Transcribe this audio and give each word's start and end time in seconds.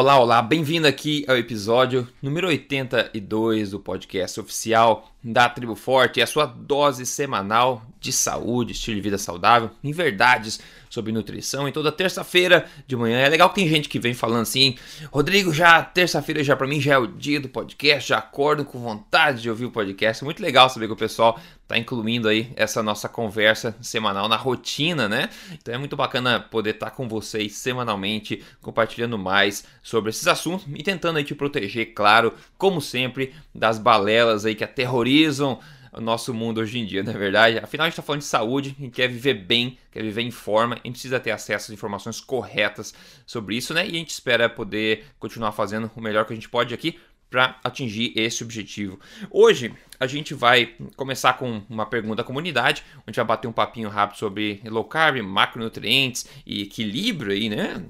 Olá, 0.00 0.18
olá, 0.18 0.40
bem-vindo 0.40 0.86
aqui 0.86 1.26
ao 1.28 1.36
episódio 1.36 2.08
número 2.22 2.48
82 2.48 3.72
do 3.72 3.78
podcast 3.78 4.40
oficial 4.40 5.09
da 5.22 5.48
Tribo 5.48 5.74
Forte, 5.74 6.22
a 6.22 6.26
sua 6.26 6.46
dose 6.46 7.04
semanal 7.04 7.82
de 8.00 8.12
saúde, 8.12 8.72
estilo 8.72 8.96
de 8.96 9.02
vida 9.02 9.18
saudável, 9.18 9.70
em 9.84 9.92
verdades 9.92 10.60
sobre 10.88 11.12
nutrição. 11.12 11.68
E 11.68 11.72
toda 11.72 11.92
terça-feira 11.92 12.66
de 12.86 12.96
manhã 12.96 13.18
é 13.18 13.28
legal 13.28 13.48
que 13.50 13.56
tem 13.56 13.68
gente 13.68 13.88
que 13.88 13.98
vem 13.98 14.14
falando 14.14 14.42
assim: 14.42 14.76
Rodrigo, 15.12 15.52
já 15.52 15.82
terça-feira 15.82 16.42
já 16.42 16.56
para 16.56 16.66
mim 16.66 16.80
já 16.80 16.94
é 16.94 16.98
o 16.98 17.06
dia 17.06 17.40
do 17.40 17.48
podcast, 17.48 18.08
já 18.08 18.18
acordo 18.18 18.64
com 18.64 18.78
vontade 18.78 19.42
de 19.42 19.50
ouvir 19.50 19.66
o 19.66 19.70
podcast. 19.70 20.24
Muito 20.24 20.42
legal 20.42 20.68
saber 20.70 20.86
que 20.86 20.92
o 20.92 20.96
pessoal 20.96 21.38
tá 21.68 21.78
incluindo 21.78 22.26
aí 22.26 22.50
essa 22.56 22.82
nossa 22.82 23.08
conversa 23.08 23.76
semanal 23.80 24.28
na 24.28 24.36
rotina, 24.36 25.08
né? 25.08 25.28
Então 25.52 25.72
é 25.72 25.78
muito 25.78 25.96
bacana 25.96 26.40
poder 26.40 26.70
estar 26.70 26.86
tá 26.86 26.92
com 26.92 27.06
vocês 27.06 27.52
semanalmente, 27.52 28.42
compartilhando 28.60 29.16
mais 29.16 29.64
sobre 29.82 30.10
esses 30.10 30.26
assuntos 30.26 30.66
e 30.74 30.82
tentando 30.82 31.18
aí 31.18 31.24
te 31.24 31.34
proteger, 31.34 31.94
claro, 31.94 32.34
como 32.60 32.78
sempre, 32.78 33.34
das 33.54 33.78
balelas 33.78 34.44
aí 34.44 34.54
que 34.54 34.62
aterrorizam 34.62 35.58
o 35.92 36.00
nosso 36.00 36.32
mundo 36.34 36.60
hoje 36.60 36.78
em 36.78 36.84
dia, 36.84 37.02
não 37.02 37.10
é 37.10 37.16
verdade? 37.16 37.58
Afinal, 37.58 37.86
a 37.86 37.88
gente 37.88 37.94
está 37.94 38.02
falando 38.02 38.20
de 38.20 38.26
saúde, 38.26 38.76
a 38.78 38.82
gente 38.82 38.92
quer 38.92 39.08
viver 39.08 39.34
bem, 39.34 39.78
quer 39.90 40.02
viver 40.02 40.20
em 40.20 40.30
forma, 40.30 40.74
a 40.74 40.76
gente 40.76 40.92
precisa 40.92 41.18
ter 41.18 41.30
acesso 41.30 41.72
às 41.72 41.74
informações 41.74 42.20
corretas 42.20 42.94
sobre 43.26 43.56
isso, 43.56 43.72
né? 43.72 43.86
E 43.86 43.90
a 43.90 43.94
gente 43.94 44.10
espera 44.10 44.46
poder 44.46 45.06
continuar 45.18 45.52
fazendo 45.52 45.90
o 45.96 46.00
melhor 46.02 46.26
que 46.26 46.34
a 46.34 46.36
gente 46.36 46.50
pode 46.50 46.74
aqui 46.74 46.98
para 47.30 47.58
atingir 47.64 48.12
esse 48.14 48.44
objetivo. 48.44 49.00
Hoje 49.30 49.72
a 49.98 50.06
gente 50.06 50.34
vai 50.34 50.74
começar 50.96 51.32
com 51.32 51.62
uma 51.68 51.86
pergunta 51.86 52.16
da 52.16 52.24
comunidade, 52.24 52.84
onde 52.96 53.04
a 53.06 53.10
gente 53.10 53.16
vai 53.16 53.24
bater 53.24 53.48
um 53.48 53.52
papinho 53.52 53.88
rápido 53.88 54.18
sobre 54.18 54.60
low 54.66 54.84
carb, 54.84 55.22
macronutrientes 55.22 56.26
e 56.44 56.62
equilíbrio 56.62 57.32
aí, 57.32 57.48
né? 57.48 57.82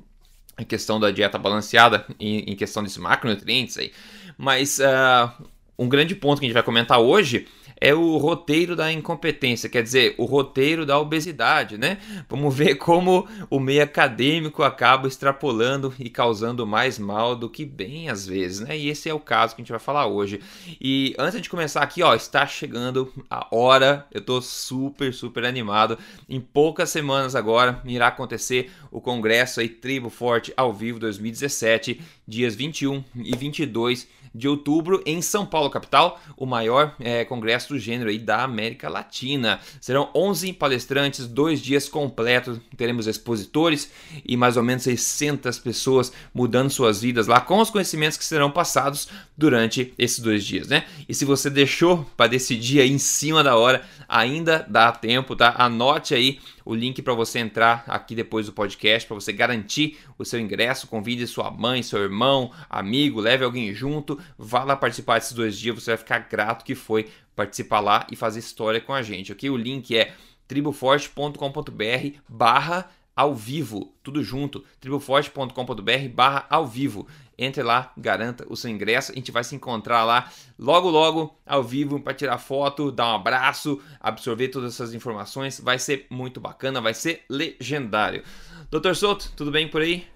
Em 0.57 0.65
questão 0.65 1.01
da 1.01 1.11
dieta 1.11 1.39
balanceada, 1.39 2.07
em 2.21 2.55
questão 2.55 2.83
desses 2.83 2.99
macronutrientes 2.99 3.77
aí. 3.79 3.93
Mas 4.41 4.79
uh, 4.79 5.31
um 5.79 5.87
grande 5.87 6.15
ponto 6.15 6.41
que 6.41 6.47
a 6.47 6.49
gente 6.49 6.55
vai 6.55 6.63
comentar 6.63 6.99
hoje 6.99 7.47
é 7.79 7.95
o 7.95 8.17
roteiro 8.17 8.75
da 8.77 8.91
incompetência, 8.91 9.69
quer 9.69 9.83
dizer, 9.83 10.15
o 10.19 10.25
roteiro 10.25 10.85
da 10.85 10.99
obesidade, 10.99 11.77
né? 11.79 11.99
Vamos 12.29 12.55
ver 12.57 12.77
como 12.77 13.27
o 13.51 13.61
meio 13.61 13.83
acadêmico 13.83 14.63
acaba 14.63 15.07
extrapolando 15.09 15.93
e 15.99 16.09
causando 16.09 16.67
mais 16.67 16.99
mal 16.99 17.37
do 17.37 17.51
que 17.51 17.67
bem 17.67 18.09
às 18.09 18.27
vezes, 18.27 18.61
né? 18.61 18.79
E 18.79 18.89
esse 18.89 19.11
é 19.11 19.15
o 19.15 19.21
caso 19.21 19.55
que 19.55 19.61
a 19.61 19.63
gente 19.63 19.73
vai 19.73 19.79
falar 19.79 20.07
hoje. 20.07 20.41
E 20.81 21.15
antes 21.19 21.41
de 21.41 21.49
começar 21.51 21.83
aqui, 21.83 22.03
ó, 22.03 22.15
está 22.15 22.47
chegando 22.47 23.13
a 23.29 23.47
hora, 23.55 24.07
eu 24.11 24.23
tô 24.23 24.41
super, 24.41 25.13
super 25.13 25.45
animado. 25.45 25.99
Em 26.29 26.41
poucas 26.41 26.89
semanas 26.89 27.35
agora 27.35 27.81
irá 27.85 28.07
acontecer 28.07 28.71
o 28.91 29.03
congresso 29.03 29.61
aí 29.61 29.69
Tribo 29.69 30.09
Forte 30.09 30.51
ao 30.57 30.73
vivo 30.73 30.99
2017, 30.99 32.01
dias 32.27 32.55
21 32.55 33.05
e 33.17 33.37
22 33.37 34.20
de 34.35 34.49
outubro 34.49 35.03
em 35.05 35.21
São 35.21 35.45
Paulo, 35.45 35.71
capital, 35.71 36.21
o 36.37 36.47
maior 36.47 36.95
é, 37.01 37.25
congresso 37.25 37.71
do 37.71 37.79
gênero 37.79 38.11
aí 38.11 38.19
da 38.19 38.43
América 38.43 38.89
Latina. 38.89 39.61
Serão 39.81 40.11
11 40.15 40.53
palestrantes, 40.53 41.27
dois 41.27 41.61
dias 41.61 41.89
completos, 41.89 42.59
teremos 42.77 43.07
expositores 43.07 43.91
e 44.25 44.37
mais 44.37 44.57
ou 44.57 44.63
menos 44.63 44.83
600 44.85 45.59
pessoas 45.59 46.13
mudando 46.33 46.71
suas 46.71 47.01
vidas 47.01 47.27
lá 47.27 47.41
com 47.41 47.59
os 47.59 47.71
conhecimentos 47.71 48.17
que 48.17 48.25
serão 48.25 48.51
passados 48.51 49.09
durante 49.37 49.93
esses 49.99 50.21
dois 50.21 50.45
dias, 50.45 50.69
né? 50.69 50.85
E 51.09 51.15
se 51.15 51.25
você 51.25 51.51
deixou 51.51 52.05
para 52.17 52.31
decidir 52.31 52.81
aí 52.81 52.91
em 52.91 52.99
cima 52.99 53.43
da 53.43 53.57
hora, 53.57 53.83
ainda 54.09 54.65
dá 54.69 54.93
tempo, 54.93 55.35
tá? 55.35 55.55
Anote 55.57 56.15
aí 56.15 56.39
o 56.65 56.75
link 56.75 57.03
para 57.03 57.15
você 57.15 57.39
entrar 57.39 57.85
aqui 57.87 58.15
depois 58.15 58.47
do 58.47 58.53
podcast, 58.53 59.07
para 59.07 59.15
você 59.15 59.33
garantir 59.33 59.99
o 60.19 60.25
seu 60.25 60.41
ingresso. 60.41 60.87
Convide 60.87 61.27
sua 61.27 61.51
mãe, 61.51 61.83
seu 61.83 62.03
irmão, 62.03 62.53
amigo, 62.69 63.21
leve 63.21 63.45
alguém 63.45 63.73
junto, 63.75 64.19
vá 64.39 64.65
lá 64.65 64.77
participar 64.77 65.19
desses 65.19 65.33
dois 65.33 65.59
dias. 65.59 65.75
Você 65.75 65.91
vai 65.91 65.99
ficar 65.99 66.19
grato 66.21 66.65
que 66.65 66.75
foi 66.75 67.09
participar 67.35 67.81
lá 67.81 68.07
e 68.11 68.17
fazer 68.17 68.41
história 68.41 68.81
com 68.81 68.93
a 68.93 69.03
gente, 69.03 69.33
ok? 69.33 69.49
O 69.51 69.57
link 69.57 69.97
é 69.97 70.15
triboforte.com.br 70.47 72.19
barra 72.29 72.91
ao 73.21 73.35
vivo, 73.35 73.93
tudo 74.03 74.25
junto, 74.25 74.65
triboforte.com.br 74.81 76.09
barra 76.15 76.47
ao 76.49 76.67
vivo. 76.67 77.07
Entre 77.37 77.63
lá, 77.63 77.93
garanta 77.95 78.47
o 78.49 78.57
seu 78.57 78.71
ingresso. 78.71 79.13
A 79.13 79.15
gente 79.15 79.31
vai 79.31 79.45
se 79.45 79.55
encontrar 79.55 80.05
lá 80.05 80.31
logo, 80.59 80.89
logo, 80.89 81.39
ao 81.45 81.63
vivo, 81.63 82.01
para 82.01 82.15
tirar 82.15 82.39
foto, 82.39 82.91
dar 82.91 83.13
um 83.13 83.17
abraço, 83.17 83.79
absorver 84.01 84.49
todas 84.49 84.73
essas 84.73 84.95
informações. 84.95 85.61
Vai 85.61 85.79
ser 85.79 86.07
muito 86.09 86.41
bacana, 86.41 86.81
vai 86.81 86.95
ser 86.95 87.23
legendário. 87.29 88.25
Doutor 88.71 88.97
Souto, 88.97 89.31
tudo 89.37 89.51
bem 89.51 89.69
por 89.69 89.83
aí? 89.83 90.07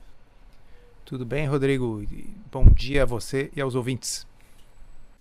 Tudo 1.04 1.26
bem, 1.26 1.46
Rodrigo. 1.46 2.02
Bom 2.50 2.64
dia 2.70 3.02
a 3.02 3.06
você 3.06 3.50
e 3.54 3.60
aos 3.60 3.74
ouvintes. 3.74 4.26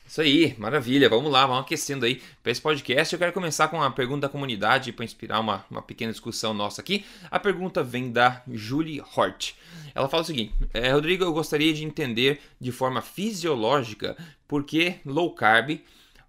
Isso 0.05 0.21
aí, 0.21 0.55
maravilha. 0.57 1.09
Vamos 1.09 1.31
lá, 1.31 1.45
vamos 1.45 1.63
aquecendo 1.63 2.05
aí 2.05 2.21
para 2.41 2.51
esse 2.51 2.61
podcast. 2.61 3.13
Eu 3.13 3.19
quero 3.19 3.33
começar 3.33 3.67
com 3.67 3.77
uma 3.77 3.91
pergunta 3.91 4.21
da 4.21 4.29
comunidade 4.29 4.91
para 4.91 5.05
inspirar 5.05 5.39
uma, 5.39 5.65
uma 5.71 5.81
pequena 5.81 6.11
discussão 6.11 6.53
nossa 6.53 6.81
aqui. 6.81 7.05
A 7.31 7.39
pergunta 7.39 7.83
vem 7.83 8.11
da 8.11 8.43
Julie 8.51 9.01
Hort. 9.15 9.53
Ela 9.95 10.09
fala 10.09 10.23
o 10.23 10.25
seguinte: 10.25 10.53
é, 10.73 10.91
Rodrigo, 10.91 11.23
eu 11.23 11.33
gostaria 11.33 11.73
de 11.73 11.83
entender 11.83 12.41
de 12.59 12.71
forma 12.71 13.01
fisiológica 13.01 14.17
por 14.47 14.63
que 14.63 14.95
low 15.05 15.33
carb 15.33 15.79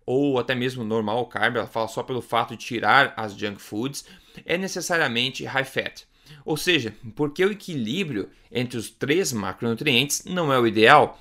ou 0.06 0.38
até 0.38 0.54
mesmo 0.54 0.84
normal 0.84 1.26
carb, 1.26 1.56
ela 1.56 1.66
fala 1.66 1.88
só 1.88 2.02
pelo 2.02 2.20
fato 2.20 2.56
de 2.56 2.64
tirar 2.64 3.14
as 3.16 3.34
junk 3.34 3.60
foods, 3.60 4.04
é 4.44 4.58
necessariamente 4.58 5.44
high 5.44 5.64
fat. 5.64 6.04
Ou 6.44 6.56
seja, 6.56 6.94
porque 7.14 7.44
o 7.44 7.52
equilíbrio 7.52 8.28
entre 8.50 8.78
os 8.78 8.90
três 8.90 9.32
macronutrientes 9.32 10.24
não 10.24 10.52
é 10.52 10.58
o 10.58 10.66
ideal. 10.66 11.18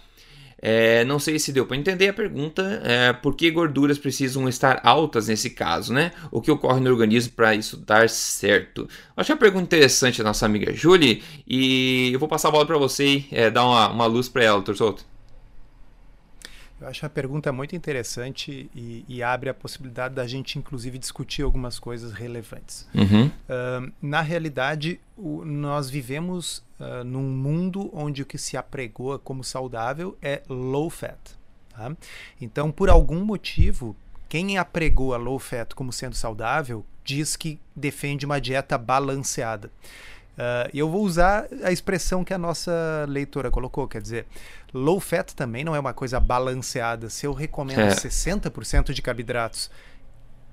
É, 0.66 1.04
não 1.04 1.20
sei 1.20 1.38
se 1.38 1.52
deu 1.52 1.66
para 1.66 1.76
entender 1.76 2.08
a 2.08 2.14
pergunta, 2.14 2.82
é, 2.86 3.12
por 3.12 3.36
que 3.36 3.52
gorduras 3.52 3.98
precisam 3.98 4.48
estar 4.48 4.80
altas 4.82 5.28
nesse 5.28 5.50
caso, 5.50 5.92
né? 5.92 6.14
O 6.32 6.40
que 6.40 6.50
ocorre 6.50 6.80
no 6.80 6.90
organismo 6.90 7.34
para 7.36 7.54
isso 7.54 7.76
dar 7.76 8.10
certo? 8.10 8.88
Acho 9.18 9.34
a 9.34 9.36
pergunta 9.36 9.66
interessante 9.66 10.20
da 10.20 10.30
nossa 10.30 10.46
amiga 10.46 10.72
Julie 10.74 11.22
e 11.46 12.12
eu 12.14 12.20
vou 12.20 12.30
passar 12.30 12.48
a 12.48 12.52
bola 12.52 12.66
para 12.66 12.78
você 12.78 13.06
e 13.06 13.28
é, 13.30 13.52
dar 13.52 13.66
uma, 13.66 13.90
uma 13.90 14.06
luz 14.06 14.30
para 14.30 14.46
ela, 14.46 14.62
Dr. 14.62 14.74
Eu 16.84 16.90
acho 16.90 17.06
a 17.06 17.10
pergunta 17.10 17.50
muito 17.54 17.78
interessante 17.78 18.70
e, 18.76 19.06
e, 19.08 19.24
abre 19.24 19.50
a 19.50 19.54
possibilidade 19.54 20.16
da 20.16 20.28
gente, 20.28 20.60
inclusive, 20.60 21.00
discutir 21.00 21.42
algumas 21.42 21.80
coisas 21.80 22.12
relevantes. 22.12 22.86
Uhum. 22.94 23.28
Uh, 23.28 23.92
na 24.02 24.20
realidade, 24.20 25.00
o, 25.16 25.46
nós 25.46 25.90
vivemos 25.90 26.58
uh, 26.78 27.06
num 27.06 27.24
mundo 27.24 27.90
onde 27.94 28.22
o 28.22 28.26
que 28.26 28.38
se 28.38 28.58
apregoa 28.58 29.18
como 29.18 29.46
saudável 29.46 30.18
é 30.22 30.42
low 30.50 30.90
fat. 30.90 31.18
Tá? 31.70 31.96
Então, 32.42 32.70
por 32.70 32.90
algum 32.90 33.24
motivo, 33.24 33.96
quem 34.28 34.58
apregou 34.58 35.14
a 35.14 35.18
low 35.18 35.40
fat 35.40 35.74
como 35.74 35.94
sendo 35.94 36.16
saudável 36.16 36.86
diz 37.02 37.38
que 37.38 37.62
defende 37.74 38.26
uma 38.26 38.42
dieta 38.42 38.78
balanceada. 38.78 39.72
Uh, 40.34 40.70
eu 40.74 40.90
vou 40.90 41.04
usar 41.04 41.48
a 41.64 41.72
expressão 41.72 42.24
que 42.24 42.34
a 42.34 42.38
nossa 42.38 43.06
leitora 43.08 43.52
colocou, 43.52 43.88
quer 43.88 44.02
dizer, 44.02 44.26
low 44.74 45.00
fat 45.00 45.32
também 45.34 45.64
não 45.64 45.76
é 45.76 45.80
uma 45.80 45.94
coisa 45.94 46.20
balanceada. 46.20 47.10
Se 47.10 47.26
eu 47.26 47.34
recomendo 47.34 47.82
é. 47.82 47.90
60% 47.90 48.94
de 48.94 49.02
carboidratos, 49.02 49.70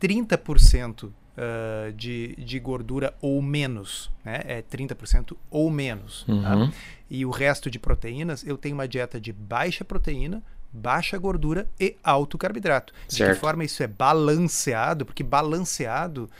30% 0.00 1.04
uh, 1.04 1.92
de, 1.94 2.34
de 2.36 2.58
gordura 2.58 3.14
ou 3.20 3.40
menos, 3.40 4.10
né? 4.24 4.42
é 4.44 4.62
30% 4.62 5.36
ou 5.50 5.70
menos, 5.70 6.24
tá? 6.26 6.32
uhum. 6.32 6.70
tá? 6.70 6.76
e 7.08 7.24
o 7.24 7.30
resto 7.30 7.70
de 7.70 7.78
proteínas, 7.78 8.46
eu 8.46 8.58
tenho 8.58 8.74
uma 8.74 8.86
dieta 8.86 9.18
de 9.18 9.32
baixa 9.32 9.84
proteína, 9.84 10.42
baixa 10.72 11.18
gordura 11.18 11.68
e 11.80 11.96
alto 12.04 12.38
carboidrato. 12.38 12.92
Certo. 13.08 13.30
De 13.30 13.34
que 13.34 13.40
forma 13.40 13.64
isso 13.64 13.82
é 13.82 13.86
balanceado? 13.86 15.04
Porque 15.04 15.22
balanceado 15.22 16.30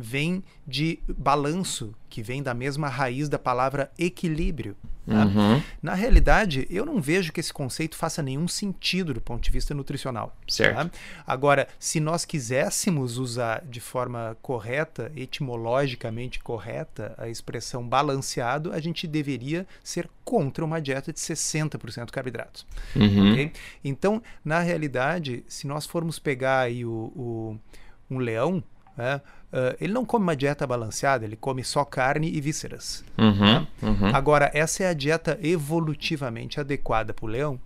vem 0.00 0.42
de 0.66 0.98
balanço, 1.16 1.94
que 2.08 2.22
vem 2.22 2.42
da 2.42 2.54
mesma 2.54 2.88
raiz 2.88 3.28
da 3.28 3.38
palavra 3.38 3.90
equilíbrio. 3.98 4.76
Tá? 5.06 5.24
Uhum. 5.24 5.62
Na 5.82 5.94
realidade, 5.94 6.66
eu 6.70 6.86
não 6.86 7.00
vejo 7.00 7.32
que 7.32 7.40
esse 7.40 7.52
conceito 7.52 7.96
faça 7.96 8.22
nenhum 8.22 8.46
sentido 8.46 9.12
do 9.12 9.20
ponto 9.20 9.42
de 9.42 9.50
vista 9.50 9.74
nutricional. 9.74 10.36
Certo. 10.48 10.76
Tá? 10.76 10.90
Agora, 11.26 11.66
se 11.78 11.98
nós 11.98 12.24
quiséssemos 12.24 13.18
usar 13.18 13.64
de 13.68 13.80
forma 13.80 14.36
correta, 14.40 15.10
etimologicamente 15.16 16.38
correta, 16.40 17.14
a 17.18 17.28
expressão 17.28 17.86
balanceado, 17.86 18.72
a 18.72 18.80
gente 18.80 19.06
deveria 19.06 19.66
ser 19.82 20.08
contra 20.24 20.64
uma 20.64 20.80
dieta 20.80 21.12
de 21.12 21.18
60% 21.18 22.10
carboidratos. 22.10 22.64
Uhum. 22.94 23.32
Okay? 23.32 23.52
Então, 23.82 24.22
na 24.44 24.60
realidade, 24.60 25.44
se 25.48 25.66
nós 25.66 25.86
formos 25.86 26.18
pegar 26.18 26.60
aí 26.60 26.84
o, 26.84 27.12
o 27.16 27.58
um 28.10 28.18
leão, 28.18 28.62
né? 28.96 29.20
Uh, 29.52 29.76
ele 29.80 29.92
não 29.92 30.04
come 30.04 30.22
uma 30.22 30.36
dieta 30.36 30.66
balanceada, 30.66 31.24
ele 31.24 31.36
come 31.36 31.64
só 31.64 31.84
carne 31.84 32.30
e 32.30 32.40
vísceras. 32.40 33.04
Uhum, 33.18 33.34
né? 33.34 33.66
uhum. 33.82 34.14
Agora, 34.14 34.50
essa 34.54 34.84
é 34.84 34.88
a 34.88 34.92
dieta 34.92 35.38
evolutivamente 35.42 36.60
adequada 36.60 37.12
para 37.12 37.24
o 37.24 37.28
leão. 37.28 37.60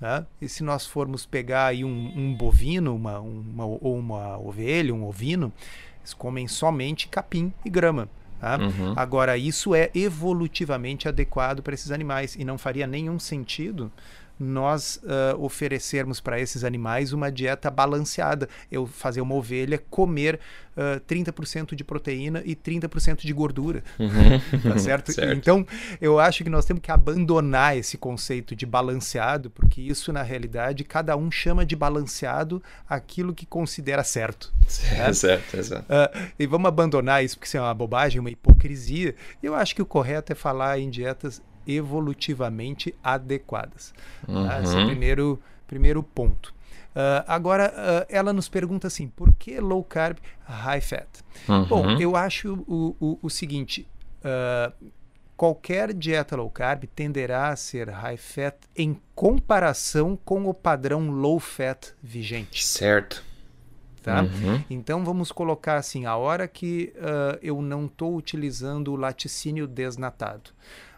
Né? 0.00 0.24
E 0.40 0.48
se 0.48 0.62
nós 0.62 0.86
formos 0.86 1.26
pegar 1.26 1.66
aí 1.66 1.84
um, 1.84 2.12
um 2.16 2.34
bovino, 2.34 2.94
uma, 2.94 3.20
uma, 3.20 3.64
ou 3.66 3.98
uma 3.98 4.38
ovelha, 4.38 4.94
um 4.94 5.04
ovino, 5.04 5.52
eles 6.00 6.14
comem 6.14 6.48
somente 6.48 7.08
capim 7.08 7.52
e 7.64 7.70
grama. 7.70 8.08
Tá? 8.40 8.58
Uhum. 8.58 8.92
Agora, 8.96 9.36
isso 9.36 9.74
é 9.74 9.90
evolutivamente 9.94 11.08
adequado 11.08 11.62
para 11.62 11.74
esses 11.74 11.90
animais 11.90 12.34
e 12.34 12.44
não 12.44 12.56
faria 12.56 12.86
nenhum 12.86 13.18
sentido 13.18 13.90
nós 14.38 15.00
uh, 15.02 15.42
oferecermos 15.42 16.20
para 16.20 16.40
esses 16.40 16.64
animais 16.64 17.12
uma 17.12 17.30
dieta 17.30 17.70
balanceada. 17.70 18.48
Eu 18.70 18.86
fazer 18.86 19.20
uma 19.20 19.34
ovelha 19.34 19.78
comer 19.90 20.38
uh, 20.76 21.00
30% 21.00 21.74
de 21.74 21.82
proteína 21.82 22.42
e 22.44 22.54
30% 22.54 23.20
de 23.20 23.32
gordura. 23.32 23.82
Uhum. 23.98 24.40
tá 24.70 24.78
certo? 24.78 25.12
certo? 25.12 25.32
Então, 25.36 25.66
eu 26.00 26.18
acho 26.18 26.44
que 26.44 26.50
nós 26.50 26.64
temos 26.64 26.82
que 26.82 26.90
abandonar 26.90 27.76
esse 27.76 27.96
conceito 27.96 28.54
de 28.54 28.66
balanceado, 28.66 29.50
porque 29.50 29.80
isso, 29.80 30.12
na 30.12 30.22
realidade, 30.22 30.84
cada 30.84 31.16
um 31.16 31.30
chama 31.30 31.64
de 31.64 31.74
balanceado 31.74 32.62
aquilo 32.88 33.34
que 33.34 33.46
considera 33.46 34.04
certo. 34.04 34.52
Certo, 34.68 35.14
certo, 35.14 35.56
exato. 35.56 35.84
Uh, 35.84 36.30
e 36.38 36.46
vamos 36.46 36.68
abandonar 36.68 37.24
isso, 37.24 37.36
porque 37.36 37.48
isso 37.48 37.56
é 37.56 37.60
uma 37.60 37.74
bobagem, 37.74 38.20
uma 38.20 38.30
hipocrisia. 38.30 39.14
Eu 39.42 39.54
acho 39.54 39.74
que 39.74 39.82
o 39.82 39.86
correto 39.86 40.32
é 40.32 40.34
falar 40.34 40.78
em 40.78 40.90
dietas 40.90 41.42
evolutivamente 41.66 42.94
adequadas. 43.02 43.92
Uhum. 44.26 44.46
Tá? 44.46 44.62
Esse 44.62 44.74
é 44.74 44.76
o 44.76 44.80
uhum. 44.80 44.86
primeiro, 44.86 45.42
primeiro 45.66 46.02
ponto. 46.02 46.56
Uh, 46.96 47.20
agora, 47.26 47.74
uh, 47.76 48.06
ela 48.08 48.32
nos 48.32 48.48
pergunta 48.48 48.86
assim: 48.86 49.06
por 49.06 49.30
que 49.34 49.60
low 49.60 49.84
carb, 49.84 50.16
high 50.46 50.80
fat? 50.80 51.06
Uhum. 51.46 51.64
Bom, 51.66 51.90
eu 52.00 52.16
acho 52.16 52.54
o, 52.66 52.96
o, 52.98 53.18
o 53.20 53.28
seguinte: 53.28 53.86
uh, 54.24 54.72
qualquer 55.36 55.92
dieta 55.92 56.34
low 56.36 56.48
carb 56.48 56.84
tenderá 56.94 57.50
a 57.50 57.56
ser 57.56 57.90
high 57.90 58.16
fat 58.16 58.56
em 58.74 58.98
comparação 59.14 60.18
com 60.24 60.48
o 60.48 60.54
padrão 60.54 61.10
low 61.10 61.38
fat 61.38 61.92
vigente. 62.02 62.64
Certo. 62.64 63.22
Tá? 64.02 64.22
Uhum. 64.22 64.64
Então 64.70 65.04
vamos 65.04 65.30
colocar 65.30 65.76
assim: 65.76 66.06
a 66.06 66.16
hora 66.16 66.48
que 66.48 66.94
eu 67.42 67.60
não 67.60 67.84
estou 67.84 68.16
utilizando 68.16 68.90
o 68.90 68.96
laticínio 68.96 69.66
desnatado, 69.66 70.50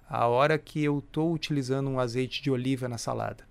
a 0.09 0.27
hora 0.27 0.57
que 0.57 0.83
eu 0.83 0.99
estou 1.01 1.33
utilizando 1.33 1.91
um 1.91 2.01
azeite 2.01 2.43
de 2.43 2.51
oliva 2.51 2.89
na 2.89 2.97
salada, 2.97 3.45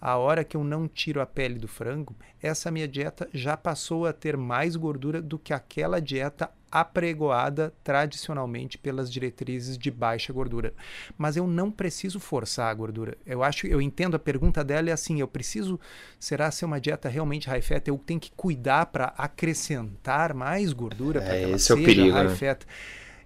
a 0.00 0.16
hora 0.16 0.44
que 0.44 0.56
eu 0.56 0.62
não 0.62 0.86
tiro 0.86 1.20
a 1.20 1.26
pele 1.26 1.58
do 1.58 1.66
frango, 1.66 2.14
essa 2.40 2.70
minha 2.70 2.86
dieta 2.86 3.28
já 3.32 3.56
passou 3.56 4.06
a 4.06 4.12
ter 4.12 4.36
mais 4.36 4.76
gordura 4.76 5.20
do 5.20 5.38
que 5.38 5.52
aquela 5.52 6.00
dieta 6.00 6.50
apregoada 6.70 7.72
tradicionalmente 7.82 8.76
pelas 8.76 9.10
diretrizes 9.10 9.78
de 9.78 9.90
baixa 9.90 10.32
gordura. 10.32 10.74
Mas 11.16 11.36
eu 11.36 11.46
não 11.46 11.70
preciso 11.70 12.18
forçar 12.18 12.68
a 12.68 12.74
gordura. 12.74 13.16
Eu 13.24 13.44
acho, 13.44 13.66
eu 13.66 13.80
entendo 13.80 14.16
a 14.16 14.18
pergunta 14.18 14.64
dela 14.64 14.90
é 14.90 14.92
assim, 14.92 15.20
eu 15.20 15.28
preciso, 15.28 15.78
será 16.18 16.50
ser 16.50 16.64
uma 16.64 16.80
dieta 16.80 17.08
realmente 17.08 17.48
high 17.48 17.62
fat? 17.62 17.86
Eu 17.86 17.96
tenho 17.96 18.18
que 18.18 18.32
cuidar 18.36 18.86
para 18.86 19.14
acrescentar 19.16 20.34
mais 20.34 20.72
gordura 20.72 21.20
para 21.20 21.34
é, 21.34 21.38
que 21.38 21.44
ela 21.44 21.58
seja 21.58 21.80
é 21.80 21.82
o 21.82 21.84
perigo, 21.84 22.16
high 22.16 22.28
né? 22.28 22.34
fat 22.34 22.66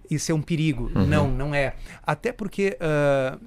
isso 0.09 0.31
é 0.31 0.35
um 0.35 0.41
perigo. 0.41 0.91
Uhum. 0.95 1.05
Não, 1.05 1.27
não 1.29 1.55
é. 1.55 1.75
Até 2.05 2.31
porque 2.31 2.77
uh, 2.79 3.39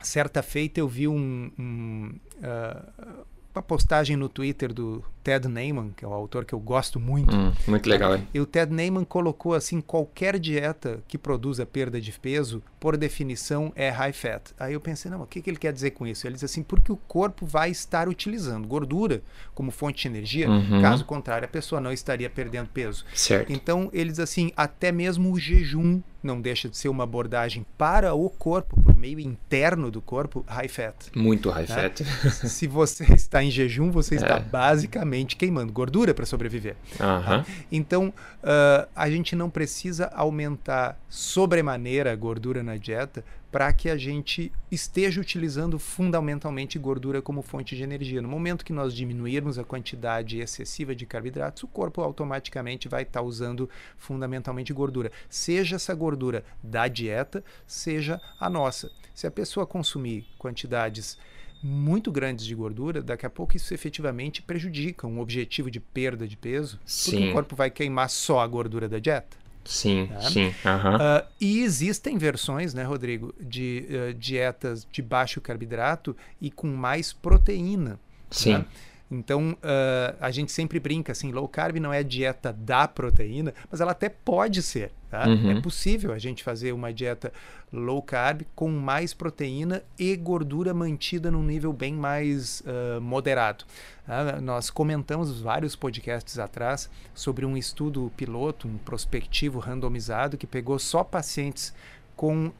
certa 0.00 0.42
feita 0.42 0.80
eu 0.80 0.88
vi 0.88 1.08
um, 1.08 1.50
um 1.58 2.10
uh, 2.38 3.26
uma 3.54 3.62
postagem 3.62 4.16
no 4.16 4.28
Twitter 4.28 4.72
do 4.72 5.02
Ted 5.22 5.46
Neyman, 5.48 5.92
que 5.96 6.04
é 6.04 6.08
um 6.08 6.12
autor 6.12 6.44
que 6.44 6.52
eu 6.52 6.58
gosto 6.58 6.98
muito. 6.98 7.34
Hum, 7.34 7.52
muito 7.68 7.88
legal, 7.88 8.16
hein? 8.16 8.26
E 8.34 8.40
o 8.40 8.46
Ted 8.46 8.72
Neyman 8.72 9.04
colocou 9.04 9.54
assim: 9.54 9.80
qualquer 9.80 10.38
dieta 10.38 11.02
que 11.06 11.16
produza 11.16 11.64
perda 11.64 12.00
de 12.00 12.12
peso, 12.12 12.62
por 12.80 12.96
definição, 12.96 13.72
é 13.76 13.90
high 13.90 14.12
fat. 14.12 14.52
Aí 14.58 14.74
eu 14.74 14.80
pensei, 14.80 15.10
não, 15.10 15.22
o 15.22 15.26
que, 15.26 15.40
que 15.40 15.48
ele 15.48 15.56
quer 15.56 15.72
dizer 15.72 15.92
com 15.92 16.06
isso? 16.06 16.26
Ele 16.26 16.34
diz 16.34 16.44
assim: 16.44 16.62
porque 16.62 16.90
o 16.90 16.96
corpo 16.96 17.46
vai 17.46 17.70
estar 17.70 18.08
utilizando 18.08 18.66
gordura 18.66 19.22
como 19.54 19.70
fonte 19.70 20.02
de 20.02 20.08
energia, 20.08 20.50
uhum. 20.50 20.82
caso 20.82 21.04
contrário, 21.04 21.46
a 21.46 21.48
pessoa 21.48 21.80
não 21.80 21.92
estaria 21.92 22.28
perdendo 22.28 22.68
peso. 22.68 23.04
Certo. 23.14 23.52
Então, 23.52 23.88
ele 23.92 24.10
diz 24.10 24.20
assim: 24.20 24.50
até 24.56 24.90
mesmo 24.90 25.32
o 25.32 25.38
jejum 25.38 26.02
não 26.26 26.40
deixa 26.40 26.68
de 26.68 26.76
ser 26.76 26.88
uma 26.88 27.04
abordagem 27.04 27.64
para 27.76 28.14
o 28.14 28.28
corpo, 28.30 28.80
para 28.80 28.92
o 28.92 28.96
meio 28.96 29.20
interno 29.20 29.90
do 29.90 30.00
corpo, 30.00 30.44
high 30.48 30.68
fat. 30.68 30.94
Muito 31.14 31.50
high 31.50 31.66
né? 31.68 31.74
fat. 31.74 32.02
Se 32.48 32.66
você 32.66 33.04
está 33.14 33.42
em 33.42 33.50
jejum, 33.50 33.90
você 33.90 34.16
está 34.16 34.36
é. 34.36 34.40
basicamente 34.40 35.36
queimando 35.36 35.72
gordura 35.72 36.14
para 36.14 36.26
sobreviver. 36.26 36.76
Tá? 36.96 37.44
Então, 37.70 38.08
uh, 38.08 38.88
a 38.94 39.10
gente 39.10 39.36
não 39.36 39.50
precisa 39.50 40.06
aumentar 40.06 40.98
sobremaneira 41.08 42.12
a 42.12 42.16
gordura 42.16 42.62
na 42.62 42.76
dieta 42.76 43.24
para 43.54 43.72
que 43.72 43.88
a 43.88 43.96
gente 43.96 44.50
esteja 44.68 45.20
utilizando 45.20 45.78
fundamentalmente 45.78 46.76
gordura 46.76 47.22
como 47.22 47.40
fonte 47.40 47.76
de 47.76 47.84
energia. 47.84 48.20
No 48.20 48.26
momento 48.26 48.64
que 48.64 48.72
nós 48.72 48.92
diminuirmos 48.92 49.60
a 49.60 49.62
quantidade 49.62 50.40
excessiva 50.40 50.92
de 50.92 51.06
carboidratos, 51.06 51.62
o 51.62 51.68
corpo 51.68 52.00
automaticamente 52.00 52.88
vai 52.88 53.02
estar 53.02 53.20
tá 53.20 53.24
usando 53.24 53.70
fundamentalmente 53.96 54.72
gordura, 54.72 55.12
seja 55.30 55.76
essa 55.76 55.94
gordura 55.94 56.44
da 56.60 56.88
dieta, 56.88 57.44
seja 57.64 58.20
a 58.40 58.50
nossa. 58.50 58.90
Se 59.14 59.24
a 59.24 59.30
pessoa 59.30 59.64
consumir 59.64 60.26
quantidades 60.36 61.16
muito 61.62 62.10
grandes 62.10 62.44
de 62.44 62.56
gordura, 62.56 63.00
daqui 63.00 63.24
a 63.24 63.30
pouco 63.30 63.56
isso 63.56 63.72
efetivamente 63.72 64.42
prejudica 64.42 65.06
um 65.06 65.20
objetivo 65.20 65.70
de 65.70 65.78
perda 65.78 66.26
de 66.26 66.36
peso, 66.36 66.80
Sim. 66.84 67.10
porque 67.12 67.28
o 67.28 67.32
corpo 67.32 67.54
vai 67.54 67.70
queimar 67.70 68.10
só 68.10 68.40
a 68.40 68.46
gordura 68.48 68.88
da 68.88 68.98
dieta. 68.98 69.43
Sim, 69.64 70.08
né? 70.10 70.20
sim. 70.30 70.46
Uhum. 70.46 70.96
Uh, 70.96 71.26
e 71.40 71.60
existem 71.60 72.18
versões, 72.18 72.74
né, 72.74 72.82
Rodrigo, 72.84 73.34
de 73.40 73.86
uh, 73.88 74.14
dietas 74.14 74.86
de 74.90 75.00
baixo 75.02 75.40
carboidrato 75.40 76.16
e 76.40 76.50
com 76.50 76.66
mais 76.66 77.12
proteína. 77.12 77.98
Sim. 78.30 78.54
Né? 78.54 78.64
Então, 79.10 79.52
uh, 79.52 80.16
a 80.20 80.30
gente 80.30 80.50
sempre 80.50 80.80
brinca 80.80 81.12
assim, 81.12 81.30
low 81.30 81.46
carb 81.46 81.76
não 81.76 81.92
é 81.92 82.02
dieta 82.02 82.52
da 82.52 82.88
proteína, 82.88 83.54
mas 83.70 83.80
ela 83.80 83.92
até 83.92 84.08
pode 84.08 84.62
ser. 84.62 84.90
Tá? 85.10 85.28
Uhum. 85.28 85.50
É 85.52 85.60
possível 85.60 86.12
a 86.12 86.18
gente 86.18 86.42
fazer 86.42 86.72
uma 86.72 86.92
dieta 86.92 87.32
low 87.72 88.02
carb 88.02 88.42
com 88.54 88.68
mais 88.70 89.14
proteína 89.14 89.82
e 89.98 90.16
gordura 90.16 90.72
mantida 90.72 91.30
num 91.30 91.42
nível 91.42 91.72
bem 91.72 91.94
mais 91.94 92.62
uh, 92.62 93.00
moderado. 93.00 93.64
Uh, 94.08 94.40
nós 94.40 94.70
comentamos 94.70 95.40
vários 95.40 95.76
podcasts 95.76 96.38
atrás 96.38 96.90
sobre 97.14 97.44
um 97.44 97.56
estudo 97.56 98.10
piloto, 98.16 98.66
um 98.66 98.78
prospectivo 98.78 99.58
randomizado 99.58 100.36
que 100.36 100.46
pegou 100.46 100.78
só 100.78 101.04
pacientes 101.04 101.72
com 102.16 102.48
uh, 102.48 102.52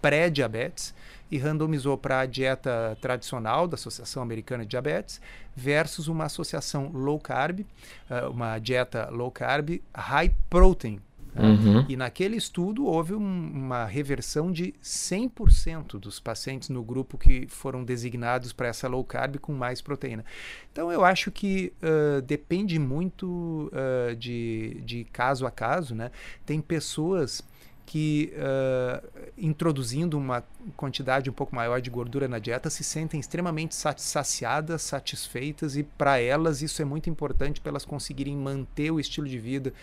pré-diabetes 0.00 0.94
e 1.30 1.38
randomizou 1.38 1.96
para 1.96 2.20
a 2.20 2.26
dieta 2.26 2.98
tradicional 3.00 3.68
da 3.68 3.76
Associação 3.76 4.22
Americana 4.22 4.64
de 4.64 4.70
Diabetes 4.70 5.20
versus 5.54 6.08
uma 6.08 6.24
associação 6.24 6.90
low 6.92 7.20
carb, 7.20 7.60
uh, 7.60 8.30
uma 8.30 8.58
dieta 8.58 9.08
low 9.10 9.30
carb 9.30 9.80
high 9.94 10.34
protein. 10.48 11.00
Né? 11.32 11.44
Uhum. 11.44 11.86
E 11.88 11.96
naquele 11.96 12.36
estudo 12.36 12.84
houve 12.84 13.14
um, 13.14 13.50
uma 13.54 13.84
reversão 13.84 14.50
de 14.50 14.74
100% 14.82 16.00
dos 16.00 16.18
pacientes 16.18 16.68
no 16.68 16.82
grupo 16.82 17.16
que 17.16 17.46
foram 17.46 17.84
designados 17.84 18.52
para 18.52 18.66
essa 18.66 18.88
low 18.88 19.04
carb 19.04 19.38
com 19.38 19.52
mais 19.52 19.80
proteína. 19.80 20.24
Então 20.72 20.90
eu 20.90 21.04
acho 21.04 21.30
que 21.30 21.72
uh, 21.80 22.20
depende 22.22 22.80
muito 22.80 23.70
de, 24.18 24.82
de 24.84 25.04
caso 25.12 25.46
a 25.46 25.50
caso. 25.52 25.94
Né? 25.94 26.10
Tem 26.44 26.60
pessoas 26.60 27.44
que 27.90 28.32
uh, 28.36 29.32
introduzindo 29.36 30.16
uma 30.16 30.44
quantidade 30.76 31.28
um 31.28 31.32
pouco 31.32 31.56
maior 31.56 31.80
de 31.80 31.90
gordura 31.90 32.28
na 32.28 32.38
dieta 32.38 32.70
se 32.70 32.84
sentem 32.84 33.18
extremamente 33.18 33.74
saciadas, 33.74 34.82
satisfeitas 34.82 35.76
e 35.76 35.82
para 35.82 36.20
elas 36.20 36.62
isso 36.62 36.80
é 36.80 36.84
muito 36.84 37.10
importante 37.10 37.60
para 37.60 37.70
elas 37.70 37.84
conseguirem 37.84 38.36
manter 38.36 38.92
o 38.92 39.00
estilo 39.00 39.26
de 39.26 39.40
vida 39.40 39.74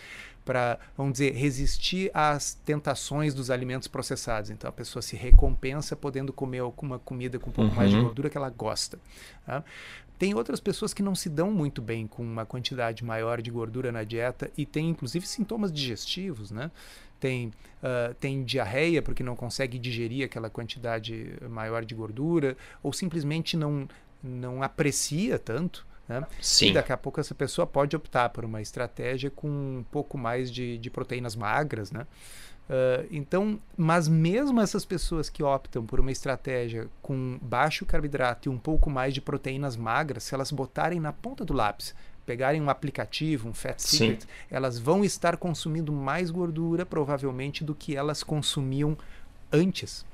para, 0.42 0.78
vamos 0.96 1.12
dizer, 1.12 1.34
resistir 1.34 2.10
às 2.14 2.54
tentações 2.54 3.34
dos 3.34 3.50
alimentos 3.50 3.86
processados. 3.86 4.48
Então 4.48 4.70
a 4.70 4.72
pessoa 4.72 5.02
se 5.02 5.14
recompensa 5.14 5.94
podendo 5.94 6.32
comer 6.32 6.60
alguma 6.60 6.98
comida 6.98 7.38
com 7.38 7.50
um 7.50 7.52
pouco 7.52 7.70
uhum. 7.72 7.76
mais 7.76 7.90
de 7.90 7.96
uhum. 7.96 8.04
gordura 8.04 8.30
que 8.30 8.38
ela 8.38 8.48
gosta. 8.48 8.98
Tá? 9.44 9.62
Tem 10.18 10.34
outras 10.34 10.60
pessoas 10.60 10.94
que 10.94 11.02
não 11.02 11.14
se 11.14 11.28
dão 11.28 11.52
muito 11.52 11.82
bem 11.82 12.06
com 12.06 12.22
uma 12.22 12.46
quantidade 12.46 13.04
maior 13.04 13.42
de 13.42 13.50
gordura 13.50 13.92
na 13.92 14.02
dieta 14.02 14.50
e 14.56 14.64
tem 14.64 14.88
inclusive 14.88 15.26
sintomas 15.26 15.70
digestivos, 15.70 16.50
né? 16.50 16.70
Tem, 17.20 17.48
uh, 17.48 18.14
tem 18.14 18.44
diarreia 18.44 19.02
porque 19.02 19.22
não 19.22 19.34
consegue 19.34 19.78
digerir 19.78 20.24
aquela 20.24 20.48
quantidade 20.48 21.34
maior 21.48 21.84
de 21.84 21.94
gordura 21.94 22.56
ou 22.82 22.92
simplesmente 22.92 23.56
não, 23.56 23.88
não 24.22 24.62
aprecia 24.62 25.38
tanto 25.38 25.86
né? 26.08 26.26
Sim. 26.40 26.70
E 26.70 26.72
daqui 26.72 26.90
a 26.90 26.96
pouco 26.96 27.20
essa 27.20 27.34
pessoa 27.34 27.66
pode 27.66 27.94
optar 27.94 28.30
por 28.30 28.44
uma 28.44 28.62
estratégia 28.62 29.30
com 29.30 29.48
um 29.48 29.84
pouco 29.90 30.16
mais 30.16 30.50
de, 30.50 30.78
de 30.78 30.88
proteínas 30.88 31.36
magras, 31.36 31.92
né? 31.92 32.06
Uh, 32.68 33.06
então, 33.10 33.58
mas 33.76 34.08
mesmo 34.08 34.60
essas 34.60 34.84
pessoas 34.84 35.30
que 35.30 35.42
optam 35.42 35.84
por 35.84 36.00
uma 36.00 36.12
estratégia 36.12 36.88
com 37.00 37.38
baixo 37.40 37.86
carboidrato 37.86 38.48
e 38.48 38.52
um 38.52 38.58
pouco 38.58 38.90
mais 38.90 39.14
de 39.14 39.20
proteínas 39.20 39.76
magras, 39.76 40.24
se 40.24 40.34
elas 40.34 40.50
botarem 40.50 41.00
na 41.00 41.12
ponta 41.12 41.44
do 41.44 41.54
lápis, 41.54 41.94
pegarem 42.28 42.60
um 42.60 42.68
aplicativo, 42.68 43.48
um 43.48 43.54
Fat 43.54 43.78
Secret, 43.78 44.20
Sim. 44.20 44.28
elas 44.50 44.78
vão 44.78 45.02
estar 45.02 45.38
consumindo 45.38 45.90
mais 45.90 46.30
gordura 46.30 46.84
provavelmente 46.84 47.64
do 47.64 47.74
que 47.74 47.96
elas 47.96 48.22
consumiam 48.22 48.98
antes. 49.50 50.04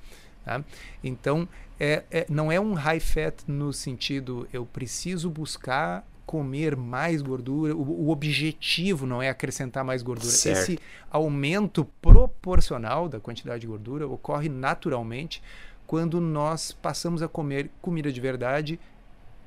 Tá? 0.45 0.63
Então, 1.03 1.49
é, 1.81 2.05
é, 2.13 2.25
não 2.29 2.53
é 2.53 2.61
um 2.61 2.73
high 2.75 3.01
fat 3.01 3.43
no 3.49 3.73
sentido 3.73 4.47
eu 4.53 4.65
preciso 4.65 5.29
buscar 5.29 6.07
comer 6.25 6.77
mais 6.77 7.21
gordura, 7.21 7.75
o, 7.75 8.07
o 8.07 8.11
objetivo 8.11 9.07
não 9.07 9.21
é 9.21 9.29
acrescentar 9.29 9.83
mais 9.83 10.01
gordura. 10.01 10.31
Certo. 10.31 10.59
Esse 10.59 10.79
aumento 11.11 11.85
proporcional 12.01 13.09
da 13.09 13.19
quantidade 13.19 13.63
de 13.63 13.67
gordura 13.67 14.07
ocorre 14.07 14.49
naturalmente 14.49 15.43
quando 15.85 16.21
nós 16.21 16.71
passamos 16.71 17.23
a 17.23 17.29
comer 17.29 17.71
comida 17.83 18.13
de 18.13 18.21
verdade 18.21 18.79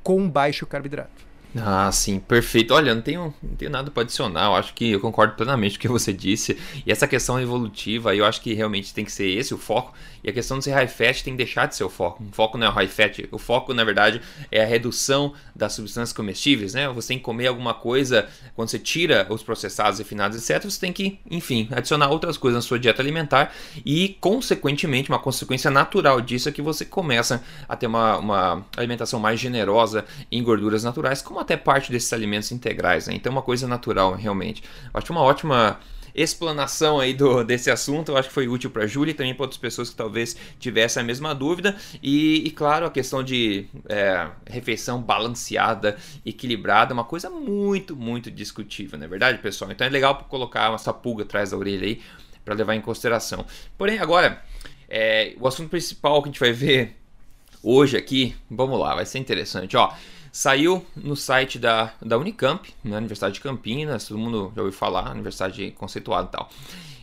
com 0.04 0.30
baixo 0.30 0.68
carboidrato. 0.68 1.28
Ah, 1.56 1.92
sim, 1.92 2.20
perfeito. 2.20 2.74
Olha, 2.74 2.94
não 2.94 3.02
tenho, 3.02 3.34
não 3.42 3.56
tenho 3.56 3.72
nada 3.72 3.90
para 3.90 4.04
adicionar. 4.04 4.46
Eu 4.46 4.56
acho 4.56 4.74
que 4.74 4.92
eu 4.92 5.00
concordo 5.00 5.34
plenamente 5.36 5.76
com 5.76 5.80
o 5.80 5.82
que 5.82 5.88
você 5.88 6.14
disse. 6.14 6.58
E 6.86 6.92
essa 6.92 7.08
questão 7.08 7.40
evolutiva, 7.40 8.16
eu 8.16 8.26
acho 8.26 8.42
que 8.42 8.54
realmente 8.54 8.94
tem 8.94 9.06
que 9.06 9.12
ser 9.12 9.28
esse 9.28 9.54
o 9.54 9.58
foco. 9.58 9.94
E 10.24 10.30
a 10.30 10.34
questão 10.34 10.58
de 10.58 10.66
ser 10.66 10.72
high 10.72 10.88
fat 10.88 11.24
tem 11.24 11.34
que 11.34 11.38
deixar 11.38 11.68
de 11.68 11.76
ser 11.76 11.84
o 11.84 11.90
foco. 11.90 12.24
O 12.24 12.32
foco 12.34 12.58
não 12.58 12.68
é 12.68 12.70
o 12.70 12.74
high 12.74 12.88
fat. 12.88 13.28
O 13.32 13.38
foco, 13.38 13.74
na 13.74 13.84
verdade, 13.84 14.22
é 14.52 14.62
a 14.62 14.66
redução 14.66 15.34
das 15.56 15.74
substâncias 15.74 16.14
comestíveis, 16.14 16.74
né? 16.74 16.88
Você 16.90 17.10
tem 17.10 17.18
que 17.18 17.24
comer 17.24 17.48
alguma 17.48 17.74
coisa, 17.74 18.28
quando 18.56 18.70
você 18.70 18.78
tira 18.78 19.26
os 19.30 19.42
processados, 19.42 20.00
refinados, 20.00 20.38
etc., 20.38 20.64
você 20.64 20.80
tem 20.80 20.92
que, 20.92 21.20
enfim, 21.30 21.68
adicionar 21.72 22.10
outras 22.10 22.38
coisas 22.38 22.58
na 22.58 22.68
sua 22.68 22.78
dieta 22.78 23.02
alimentar. 23.02 23.54
E, 23.86 24.18
consequentemente, 24.20 25.10
uma 25.10 25.20
consequência 25.20 25.72
natural 25.72 26.20
disso 26.20 26.50
é 26.50 26.52
que 26.52 26.62
você 26.62 26.84
começa 26.84 27.42
a 27.68 27.76
ter 27.76 27.88
uma, 27.88 28.18
uma 28.18 28.66
alimentação 28.76 29.20
mais 29.20 29.40
generosa 29.40 30.06
em 30.32 30.44
gorduras 30.44 30.84
naturais, 30.84 31.22
como 31.22 31.37
até 31.40 31.58
parte 31.58 31.92
desses 31.92 32.12
alimentos 32.14 32.52
integrais, 32.52 33.08
né? 33.08 33.14
Então, 33.16 33.32
é 33.32 33.36
uma 33.36 33.42
coisa 33.42 33.68
natural, 33.68 34.14
realmente. 34.14 34.64
Eu 34.86 34.92
acho 34.94 35.12
uma 35.12 35.22
ótima 35.22 35.80
explanação 36.18 37.00
aí 37.00 37.14
do, 37.14 37.44
desse 37.46 37.70
assunto. 37.70 38.12
Eu 38.12 38.18
acho 38.18 38.30
que 38.30 38.34
foi 38.34 38.48
útil 38.48 38.72
para 38.72 38.84
a 38.84 38.88
Júlia 38.88 39.12
e 39.12 39.14
também 39.14 39.34
para 39.36 39.44
outras 39.44 39.60
pessoas 39.60 39.90
que 39.92 39.96
talvez 39.96 40.36
tivessem 40.60 41.02
a 41.02 41.06
mesma 41.06 41.34
dúvida. 41.36 41.76
E, 42.02 42.48
e 42.48 42.52
claro, 42.52 42.88
a 42.88 42.92
questão 42.92 43.24
de 43.24 43.68
é, 43.88 44.28
refeição 44.46 45.02
balanceada, 45.02 45.98
equilibrada, 46.26 46.92
é 46.92 46.96
uma 46.96 47.04
coisa 47.04 47.30
muito, 47.30 47.96
muito 47.96 48.32
discutível, 48.32 48.98
não 48.98 49.06
é 49.06 49.08
verdade, 49.08 49.38
pessoal? 49.38 49.72
Então 49.72 49.86
é 49.86 49.90
legal 49.90 50.26
colocar 50.28 50.74
essa 50.74 50.92
pulga 50.92 51.24
atrás 51.24 51.52
da 51.52 51.58
orelha 51.58 51.86
aí 51.86 52.02
para 52.44 52.56
levar 52.56 52.76
em 52.76 52.82
consideração. 52.82 53.46
Porém, 53.78 54.00
agora, 54.00 54.42
é, 54.90 55.36
o 55.40 55.48
assunto 55.48 55.70
principal 55.70 56.22
que 56.24 56.30
a 56.30 56.32
gente 56.32 56.40
vai 56.40 56.52
ver 56.52 56.96
hoje 57.62 57.98
aqui, 57.98 58.36
vamos 58.50 58.80
lá, 58.80 58.96
vai 58.96 59.06
ser 59.06 59.20
interessante, 59.20 59.76
ó. 59.76 59.94
Saiu 60.38 60.86
no 60.96 61.16
site 61.16 61.58
da, 61.58 61.92
da 62.00 62.16
Unicamp, 62.16 62.72
na 62.84 62.92
né, 62.92 62.98
Universidade 62.98 63.34
de 63.34 63.42
Campinas, 63.42 64.08
todo 64.08 64.20
mundo 64.20 64.54
já 64.56 64.62
ouviu 64.62 64.78
falar, 64.78 65.10
Universidade 65.10 65.72
conceituada 65.72 66.28
e 66.28 66.32
tal. 66.32 66.50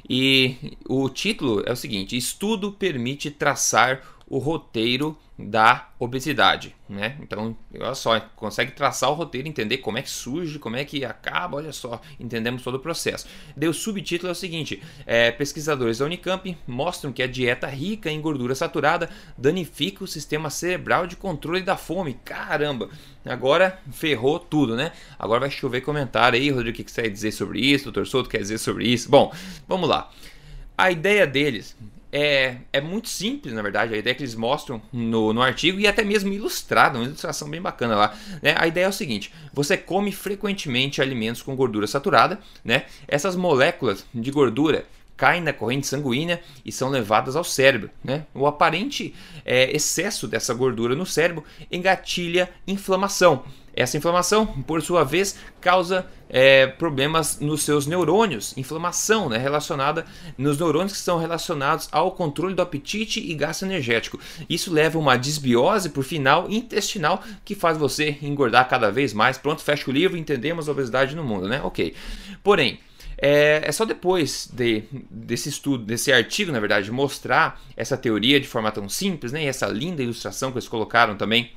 E 0.09 0.77
o 0.89 1.09
título 1.09 1.61
é 1.67 1.73
o 1.73 1.77
seguinte: 1.77 2.17
Estudo 2.17 2.71
permite 2.71 3.33
traçar 3.33 4.01
o 4.27 4.39
roteiro 4.39 5.17
da 5.37 5.89
obesidade, 5.99 6.77
né? 6.89 7.17
Então, 7.21 7.57
olha 7.75 7.95
só, 7.95 8.21
consegue 8.37 8.71
traçar 8.71 9.11
o 9.11 9.15
roteiro, 9.15 9.49
entender 9.49 9.79
como 9.79 9.99
é 9.99 10.03
que 10.03 10.09
surge, 10.09 10.61
como 10.61 10.77
é 10.77 10.85
que 10.85 11.05
acaba, 11.05 11.57
olha 11.57 11.73
só, 11.73 12.01
entendemos 12.21 12.63
todo 12.63 12.77
o 12.77 12.81
processo. 12.81 13.27
Deu 13.57 13.73
o 13.73 13.75
subtítulo 13.75 14.29
é 14.29 14.33
o 14.33 14.35
seguinte: 14.35 14.81
é, 15.05 15.33
pesquisadores 15.33 15.99
da 15.99 16.05
Unicamp 16.05 16.57
mostram 16.67 17.13
que 17.13 17.23
a 17.23 17.27
dieta 17.27 17.67
rica 17.67 18.11
em 18.11 18.21
gordura 18.21 18.55
saturada 18.55 19.11
danifica 19.37 20.05
o 20.05 20.09
sistema 20.09 20.51
cerebral 20.51 21.07
de 21.07 21.17
controle 21.17 21.63
da 21.63 21.77
fome. 21.77 22.15
Caramba! 22.25 22.89
Agora 23.25 23.81
ferrou 23.93 24.39
tudo, 24.39 24.77
né? 24.77 24.93
Agora 25.19 25.41
vai 25.41 25.51
chover 25.51 25.81
comentário 25.81 26.39
aí, 26.39 26.51
Rodrigo, 26.51 26.81
o 26.81 26.85
que 26.85 26.91
você 26.91 27.03
quer 27.03 27.11
dizer 27.11 27.33
sobre 27.33 27.61
isso? 27.61 27.85
Doutor 27.85 28.07
Souto 28.07 28.29
quer 28.29 28.39
dizer 28.39 28.59
sobre 28.59 28.87
isso? 28.87 29.11
Bom, 29.11 29.33
vamos 29.67 29.89
lá. 29.89 30.11
A 30.77 30.91
ideia 30.91 31.27
deles 31.27 31.77
é, 32.17 32.59
é 32.73 32.81
muito 32.81 33.09
simples, 33.09 33.53
na 33.53 33.61
verdade, 33.61 33.93
a 33.93 33.97
ideia 33.97 34.15
que 34.15 34.23
eles 34.23 34.37
mostram 34.37 34.81
no, 34.93 35.33
no 35.33 35.43
artigo 35.43 35.81
e 35.81 35.87
até 35.89 36.05
mesmo 36.05 36.33
ilustrado, 36.33 36.97
uma 36.97 37.07
ilustração 37.07 37.51
bem 37.51 37.61
bacana 37.61 37.97
lá. 37.97 38.17
Né? 38.41 38.55
A 38.57 38.69
ideia 38.69 38.85
é 38.85 38.89
o 38.89 38.93
seguinte: 38.93 39.33
você 39.53 39.77
come 39.77 40.13
frequentemente 40.13 41.03
alimentos 41.03 41.43
com 41.43 41.57
gordura 41.57 41.89
saturada, 41.89 42.39
né? 42.65 42.85
Essas 43.09 43.35
moléculas 43.35 44.07
de 44.15 44.31
gordura 44.31 44.87
caem 45.17 45.43
na 45.43 45.53
corrente 45.53 45.89
sanguínea 45.89 46.41
e 46.65 46.71
são 46.71 46.89
levadas 46.89 47.35
ao 47.35 47.43
cérebro. 47.43 47.91
Né? 48.03 48.25
O 48.33 48.47
aparente 48.47 49.13
é, 49.45 49.75
excesso 49.75 50.29
dessa 50.29 50.55
gordura 50.55 50.95
no 50.95 51.05
cérebro 51.05 51.43
engatilha 51.69 52.49
inflamação. 52.65 53.45
Essa 53.77 53.97
inflamação, 53.97 54.47
por 54.47 54.81
sua 54.83 55.05
vez, 55.05 55.37
causa 55.61 56.07
é, 56.29 56.67
problemas 56.67 57.41
nos 57.41 57.63
seus 57.63 57.87
neurônios, 57.87 58.57
inflamação 58.57 59.29
né, 59.29 59.37
relacionada 59.37 60.05
nos 60.39 60.59
neurônios 60.59 60.93
que 60.93 60.99
estão 60.99 61.19
relacionados 61.19 61.89
ao 61.91 62.13
controle 62.13 62.55
do 62.55 62.63
apetite 62.63 63.21
e 63.21 63.35
gasto 63.35 63.65
energético. 63.65 64.19
Isso 64.49 64.73
leva 64.73 64.99
a 64.99 65.01
uma 65.01 65.17
desbiose, 65.17 65.91
por 65.91 66.05
final, 66.05 66.51
intestinal, 66.51 67.23
que 67.45 67.55
faz 67.55 67.77
você 67.77 68.17
engordar 68.23 68.69
cada 68.69 68.91
vez 68.91 69.13
mais. 69.13 69.39
Pronto, 69.39 69.63
fecha 69.63 69.91
o 69.91 69.93
livro, 69.93 70.17
entendemos 70.17 70.69
a 70.69 70.73
obesidade 70.73 71.17
no 71.17 71.25
mundo, 71.25 71.49
né? 71.49 71.61
Ok. 71.63 71.95
Porém, 72.43 72.79
é, 73.17 73.63
é, 73.65 73.73
só 73.73 73.85
depois 73.85 74.49
de, 74.53 74.85
desse 75.11 75.49
estudo, 75.49 75.85
desse 75.85 76.13
artigo, 76.13 76.53
na 76.53 76.61
verdade, 76.61 76.91
mostrar 76.91 77.61
essa 77.77 77.97
teoria 77.97 78.41
de 78.41 78.47
forma 78.47 78.71
tão 78.71 78.89
simples, 78.89 79.33
né? 79.33 79.45
E 79.45 79.47
essa 79.47 79.67
linda 79.67 80.03
ilustração 80.03 80.51
que 80.51 80.59
eles 80.59 80.69
colocaram 80.69 81.17
também 81.17 81.53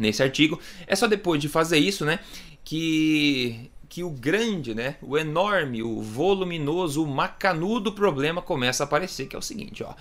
nesse 0.00 0.22
artigo. 0.22 0.58
É 0.86 0.96
só 0.96 1.06
depois 1.06 1.40
de 1.40 1.48
fazer 1.48 1.78
isso, 1.78 2.04
né, 2.04 2.18
que 2.64 3.70
que 3.90 4.04
o 4.04 4.10
grande, 4.10 4.72
né, 4.72 4.94
o 5.02 5.18
enorme, 5.18 5.82
o 5.82 6.00
voluminoso, 6.00 7.02
o 7.02 7.08
macanudo 7.08 7.90
problema 7.92 8.40
começa 8.40 8.84
a 8.84 8.86
aparecer, 8.86 9.26
que 9.26 9.34
é 9.34 9.38
o 9.38 9.42
seguinte, 9.42 9.82
ó. 9.82 9.92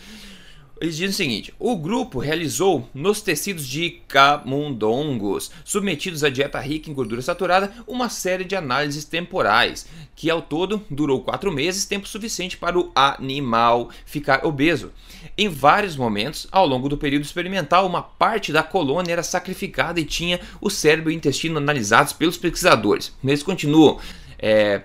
Eles 0.82 0.96
dizem 0.96 1.10
o 1.10 1.14
seguinte: 1.14 1.54
o 1.60 1.76
grupo 1.76 2.20
realizou 2.20 2.88
nos 2.94 3.22
tecidos 3.22 3.68
de 3.68 4.02
camundongos, 4.08 5.52
submetidos 5.66 6.24
à 6.24 6.30
dieta 6.30 6.60
rica 6.60 6.90
em 6.90 6.94
gordura 6.94 7.22
saturada, 7.22 7.72
uma 7.86 8.10
série 8.10 8.46
de 8.46 8.56
análises 8.56 9.04
temporais, 9.04 9.86
que 10.16 10.30
ao 10.30 10.42
todo 10.42 10.82
durou 10.90 11.22
quatro 11.22 11.52
meses, 11.52 11.86
tempo 11.86 12.08
suficiente 12.08 12.58
para 12.58 12.80
o 12.80 12.92
animal 12.96 13.90
ficar 14.06 14.46
obeso. 14.46 14.92
Em 15.38 15.50
vários 15.50 15.98
momentos, 15.98 16.48
ao 16.52 16.66
longo 16.66 16.88
do 16.88 16.98
período 16.98 17.24
experimental, 17.24 17.86
uma 17.86 18.02
parte 18.02 18.54
da 18.54 18.64
colônia 18.64 19.12
era 19.12 19.24
sacrificada 19.24 20.00
e 20.00 20.06
tinha 20.06 20.40
o 20.62 20.70
cérebro 20.70 21.12
e 21.12 21.16
o 21.16 21.18
intestino 21.18 21.58
analisados 21.58 22.14
pelos 22.14 22.38
pesquisadores. 22.38 23.14
Eles 23.24 23.44
continuam. 23.44 24.00
É, 24.42 24.84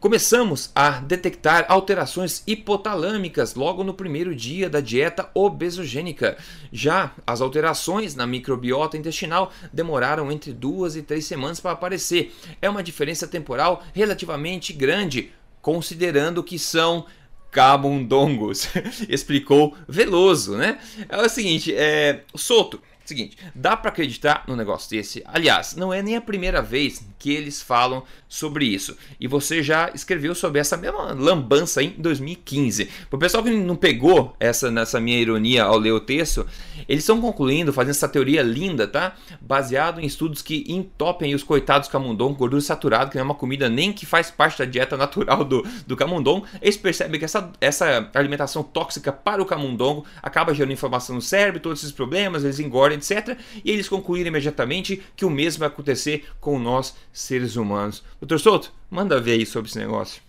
Começamos 0.00 0.70
a 0.76 1.00
detectar 1.00 1.66
alterações 1.68 2.44
hipotalâmicas 2.46 3.56
logo 3.56 3.82
no 3.82 3.92
primeiro 3.92 4.32
dia 4.32 4.70
da 4.70 4.78
dieta 4.78 5.28
obesogênica. 5.34 6.38
Já 6.72 7.12
as 7.26 7.40
alterações 7.40 8.14
na 8.14 8.24
microbiota 8.24 8.96
intestinal 8.96 9.52
demoraram 9.72 10.30
entre 10.30 10.52
duas 10.52 10.94
e 10.94 11.02
três 11.02 11.24
semanas 11.24 11.58
para 11.58 11.72
aparecer. 11.72 12.32
É 12.62 12.70
uma 12.70 12.80
diferença 12.80 13.26
temporal 13.26 13.82
relativamente 13.92 14.72
grande, 14.72 15.32
considerando 15.60 16.44
que 16.44 16.60
são 16.60 17.04
camundongos, 17.50 18.68
explicou 19.08 19.74
Veloso, 19.88 20.56
né? 20.56 20.78
É 21.08 21.16
o 21.16 21.28
seguinte, 21.28 21.74
é, 21.74 22.22
Soto, 22.36 22.80
seguinte, 23.08 23.36
dá 23.54 23.76
para 23.76 23.90
acreditar 23.90 24.44
no 24.46 24.54
negócio 24.54 24.90
desse? 24.90 25.22
Aliás, 25.26 25.74
não 25.74 25.92
é 25.92 26.02
nem 26.02 26.16
a 26.16 26.20
primeira 26.20 26.62
vez 26.62 27.02
que 27.18 27.32
eles 27.32 27.60
falam 27.60 28.02
sobre 28.28 28.66
isso. 28.66 28.96
E 29.18 29.26
você 29.26 29.62
já 29.62 29.90
escreveu 29.94 30.34
sobre 30.34 30.60
essa 30.60 30.76
mesma 30.76 31.12
lambança 31.12 31.82
em 31.82 31.90
2015. 31.98 32.88
O 33.10 33.18
pessoal 33.18 33.42
que 33.42 33.50
não 33.50 33.74
pegou 33.76 34.36
essa 34.38 34.70
nessa 34.70 35.00
minha 35.00 35.18
ironia 35.18 35.64
ao 35.64 35.78
ler 35.78 35.92
o 35.92 36.00
texto, 36.00 36.46
eles 36.88 37.02
estão 37.02 37.20
concluindo, 37.20 37.72
fazendo 37.72 37.90
essa 37.90 38.08
teoria 38.08 38.42
linda, 38.42 38.86
tá? 38.86 39.14
Baseado 39.40 40.00
em 40.00 40.06
estudos 40.06 40.42
que 40.42 40.64
entopem 40.68 41.34
os 41.34 41.42
coitados 41.42 41.88
camundongos, 41.88 42.38
gordura 42.38 42.60
saturada, 42.60 43.10
que 43.10 43.16
não 43.16 43.22
é 43.22 43.24
uma 43.24 43.34
comida 43.34 43.68
nem 43.68 43.92
que 43.92 44.06
faz 44.06 44.30
parte 44.30 44.58
da 44.58 44.64
dieta 44.64 44.96
natural 44.96 45.44
do, 45.44 45.66
do 45.86 45.96
camundongo. 45.96 46.46
Eles 46.60 46.76
percebem 46.76 47.18
que 47.18 47.24
essa, 47.24 47.50
essa 47.60 48.10
alimentação 48.14 48.62
tóxica 48.62 49.12
para 49.12 49.42
o 49.42 49.46
camundongo 49.46 50.04
acaba 50.22 50.54
gerando 50.54 50.72
inflamação 50.72 51.16
no 51.16 51.22
cérebro, 51.22 51.60
todos 51.60 51.80
esses 51.80 51.92
problemas, 51.92 52.44
eles 52.44 52.60
engordam, 52.60 52.97
etc. 52.98 53.38
E 53.64 53.70
eles 53.70 53.88
concluíram 53.88 54.28
imediatamente 54.28 55.02
que 55.16 55.24
o 55.24 55.30
mesmo 55.30 55.60
vai 55.60 55.68
acontecer 55.68 56.26
com 56.40 56.58
nós 56.58 56.94
seres 57.12 57.56
humanos. 57.56 58.04
Doutor 58.20 58.38
Souto, 58.38 58.72
manda 58.90 59.20
ver 59.20 59.32
aí 59.32 59.46
sobre 59.46 59.70
esse 59.70 59.78
negócio. 59.78 60.22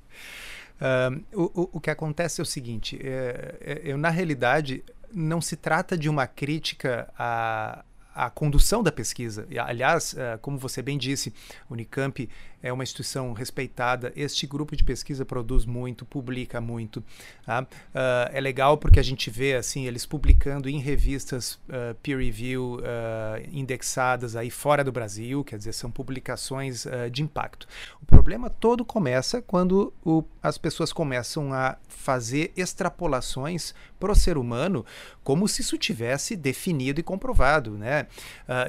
Uh, 0.74 1.24
o, 1.54 1.70
o 1.74 1.80
que 1.80 1.90
acontece 1.90 2.42
é 2.42 2.44
o 2.44 2.46
seguinte: 2.46 3.00
é, 3.02 3.56
é, 3.62 3.82
eu, 3.86 3.98
na 3.98 4.10
realidade, 4.10 4.84
não 5.13 5.40
se 5.40 5.56
trata 5.56 5.98
de 5.98 6.10
uma 6.10 6.28
crítica 6.28 7.08
à, 7.18 8.30
condução 8.32 8.84
da 8.84 8.92
pesquisa. 8.92 9.48
Aliás, 9.66 10.12
uh, 10.12 10.38
como 10.42 10.58
você 10.58 10.82
bem 10.82 10.98
disse, 10.98 11.34
Unicamp 11.70 12.28
é 12.63 12.72
uma 12.72 12.82
instituição 12.82 13.34
respeitada. 13.34 14.13
Este 14.15 14.48
grupo 14.48 14.74
de 14.75 14.86
pesquisa 14.86 15.25
produz 15.25 15.65
muito, 15.65 16.05
publica 16.05 16.62
muito. 16.62 17.03
Tá? 17.46 17.62
Uh, 17.62 18.32
é 18.32 18.39
legal 18.39 18.77
porque 18.77 19.01
a 19.01 19.03
gente 19.03 19.29
vê 19.29 19.55
assim 19.55 19.86
eles 19.86 20.05
publicando 20.05 20.70
em 20.70 20.79
revistas 20.79 21.55
uh, 21.67 21.93
peer 22.01 22.17
review 22.17 22.77
uh, 22.77 23.50
indexadas 23.51 24.38
aí 24.38 24.50
fora 24.50 24.82
do 24.82 24.93
Brasil, 24.93 25.43
quer 25.43 25.58
dizer, 25.58 25.74
são 25.74 25.91
publicações 25.91 26.88
de 27.12 27.22
impacto. 27.22 27.67
O 28.01 28.05
problema 28.05 28.50
todo 28.50 28.86
começa 28.86 29.41
quando 29.41 29.91
o, 30.05 30.24
as 30.41 30.58
pessoas 30.58 30.93
começam 30.93 31.51
a 31.51 31.77
fazer 31.89 32.53
extrapolações 32.55 33.74
para 34.00 34.12
o 34.12 34.15
ser 34.15 34.38
humano 34.38 34.86
como 35.24 35.48
se 35.48 35.62
isso 35.62 35.77
tivesse 35.77 36.36
definido 36.36 37.00
e 37.00 37.03
comprovado, 37.03 37.72
né? 37.72 38.08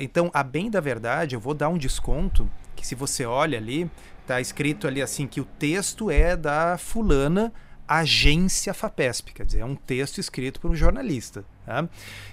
então, 0.01 0.31
a 0.33 0.43
bem 0.43 0.71
da 0.71 0.81
verdade, 0.81 1.37
eu 1.37 1.41
vou 1.41 1.55
dar 1.55 1.69
um 1.69 1.79
desconto 1.79 2.51
que 2.75 2.87
se 2.87 2.95
você 2.95 3.25
olha 3.25 3.59
ali, 3.59 3.91
tá 4.27 4.41
escrito 4.41 4.87
ali 4.87 5.03
assim 5.03 5.27
que 5.27 5.41
o 5.41 5.45
texto 5.45 6.11
é 6.11 6.37
da 6.37 6.77
fulana 6.79 7.53
agência 7.87 8.73
FAPESP, 8.73 9.35
quer 9.35 9.45
dizer, 9.45 9.61
é 9.61 9.65
um 9.65 9.77
texto 9.77 10.19
escrito 10.19 10.61
por 10.61 10.71
um 10.71 10.75
jornalista. 10.75 11.45
Tá? 11.67 11.89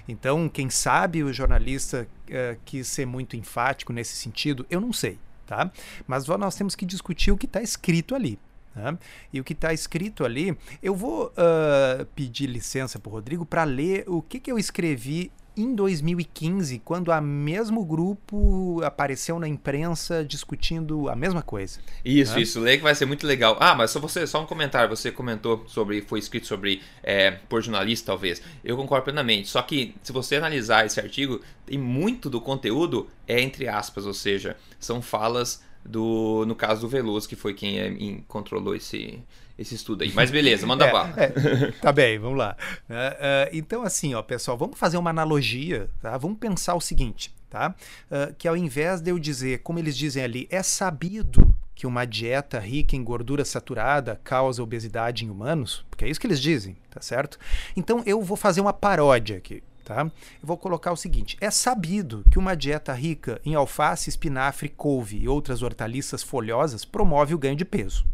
Então, 0.08 0.48
quem 0.48 0.70
sabe 0.70 1.22
o 1.22 1.32
jornalista 1.32 2.06
uh, 2.28 2.58
quis 2.64 2.86
ser 2.88 3.06
muito 3.06 3.36
enfático 3.36 3.92
nesse 3.92 4.16
sentido, 4.16 4.66
eu 4.70 4.80
não 4.80 4.92
sei. 4.92 5.18
Tá? 5.46 5.70
Mas 6.06 6.26
nós 6.26 6.54
temos 6.54 6.74
que 6.74 6.86
discutir 6.86 7.30
o 7.30 7.36
que 7.36 7.46
está 7.46 7.60
escrito 7.60 8.14
ali. 8.14 8.38
Tá? 8.74 8.96
E 9.32 9.40
o 9.40 9.44
que 9.44 9.52
está 9.52 9.72
escrito 9.72 10.24
ali, 10.24 10.56
eu 10.82 10.94
vou 10.94 11.26
uh, 11.26 12.06
pedir 12.14 12.46
licença 12.46 12.98
para 12.98 13.10
o 13.10 13.12
Rodrigo 13.12 13.44
para 13.44 13.64
ler 13.64 14.04
o 14.06 14.22
que, 14.22 14.40
que 14.40 14.50
eu 14.50 14.58
escrevi 14.58 15.30
em 15.56 15.74
2015, 15.74 16.78
quando 16.78 17.08
o 17.10 17.20
mesmo 17.20 17.84
grupo 17.84 18.80
apareceu 18.82 19.38
na 19.38 19.46
imprensa 19.46 20.24
discutindo 20.24 21.08
a 21.08 21.16
mesma 21.16 21.42
coisa. 21.42 21.80
Isso, 22.04 22.34
né? 22.34 22.42
isso. 22.42 22.60
Leia 22.60 22.78
que 22.78 22.82
vai 22.82 22.94
ser 22.94 23.04
muito 23.06 23.26
legal. 23.26 23.56
Ah, 23.60 23.74
mas 23.74 23.90
só 23.90 24.00
você, 24.00 24.26
só 24.26 24.42
um 24.42 24.46
comentário. 24.46 24.88
Você 24.88 25.10
comentou 25.10 25.64
sobre, 25.66 26.00
foi 26.00 26.18
escrito 26.18 26.46
sobre 26.46 26.82
é, 27.02 27.30
por 27.30 27.62
jornalista, 27.62 28.06
talvez. 28.06 28.40
Eu 28.64 28.76
concordo 28.76 29.04
plenamente. 29.04 29.48
Só 29.48 29.60
que 29.62 29.94
se 30.02 30.12
você 30.12 30.36
analisar 30.36 30.86
esse 30.86 30.98
artigo, 30.98 31.40
tem 31.66 31.78
muito 31.78 32.30
do 32.30 32.40
conteúdo 32.40 33.08
é 33.26 33.40
entre 33.40 33.68
aspas, 33.68 34.06
ou 34.06 34.14
seja, 34.14 34.56
são 34.78 35.00
falas 35.00 35.62
do, 35.84 36.44
no 36.46 36.54
caso 36.54 36.82
do 36.82 36.88
Veloso, 36.88 37.28
que 37.28 37.36
foi 37.36 37.54
quem 37.54 37.80
é, 37.80 38.20
controlou 38.28 38.74
esse 38.74 39.22
esse 39.58 39.74
estudo 39.74 40.02
aí. 40.02 40.12
Mas 40.14 40.30
beleza, 40.30 40.66
manda 40.66 40.86
é, 40.88 40.92
bala. 40.92 41.14
É, 41.16 41.72
tá 41.80 41.92
bem, 41.92 42.18
vamos 42.18 42.38
lá. 42.38 42.56
Uh, 42.88 42.92
uh, 42.92 43.50
então, 43.52 43.82
assim, 43.82 44.14
ó, 44.14 44.22
pessoal, 44.22 44.56
vamos 44.56 44.78
fazer 44.78 44.96
uma 44.96 45.10
analogia, 45.10 45.88
tá? 46.00 46.16
Vamos 46.16 46.38
pensar 46.38 46.74
o 46.74 46.80
seguinte, 46.80 47.34
tá? 47.50 47.74
Uh, 48.10 48.34
que 48.34 48.48
ao 48.48 48.56
invés 48.56 49.00
de 49.00 49.10
eu 49.10 49.18
dizer, 49.18 49.60
como 49.60 49.78
eles 49.78 49.96
dizem 49.96 50.22
ali, 50.22 50.48
é 50.50 50.62
sabido 50.62 51.54
que 51.74 51.86
uma 51.86 52.04
dieta 52.04 52.58
rica 52.58 52.94
em 52.94 53.02
gordura 53.02 53.44
saturada 53.44 54.20
causa 54.22 54.62
obesidade 54.62 55.24
em 55.24 55.30
humanos, 55.30 55.84
porque 55.90 56.04
é 56.04 56.08
isso 56.08 56.20
que 56.20 56.26
eles 56.26 56.40
dizem, 56.40 56.76
tá 56.90 57.00
certo? 57.00 57.38
Então 57.76 58.02
eu 58.06 58.22
vou 58.22 58.36
fazer 58.36 58.60
uma 58.60 58.72
paródia 58.72 59.38
aqui. 59.38 59.62
Tá? 59.84 60.04
Eu 60.04 60.46
vou 60.46 60.56
colocar 60.56 60.92
o 60.92 60.96
seguinte: 60.96 61.36
é 61.40 61.50
sabido 61.50 62.22
que 62.30 62.38
uma 62.38 62.54
dieta 62.54 62.92
rica 62.92 63.40
em 63.44 63.56
alface, 63.56 64.08
espinafre, 64.08 64.68
couve 64.68 65.18
e 65.18 65.28
outras 65.28 65.60
hortaliças 65.60 66.22
folhosas 66.22 66.84
promove 66.84 67.34
o 67.34 67.38
ganho 67.38 67.56
de 67.56 67.64
peso. 67.64 68.06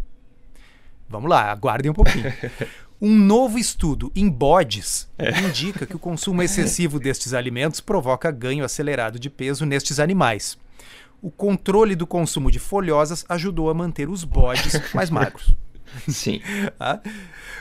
Vamos 1.09 1.31
lá, 1.31 1.51
aguardem 1.51 1.91
um 1.91 1.95
pouquinho. 1.95 2.33
Um 3.01 3.17
novo 3.17 3.61
estudo 3.61 4.11
em 4.13 4.29
bodes 4.29 5.09
é. 5.17 5.39
indica 5.43 5.87
que 5.87 5.95
o 5.95 6.01
consumo 6.01 6.43
excessivo 6.43 6.99
destes 6.99 7.33
alimentos 7.33 7.81
provoca 7.81 8.29
ganho 8.29 8.65
acelerado 8.65 9.21
de 9.21 9.31
peso 9.31 9.65
nestes 9.65 10.01
animais. 10.01 10.59
O 11.23 11.31
controle 11.31 11.95
do 11.95 12.09
consumo 12.09 12.51
de 12.51 12.59
folhosas 12.59 13.25
ajudou 13.29 13.71
a 13.71 13.75
manter 13.75 14.09
os 14.09 14.25
bodes 14.25 14.81
mais 14.93 15.11
magros. 15.11 15.57
Sim. 16.09 16.43
Ah? 16.79 16.99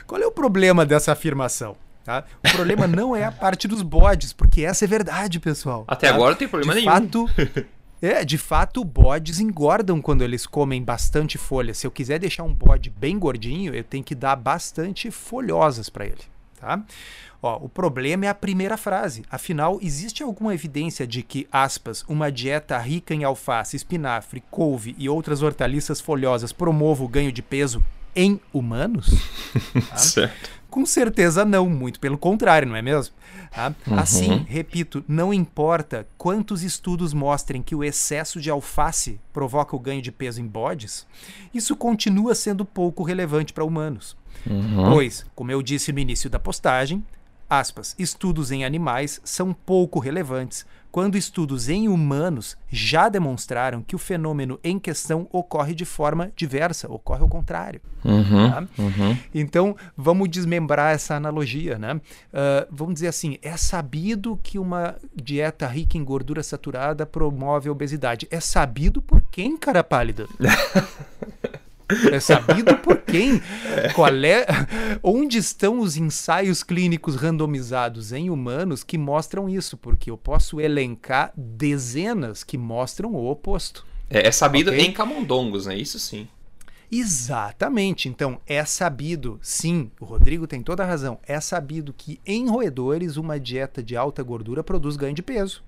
Qual 0.08 0.20
é 0.20 0.26
o 0.26 0.32
problema 0.32 0.84
dessa 0.84 1.12
afirmação? 1.12 1.76
Tá? 2.04 2.24
O 2.44 2.52
problema 2.52 2.86
não 2.86 3.14
é 3.14 3.24
a 3.24 3.30
parte 3.30 3.68
dos 3.68 3.82
bodes, 3.82 4.32
porque 4.32 4.62
essa 4.62 4.84
é 4.84 4.88
verdade, 4.88 5.38
pessoal. 5.38 5.84
Até 5.86 6.08
tá? 6.08 6.14
agora 6.14 6.30
não 6.30 6.38
tem 6.38 6.48
problema 6.48 6.74
de 6.74 6.80
nenhum. 6.80 6.92
Fato, 6.92 7.30
É, 8.00 8.24
de 8.24 8.38
fato, 8.38 8.84
bodes 8.84 9.40
engordam 9.40 10.00
quando 10.00 10.22
eles 10.22 10.46
comem 10.46 10.82
bastante 10.82 11.36
folha. 11.36 11.74
Se 11.74 11.86
eu 11.86 11.90
quiser 11.90 12.18
deixar 12.18 12.44
um 12.44 12.54
bode 12.54 12.90
bem 12.90 13.18
gordinho, 13.18 13.74
eu 13.74 13.82
tenho 13.82 14.04
que 14.04 14.14
dar 14.14 14.36
bastante 14.36 15.10
folhosas 15.10 15.88
para 15.88 16.06
ele, 16.06 16.22
tá? 16.60 16.82
Ó, 17.42 17.56
o 17.64 17.68
problema 17.68 18.26
é 18.26 18.28
a 18.28 18.34
primeira 18.34 18.76
frase. 18.76 19.24
Afinal, 19.30 19.78
existe 19.80 20.22
alguma 20.22 20.54
evidência 20.54 21.06
de 21.06 21.22
que, 21.22 21.46
aspas, 21.52 22.04
uma 22.08 22.32
dieta 22.32 22.76
rica 22.78 23.14
em 23.14 23.24
alface, 23.24 23.76
espinafre, 23.76 24.42
couve 24.50 24.94
e 24.98 25.08
outras 25.08 25.42
hortaliças 25.42 26.00
folhosas 26.00 26.52
promova 26.52 27.04
o 27.04 27.08
ganho 27.08 27.30
de 27.30 27.42
peso 27.42 27.82
em 28.14 28.40
humanos? 28.52 29.08
Tá? 29.88 29.96
certo. 29.96 30.57
Com 30.70 30.84
certeza 30.84 31.44
não, 31.44 31.68
muito 31.68 31.98
pelo 31.98 32.18
contrário, 32.18 32.68
não 32.68 32.76
é 32.76 32.82
mesmo? 32.82 33.14
Tá? 33.50 33.74
Uhum. 33.86 33.98
Assim, 33.98 34.46
repito, 34.46 35.02
não 35.08 35.32
importa 35.32 36.06
quantos 36.18 36.62
estudos 36.62 37.14
mostrem 37.14 37.62
que 37.62 37.74
o 37.74 37.82
excesso 37.82 38.40
de 38.40 38.50
alface 38.50 39.18
provoca 39.32 39.74
o 39.74 39.78
ganho 39.78 40.02
de 40.02 40.12
peso 40.12 40.40
em 40.40 40.46
bodes, 40.46 41.06
isso 41.54 41.74
continua 41.74 42.34
sendo 42.34 42.64
pouco 42.64 43.02
relevante 43.02 43.52
para 43.52 43.64
humanos. 43.64 44.16
Uhum. 44.46 44.92
Pois, 44.92 45.24
como 45.34 45.50
eu 45.50 45.62
disse 45.62 45.92
no 45.92 45.98
início 45.98 46.28
da 46.28 46.38
postagem, 46.38 47.04
aspas, 47.48 47.94
estudos 47.98 48.50
em 48.50 48.64
animais 48.64 49.20
são 49.24 49.54
pouco 49.54 49.98
relevantes 49.98 50.66
quando 50.90 51.16
estudos 51.16 51.68
em 51.68 51.88
humanos 51.88 52.56
já 52.68 53.08
demonstraram 53.08 53.82
que 53.82 53.94
o 53.94 53.98
fenômeno 53.98 54.58
em 54.62 54.78
questão 54.78 55.28
ocorre 55.32 55.74
de 55.74 55.84
forma 55.84 56.32
diversa, 56.34 56.90
ocorre 56.90 57.22
ao 57.22 57.28
contrário. 57.28 57.80
Uhum, 58.04 58.50
tá? 58.50 58.66
uhum. 58.78 59.16
Então, 59.34 59.76
vamos 59.96 60.28
desmembrar 60.28 60.94
essa 60.94 61.14
analogia. 61.14 61.78
Né? 61.78 61.94
Uh, 61.94 62.66
vamos 62.70 62.94
dizer 62.94 63.08
assim: 63.08 63.38
é 63.42 63.56
sabido 63.56 64.38
que 64.42 64.58
uma 64.58 64.96
dieta 65.14 65.66
rica 65.66 65.98
em 65.98 66.04
gordura 66.04 66.42
saturada 66.42 67.04
promove 67.06 67.68
a 67.68 67.72
obesidade. 67.72 68.26
É 68.30 68.40
sabido 68.40 69.02
por 69.02 69.20
quem, 69.30 69.56
cara 69.56 69.82
pálida? 69.84 70.26
É 72.12 72.20
sabido 72.20 72.76
por 72.76 72.98
quem? 72.98 73.40
Qual 73.94 74.14
é? 74.24 74.46
Onde 75.02 75.38
estão 75.38 75.80
os 75.80 75.96
ensaios 75.96 76.62
clínicos 76.62 77.16
randomizados 77.16 78.12
em 78.12 78.28
humanos 78.28 78.84
que 78.84 78.98
mostram 78.98 79.48
isso? 79.48 79.76
Porque 79.76 80.10
eu 80.10 80.18
posso 80.18 80.60
elencar 80.60 81.32
dezenas 81.34 82.44
que 82.44 82.58
mostram 82.58 83.14
o 83.14 83.30
oposto. 83.30 83.86
É, 84.10 84.28
é 84.28 84.32
sabido 84.32 84.70
okay? 84.70 84.84
em 84.84 84.92
camundongos, 84.92 85.66
né? 85.66 85.76
Isso 85.76 85.98
sim. 85.98 86.28
Exatamente. 86.90 88.08
Então, 88.08 88.40
é 88.46 88.64
sabido, 88.64 89.38
sim, 89.42 89.90
o 90.00 90.04
Rodrigo 90.04 90.46
tem 90.46 90.62
toda 90.62 90.82
a 90.82 90.86
razão. 90.86 91.18
É 91.26 91.40
sabido 91.40 91.94
que 91.96 92.20
em 92.26 92.48
roedores 92.48 93.16
uma 93.16 93.38
dieta 93.38 93.82
de 93.82 93.96
alta 93.96 94.22
gordura 94.22 94.64
produz 94.64 94.96
ganho 94.96 95.14
de 95.14 95.22
peso. 95.22 95.62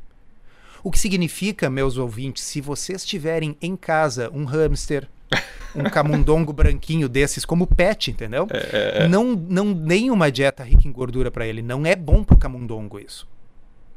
O 0.83 0.91
que 0.91 0.99
significa, 0.99 1.69
meus 1.69 1.99
ouvintes, 1.99 2.43
se 2.43 2.61
vocês 2.61 3.05
tiverem 3.05 3.55
em 3.61 3.77
casa 3.77 4.31
um 4.33 4.45
hamster, 4.45 5.09
um 5.75 5.85
camundongo 5.85 6.53
branquinho 6.53 7.09
desses 7.09 7.45
como 7.45 7.67
pet, 7.67 8.11
entendeu? 8.11 8.47
É, 8.51 8.57
é, 8.57 9.05
é. 9.05 9.09
Não, 9.09 9.25
não 9.25 9.67
nem 9.67 10.11
uma 10.11 10.31
dieta 10.31 10.63
rica 10.63 10.87
em 10.87 10.93
gordura 10.93 11.31
para 11.31 11.47
ele. 11.47 11.63
Não 11.63 11.87
é 11.87 11.95
bom 11.95 12.25
pro 12.25 12.37
camundongo 12.37 12.99
isso. 12.99 13.29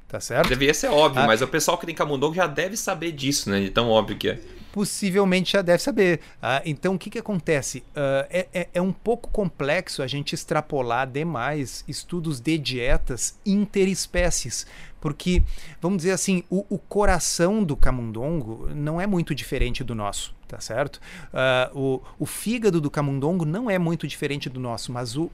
Tá 0.07 0.19
certo? 0.19 0.49
Deveria 0.49 0.75
ser 0.75 0.89
óbvio, 0.89 1.23
ah, 1.23 1.25
mas 1.25 1.41
o 1.41 1.47
pessoal 1.47 1.75
que 1.75 1.87
tem 1.87 1.95
camundongo 1.95 2.35
já 2.35 2.45
deve 2.45 2.77
saber 2.77 3.11
disso, 3.13 3.49
né? 3.49 3.59
De 3.59 3.71
tão 3.71 3.89
óbvio 3.89 4.15
que 4.15 4.29
é. 4.29 4.39
Possivelmente 4.71 5.53
já 5.53 5.63
deve 5.63 5.81
saber. 5.81 6.19
Ah, 6.39 6.61
então, 6.65 6.93
o 6.93 6.99
que, 6.99 7.09
que 7.09 7.17
acontece? 7.17 7.79
Uh, 7.79 8.27
é, 8.29 8.47
é, 8.53 8.67
é 8.75 8.81
um 8.81 8.91
pouco 8.91 9.31
complexo 9.31 10.03
a 10.03 10.07
gente 10.07 10.35
extrapolar 10.35 11.09
demais 11.09 11.83
estudos 11.87 12.39
de 12.39 12.59
dietas 12.59 13.39
interespécies, 13.43 14.67
porque, 15.01 15.41
vamos 15.81 15.97
dizer 15.97 16.11
assim, 16.11 16.43
o, 16.47 16.63
o 16.69 16.77
coração 16.77 17.63
do 17.63 17.75
camundongo 17.75 18.69
não 18.75 19.01
é 19.01 19.07
muito 19.07 19.33
diferente 19.33 19.83
do 19.83 19.95
nosso 19.95 20.35
tá 20.53 20.59
certo? 20.59 20.97
Uh, 21.33 21.79
o, 21.79 22.01
o 22.19 22.25
fígado 22.27 22.79
do 22.79 22.91
camundongo 22.91 23.43
não 23.43 23.71
é 23.71 23.79
muito 23.79 24.07
diferente 24.07 24.49
do 24.49 24.59
nosso, 24.59 24.91
mas 24.91 25.17
o, 25.17 25.31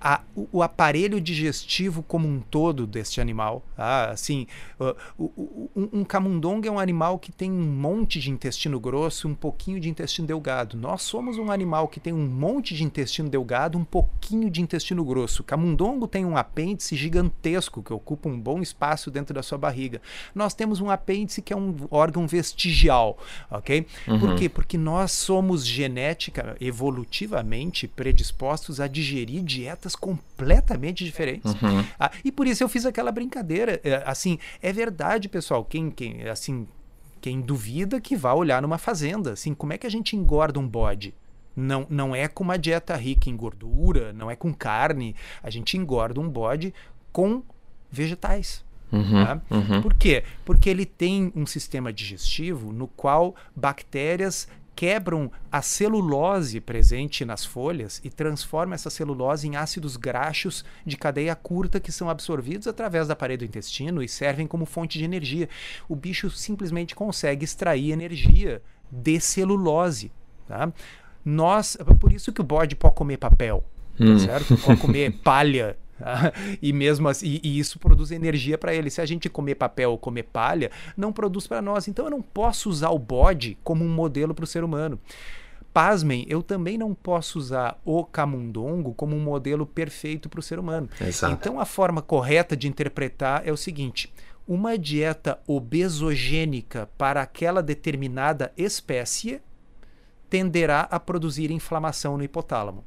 a, 0.00 0.20
o, 0.34 0.48
o, 0.52 0.62
aparelho 0.62 1.20
digestivo 1.20 2.04
como 2.04 2.28
um 2.28 2.40
todo 2.40 2.86
deste 2.86 3.20
animal, 3.20 3.64
tá? 3.74 4.10
assim, 4.10 4.46
uh, 4.78 4.94
o, 5.18 5.68
um, 5.74 6.00
um, 6.00 6.04
camundongo 6.04 6.68
é 6.68 6.70
um 6.70 6.78
animal 6.78 7.18
que 7.18 7.32
tem 7.32 7.50
um 7.50 7.64
monte 7.64 8.20
de 8.20 8.30
intestino 8.30 8.78
grosso, 8.78 9.26
um 9.26 9.34
pouquinho 9.34 9.80
de 9.80 9.90
intestino 9.90 10.28
delgado. 10.28 10.76
Nós 10.76 11.02
somos 11.02 11.36
um 11.36 11.50
animal 11.50 11.88
que 11.88 11.98
tem 11.98 12.12
um 12.12 12.28
monte 12.28 12.72
de 12.72 12.84
intestino 12.84 13.28
delgado, 13.28 13.76
um 13.76 13.84
pouquinho 13.84 14.48
de 14.48 14.62
intestino 14.62 15.04
grosso. 15.04 15.42
Camundongo 15.42 16.06
tem 16.06 16.24
um 16.24 16.36
apêndice 16.36 16.94
gigantesco 16.94 17.82
que 17.82 17.92
ocupa 17.92 18.28
um 18.28 18.38
bom 18.38 18.62
espaço 18.62 19.10
dentro 19.10 19.34
da 19.34 19.42
sua 19.42 19.58
barriga. 19.58 20.00
Nós 20.32 20.54
temos 20.54 20.80
um 20.80 20.90
apêndice 20.90 21.42
que 21.42 21.52
é 21.52 21.56
um 21.56 21.74
órgão 21.90 22.28
vestigial, 22.28 23.18
ok? 23.50 23.84
Uhum. 24.06 24.20
Por 24.20 24.36
quê? 24.36 24.48
Porque 24.60 24.76
nós 24.76 25.12
somos 25.12 25.66
genética, 25.66 26.54
evolutivamente 26.60 27.88
predispostos 27.88 28.78
a 28.78 28.86
digerir 28.86 29.42
dietas 29.42 29.96
completamente 29.96 31.02
diferentes. 31.02 31.54
Uhum. 31.54 31.82
Ah, 31.98 32.10
e 32.22 32.30
por 32.30 32.46
isso 32.46 32.62
eu 32.62 32.68
fiz 32.68 32.84
aquela 32.84 33.10
brincadeira. 33.10 33.80
É, 33.82 34.02
assim, 34.04 34.38
é 34.60 34.70
verdade, 34.70 35.30
pessoal. 35.30 35.64
Quem, 35.64 35.90
quem 35.90 36.28
assim, 36.28 36.68
Quem 37.22 37.40
duvida 37.40 38.02
que 38.02 38.14
vá 38.14 38.34
olhar 38.34 38.60
numa 38.60 38.76
fazenda. 38.76 39.32
Assim, 39.32 39.54
como 39.54 39.72
é 39.72 39.78
que 39.78 39.86
a 39.86 39.90
gente 39.90 40.14
engorda 40.14 40.60
um 40.60 40.68
bode? 40.68 41.14
Não, 41.56 41.86
não 41.88 42.14
é 42.14 42.28
com 42.28 42.44
uma 42.44 42.58
dieta 42.58 42.94
rica 42.96 43.30
em 43.30 43.36
gordura, 43.36 44.12
não 44.12 44.30
é 44.30 44.36
com 44.36 44.52
carne. 44.52 45.16
A 45.42 45.48
gente 45.48 45.78
engorda 45.78 46.20
um 46.20 46.28
bode 46.28 46.74
com 47.10 47.42
vegetais. 47.90 48.62
Uhum, 48.92 49.24
tá? 49.24 49.40
uhum. 49.50 49.82
Por 49.82 49.94
quê? 49.94 50.24
Porque 50.44 50.68
ele 50.68 50.84
tem 50.84 51.32
um 51.34 51.46
sistema 51.46 51.92
digestivo 51.92 52.72
no 52.72 52.88
qual 52.88 53.34
bactérias 53.54 54.48
quebram 54.80 55.30
a 55.52 55.60
celulose 55.60 56.58
presente 56.58 57.22
nas 57.22 57.44
folhas 57.44 58.00
e 58.02 58.08
transformam 58.08 58.74
essa 58.74 58.88
celulose 58.88 59.46
em 59.46 59.54
ácidos 59.54 59.94
graxos 59.94 60.64
de 60.86 60.96
cadeia 60.96 61.36
curta 61.36 61.78
que 61.78 61.92
são 61.92 62.08
absorvidos 62.08 62.66
através 62.66 63.06
da 63.06 63.14
parede 63.14 63.44
do 63.44 63.48
intestino 63.48 64.02
e 64.02 64.08
servem 64.08 64.46
como 64.46 64.64
fonte 64.64 64.98
de 64.98 65.04
energia. 65.04 65.50
O 65.86 65.94
bicho 65.94 66.30
simplesmente 66.30 66.94
consegue 66.94 67.44
extrair 67.44 67.90
energia 67.90 68.62
de 68.90 69.20
celulose. 69.20 70.10
Tá? 70.48 70.72
Nós, 71.22 71.76
por 71.98 72.10
isso 72.10 72.32
que 72.32 72.40
o 72.40 72.44
bode 72.44 72.74
pode 72.74 72.94
comer 72.94 73.18
papel, 73.18 73.62
tá 73.98 74.04
hum. 74.04 74.18
certo? 74.18 74.56
Pode 74.56 74.80
comer 74.80 75.12
palha 75.22 75.76
e 76.60 76.72
mesmo 76.72 77.08
assim, 77.08 77.40
e, 77.42 77.58
isso 77.58 77.78
produz 77.78 78.10
energia 78.10 78.58
para 78.58 78.74
ele. 78.74 78.90
Se 78.90 79.00
a 79.00 79.06
gente 79.06 79.28
comer 79.28 79.54
papel 79.54 79.90
ou 79.90 79.98
comer 79.98 80.24
palha, 80.24 80.70
não 80.96 81.12
produz 81.12 81.46
para 81.46 81.62
nós. 81.62 81.88
Então 81.88 82.06
eu 82.06 82.10
não 82.10 82.22
posso 82.22 82.68
usar 82.68 82.90
o 82.90 82.98
bode 82.98 83.58
como 83.62 83.84
um 83.84 83.88
modelo 83.88 84.34
para 84.34 84.44
o 84.44 84.46
ser 84.46 84.64
humano. 84.64 84.98
Pasmem, 85.72 86.26
eu 86.28 86.42
também 86.42 86.76
não 86.76 86.94
posso 86.94 87.38
usar 87.38 87.80
o 87.84 88.04
camundongo 88.04 88.92
como 88.94 89.14
um 89.14 89.20
modelo 89.20 89.64
perfeito 89.64 90.28
para 90.28 90.40
o 90.40 90.42
ser 90.42 90.58
humano. 90.58 90.88
Exato. 91.00 91.32
Então 91.32 91.60
a 91.60 91.64
forma 91.64 92.02
correta 92.02 92.56
de 92.56 92.66
interpretar 92.66 93.46
é 93.46 93.52
o 93.52 93.56
seguinte: 93.56 94.12
uma 94.48 94.76
dieta 94.76 95.38
obesogênica 95.46 96.90
para 96.98 97.22
aquela 97.22 97.62
determinada 97.62 98.52
espécie 98.56 99.40
tenderá 100.28 100.82
a 100.90 100.98
produzir 100.98 101.50
inflamação 101.52 102.16
no 102.16 102.24
hipotálamo. 102.24 102.84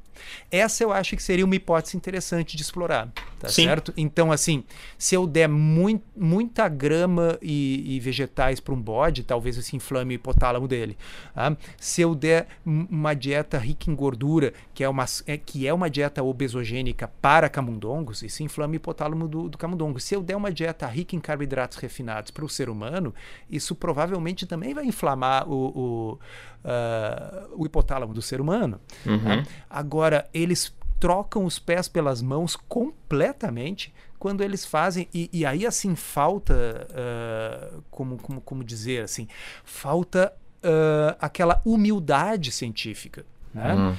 Essa 0.50 0.84
eu 0.84 0.92
acho 0.92 1.16
que 1.16 1.22
seria 1.22 1.44
uma 1.44 1.54
hipótese 1.54 1.96
interessante 1.96 2.56
de 2.56 2.62
explorar, 2.62 3.08
tá 3.38 3.48
Sim. 3.48 3.64
certo? 3.64 3.92
Então, 3.96 4.30
assim, 4.30 4.64
se 4.98 5.14
eu 5.14 5.26
der 5.26 5.48
muito, 5.48 6.04
muita 6.16 6.68
grama 6.68 7.38
e, 7.40 7.96
e 7.96 8.00
vegetais 8.00 8.60
para 8.60 8.74
um 8.74 8.80
bode, 8.80 9.22
talvez 9.22 9.56
se 9.56 9.76
inflame 9.76 10.14
o 10.14 10.16
hipotálamo 10.16 10.68
dele. 10.68 10.96
Tá? 11.34 11.56
Se 11.78 12.02
eu 12.02 12.14
der 12.14 12.48
uma 12.64 13.14
dieta 13.14 13.58
rica 13.58 13.90
em 13.90 13.94
gordura, 13.94 14.52
que 14.72 14.82
é 14.84 14.88
uma, 14.88 15.04
é, 15.26 15.36
que 15.36 15.66
é 15.66 15.72
uma 15.72 15.90
dieta 15.90 16.22
obesogênica 16.22 17.08
para 17.20 17.48
camundongos, 17.48 18.22
isso 18.22 18.42
inflama 18.42 18.72
o 18.72 18.76
hipotálamo 18.76 19.28
do, 19.28 19.48
do 19.48 19.58
camundongo. 19.58 20.00
Se 20.00 20.14
eu 20.14 20.22
der 20.22 20.36
uma 20.36 20.52
dieta 20.52 20.86
rica 20.86 21.16
em 21.16 21.20
carboidratos 21.20 21.78
refinados 21.78 22.30
para 22.30 22.44
o 22.44 22.48
ser 22.48 22.68
humano, 22.68 23.14
isso 23.50 23.74
provavelmente 23.74 24.46
também 24.46 24.74
vai 24.74 24.84
inflamar 24.84 25.48
o, 25.48 25.54
o, 25.54 26.18
uh, 26.64 27.48
o 27.56 27.66
hipotálamo 27.66 28.12
do 28.12 28.22
ser 28.22 28.40
humano. 28.40 28.80
Uhum. 29.06 29.18
Tá? 29.18 29.44
Agora, 29.68 30.03
Agora, 30.04 30.28
eles 30.34 30.74
trocam 31.00 31.46
os 31.46 31.58
pés 31.58 31.88
pelas 31.88 32.20
mãos 32.20 32.56
completamente 32.56 33.92
quando 34.18 34.42
eles 34.42 34.62
fazem 34.62 35.08
e, 35.14 35.30
e 35.32 35.46
aí 35.46 35.66
assim 35.66 35.94
falta 35.94 36.86
uh, 36.90 37.82
como, 37.90 38.18
como, 38.18 38.40
como 38.42 38.62
dizer 38.62 39.02
assim 39.02 39.26
falta 39.64 40.30
uh, 40.62 41.16
aquela 41.18 41.60
humildade 41.64 42.52
científica 42.52 43.24
né? 43.54 43.72
Uhum. 43.72 43.92
Uh, 43.92 43.96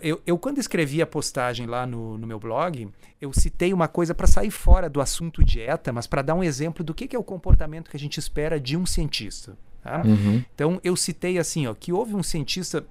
eu, 0.00 0.22
eu, 0.24 0.38
quando 0.38 0.58
escrevi 0.58 1.02
a 1.02 1.06
postagem 1.06 1.66
lá 1.66 1.84
no, 1.84 2.16
no 2.16 2.26
meu 2.26 2.38
blog, 2.38 2.88
eu 3.20 3.32
citei 3.32 3.72
uma 3.72 3.88
coisa 3.88 4.14
para 4.14 4.28
sair 4.28 4.52
fora 4.52 4.88
do 4.88 5.00
assunto 5.00 5.44
dieta, 5.44 5.92
mas 5.92 6.06
para 6.06 6.22
dar 6.22 6.34
um 6.36 6.44
exemplo 6.44 6.84
do 6.84 6.94
que, 6.94 7.08
que, 7.08 7.16
é 7.16 7.18
o 7.18 7.24
comportamento 7.24 7.90
que 7.90 7.96
a 7.96 8.00
gente 8.00 8.18
espera 8.18 8.60
de 8.60 8.76
um 8.76 8.86
cientista. 8.86 9.58
Tá? 9.82 10.02
Uhum. 10.04 10.44
Então 10.54 10.80
eu 10.84 10.94
citei 10.94 11.36
assim, 11.36 11.66
ó, 11.66 11.74
que 11.74 11.92
houve 11.92 12.14
um 12.14 12.22
cientista 12.22 12.86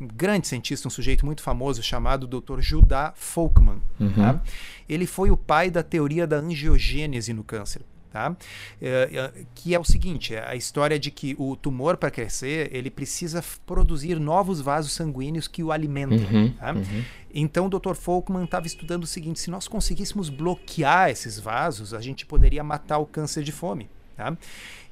grande 0.00 0.46
cientista, 0.46 0.88
um 0.88 0.90
sujeito 0.90 1.24
muito 1.24 1.42
famoso 1.42 1.82
chamado 1.82 2.26
Dr. 2.26 2.60
Judá 2.60 3.12
Folkman. 3.16 3.80
Uhum. 3.98 4.12
Tá? 4.12 4.40
Ele 4.88 5.06
foi 5.06 5.30
o 5.30 5.36
pai 5.36 5.70
da 5.70 5.82
teoria 5.82 6.26
da 6.26 6.36
angiogênese 6.36 7.32
no 7.32 7.44
câncer. 7.44 7.82
Tá? 8.12 8.36
É, 8.80 9.10
é, 9.12 9.44
que 9.56 9.74
é 9.74 9.78
o 9.78 9.82
seguinte, 9.82 10.36
é 10.36 10.48
a 10.48 10.54
história 10.54 11.00
de 11.00 11.10
que 11.10 11.34
o 11.36 11.56
tumor 11.56 11.96
para 11.96 12.12
crescer 12.12 12.70
ele 12.72 12.88
precisa 12.88 13.42
produzir 13.66 14.20
novos 14.20 14.60
vasos 14.60 14.92
sanguíneos 14.92 15.48
que 15.48 15.64
o 15.64 15.72
alimentem. 15.72 16.24
Uhum, 16.24 16.52
tá? 16.52 16.74
uhum. 16.74 17.04
Então 17.34 17.66
o 17.66 17.68
Dr. 17.68 17.94
Folkman 17.94 18.44
estava 18.44 18.68
estudando 18.68 19.02
o 19.02 19.06
seguinte: 19.06 19.40
se 19.40 19.50
nós 19.50 19.66
conseguíssemos 19.66 20.28
bloquear 20.28 21.10
esses 21.10 21.40
vasos, 21.40 21.92
a 21.92 22.00
gente 22.00 22.24
poderia 22.24 22.62
matar 22.62 22.98
o 22.98 23.06
câncer 23.06 23.42
de 23.42 23.50
fome. 23.50 23.90
Tá? 24.16 24.36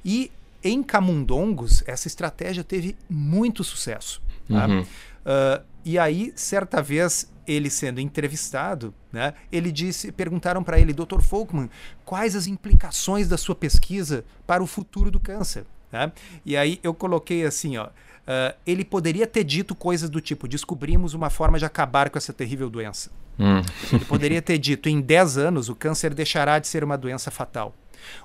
E 0.03 0.29
em 0.61 0.83
camundongos 0.83 1.81
essa 1.87 2.09
estratégia 2.09 2.61
teve 2.61 2.93
muito 3.09 3.63
sucesso. 3.63 4.21
Tá? 4.47 4.67
Uhum. 4.67 4.81
Uh, 4.81 5.63
e 5.85 5.99
aí, 5.99 6.31
certa 6.35 6.81
vez, 6.81 7.31
ele 7.45 7.69
sendo 7.69 7.99
entrevistado, 7.99 8.93
né, 9.11 9.33
ele 9.51 9.71
disse, 9.71 10.11
perguntaram 10.11 10.63
para 10.63 10.79
ele, 10.79 10.93
Dr. 10.93 11.21
Folkman, 11.21 11.69
quais 12.05 12.35
as 12.35 12.47
implicações 12.47 13.27
da 13.27 13.37
sua 13.37 13.55
pesquisa 13.55 14.23
para 14.47 14.63
o 14.63 14.67
futuro 14.67 15.11
do 15.11 15.19
câncer? 15.19 15.65
Né? 15.91 16.11
E 16.45 16.57
aí 16.57 16.79
eu 16.81 16.93
coloquei 16.93 17.45
assim, 17.45 17.77
ó, 17.77 17.85
uh, 17.85 18.55
ele 18.65 18.83
poderia 18.83 19.27
ter 19.27 19.43
dito 19.43 19.75
coisas 19.75 20.09
do 20.09 20.21
tipo, 20.21 20.47
descobrimos 20.47 21.13
uma 21.13 21.29
forma 21.29 21.59
de 21.59 21.65
acabar 21.65 22.09
com 22.09 22.17
essa 22.17 22.33
terrível 22.33 22.69
doença. 22.69 23.11
Hum. 23.37 23.61
Ele 23.91 24.05
poderia 24.05 24.41
ter 24.41 24.57
dito, 24.57 24.87
em 24.89 25.01
10 25.01 25.37
anos 25.37 25.69
o 25.69 25.75
câncer 25.75 26.13
deixará 26.13 26.59
de 26.59 26.67
ser 26.67 26.83
uma 26.83 26.97
doença 26.97 27.29
fatal. 27.29 27.75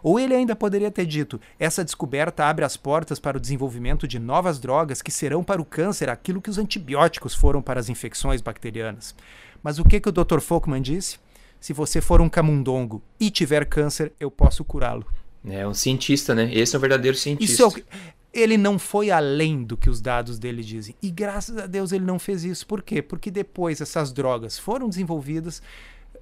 Ou 0.03 0.19
ele 0.19 0.35
ainda 0.35 0.57
poderia 0.57 0.91
ter 0.91 1.07
dito: 1.07 1.41
essa 1.59 1.85
descoberta 1.85 2.45
abre 2.45 2.65
as 2.65 2.77
portas 2.77 3.19
para 3.19 3.37
o 3.37 3.41
desenvolvimento 3.41 4.07
de 4.07 4.19
novas 4.19 4.59
drogas 4.59 5.03
que 5.03 5.11
serão 5.11 5.43
para 5.43 5.61
o 5.61 5.65
câncer 5.65 6.09
aquilo 6.09 6.41
que 6.41 6.51
os 6.51 6.59
antibióticos 6.59 7.35
foram 7.35 7.63
para 7.63 7.81
as 7.81 7.89
infecções 7.89 8.41
bacterianas. 8.41 9.15
Mas 9.63 9.79
o 9.79 9.85
que, 9.85 10.01
que 10.01 10.09
o 10.09 10.13
Dr. 10.13 10.41
Folkman 10.41 10.83
disse? 10.83 11.19
Se 11.61 11.73
você 11.73 12.01
for 12.01 12.21
um 12.21 12.29
camundongo 12.29 13.03
e 13.19 13.31
tiver 13.31 13.65
câncer, 13.67 14.13
eu 14.21 14.31
posso 14.31 14.65
curá-lo. 14.65 15.05
É 15.45 15.67
um 15.67 15.75
cientista, 15.75 16.35
né? 16.35 16.53
Esse 16.53 16.77
é 16.77 16.79
o 16.79 16.81
verdadeiro 16.81 17.17
cientista. 17.17 17.53
Isso 17.53 17.63
é 17.63 17.67
o. 17.67 17.85
Ele 18.33 18.57
não 18.57 18.79
foi 18.79 19.11
além 19.11 19.65
do 19.65 19.77
que 19.77 19.89
os 19.89 20.01
dados 20.01 20.39
dele 20.39 20.63
dizem. 20.63 20.95
E 21.03 21.11
graças 21.11 21.57
a 21.57 21.67
Deus 21.67 21.93
ele 21.93 22.05
não 22.05 22.19
fez 22.19 22.45
isso. 22.45 22.67
Por 22.67 22.83
quê? 22.83 23.01
Porque 23.01 23.31
depois 23.31 23.81
essas 23.81 24.13
drogas 24.13 24.59
foram 24.59 24.89
desenvolvidas, 24.89 25.63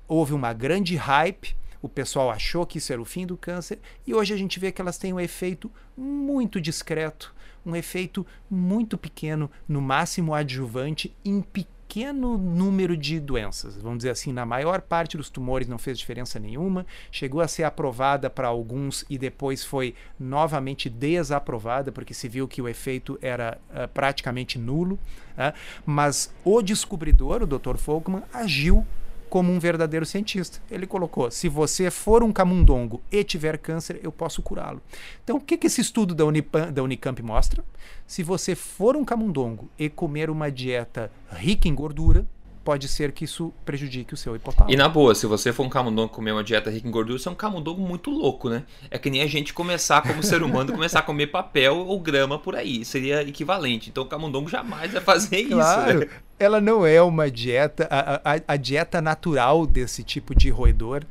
houve 0.06 0.32
uma 0.32 0.52
grande 0.52 0.96
hype 0.96 1.54
o 1.80 1.88
pessoal 1.88 2.30
achou 2.30 2.66
que 2.66 2.78
isso 2.78 2.92
era 2.92 3.00
o 3.00 3.04
fim 3.04 3.26
do 3.26 3.36
câncer 3.36 3.78
e 4.06 4.14
hoje 4.14 4.32
a 4.34 4.36
gente 4.36 4.58
vê 4.58 4.72
que 4.72 4.80
elas 4.80 4.98
têm 4.98 5.12
um 5.12 5.20
efeito 5.20 5.70
muito 5.96 6.60
discreto, 6.60 7.34
um 7.64 7.74
efeito 7.74 8.26
muito 8.50 8.96
pequeno, 8.96 9.50
no 9.68 9.80
máximo 9.80 10.34
adjuvante, 10.34 11.14
em 11.24 11.40
pequeno 11.40 12.36
número 12.36 12.96
de 12.96 13.18
doenças. 13.18 13.76
Vamos 13.76 13.98
dizer 13.98 14.10
assim, 14.10 14.32
na 14.32 14.44
maior 14.44 14.80
parte 14.80 15.16
dos 15.16 15.30
tumores 15.30 15.66
não 15.66 15.78
fez 15.78 15.98
diferença 15.98 16.38
nenhuma, 16.38 16.86
chegou 17.10 17.40
a 17.40 17.48
ser 17.48 17.64
aprovada 17.64 18.28
para 18.28 18.48
alguns 18.48 19.04
e 19.08 19.16
depois 19.16 19.64
foi 19.64 19.94
novamente 20.18 20.90
desaprovada, 20.90 21.90
porque 21.90 22.14
se 22.14 22.28
viu 22.28 22.46
que 22.46 22.60
o 22.60 22.68
efeito 22.68 23.18
era 23.22 23.58
uh, 23.70 23.88
praticamente 23.88 24.58
nulo. 24.58 24.98
Uh, 25.36 25.52
mas 25.84 26.32
o 26.44 26.62
descobridor, 26.62 27.42
o 27.42 27.46
Dr. 27.46 27.76
Folkman, 27.76 28.22
agiu 28.32 28.86
como 29.28 29.52
um 29.52 29.58
verdadeiro 29.58 30.06
cientista. 30.06 30.60
Ele 30.70 30.86
colocou: 30.86 31.30
se 31.30 31.48
você 31.48 31.90
for 31.90 32.22
um 32.22 32.32
camundongo 32.32 33.02
e 33.10 33.22
tiver 33.24 33.58
câncer, 33.58 34.00
eu 34.02 34.12
posso 34.12 34.42
curá-lo. 34.42 34.80
Então, 35.22 35.36
o 35.36 35.40
que, 35.40 35.56
que 35.56 35.66
esse 35.66 35.80
estudo 35.80 36.14
da, 36.14 36.24
Unipam, 36.24 36.72
da 36.72 36.82
Unicamp 36.82 37.22
mostra? 37.22 37.64
Se 38.06 38.22
você 38.22 38.54
for 38.54 38.96
um 38.96 39.04
camundongo 39.04 39.68
e 39.78 39.88
comer 39.88 40.30
uma 40.30 40.50
dieta 40.50 41.10
rica 41.30 41.68
em 41.68 41.74
gordura, 41.74 42.26
pode 42.66 42.88
ser 42.88 43.12
que 43.12 43.24
isso 43.24 43.54
prejudique 43.64 44.12
o 44.12 44.16
seu 44.16 44.34
hipotálamo. 44.34 44.74
E 44.74 44.76
na 44.76 44.88
boa, 44.88 45.14
se 45.14 45.24
você 45.24 45.52
for 45.52 45.64
um 45.64 45.68
camundongo 45.68 46.08
comer 46.08 46.32
uma 46.32 46.42
dieta 46.42 46.68
rica 46.68 46.88
em 46.88 46.90
gordura, 46.90 47.16
você 47.16 47.28
é 47.28 47.30
um 47.30 47.36
camundongo 47.36 47.80
muito 47.80 48.10
louco, 48.10 48.50
né? 48.50 48.64
É 48.90 48.98
que 48.98 49.08
nem 49.08 49.22
a 49.22 49.26
gente 49.28 49.54
começar 49.54 50.02
como 50.02 50.20
ser 50.20 50.42
humano, 50.42 50.72
começar 50.74 50.98
a 50.98 51.02
comer 51.02 51.28
papel 51.28 51.76
ou 51.76 52.00
grama 52.00 52.40
por 52.40 52.56
aí. 52.56 52.84
Seria 52.84 53.22
equivalente. 53.22 53.88
Então 53.88 54.02
o 54.02 54.06
camundongo 54.08 54.50
jamais 54.50 54.92
vai 54.92 55.00
fazer 55.00 55.44
claro. 55.44 55.90
isso. 55.90 56.00
Né? 56.00 56.20
Ela 56.40 56.60
não 56.60 56.84
é 56.84 57.00
uma 57.00 57.30
dieta, 57.30 57.86
a, 57.88 58.34
a, 58.34 58.40
a 58.48 58.56
dieta 58.56 59.00
natural 59.00 59.64
desse 59.64 60.02
tipo 60.02 60.34
de 60.34 60.50
roedor 60.50 61.04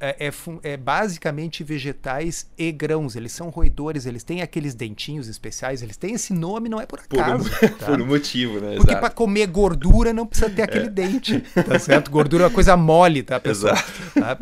é, 0.00 0.28
é, 0.28 0.32
é, 0.62 0.76
basicamente 0.76 1.64
vegetais 1.64 2.46
e 2.58 2.70
grãos. 2.70 3.16
Eles 3.16 3.32
são 3.32 3.48
roedores, 3.48 4.04
eles 4.04 4.22
têm 4.22 4.42
aqueles 4.42 4.74
dentinhos 4.74 5.28
especiais, 5.28 5.82
eles 5.82 5.96
têm 5.96 6.14
esse 6.14 6.32
nome, 6.34 6.68
não 6.68 6.80
é 6.80 6.84
por 6.84 7.00
acaso. 7.00 7.48
Por 7.50 7.64
um, 7.64 7.72
tá? 7.76 7.86
por 7.86 8.00
um 8.00 8.06
motivo, 8.06 8.60
né? 8.60 8.76
Porque 8.76 8.94
para 8.94 9.10
comer 9.10 9.46
gordura 9.46 10.12
não 10.12 10.26
precisa 10.26 10.50
ter 10.50 10.62
aquele 10.62 10.86
é. 10.86 10.90
dente, 10.90 11.40
tá 11.66 11.78
certo? 11.78 12.10
Gordura 12.10 12.44
é 12.44 12.46
uma 12.46 12.52
coisa 12.52 12.76
mole, 12.76 13.22
tá, 13.22 13.40
pessoal? 13.40 13.74
Exato. 13.74 13.92
Tá? 14.14 14.38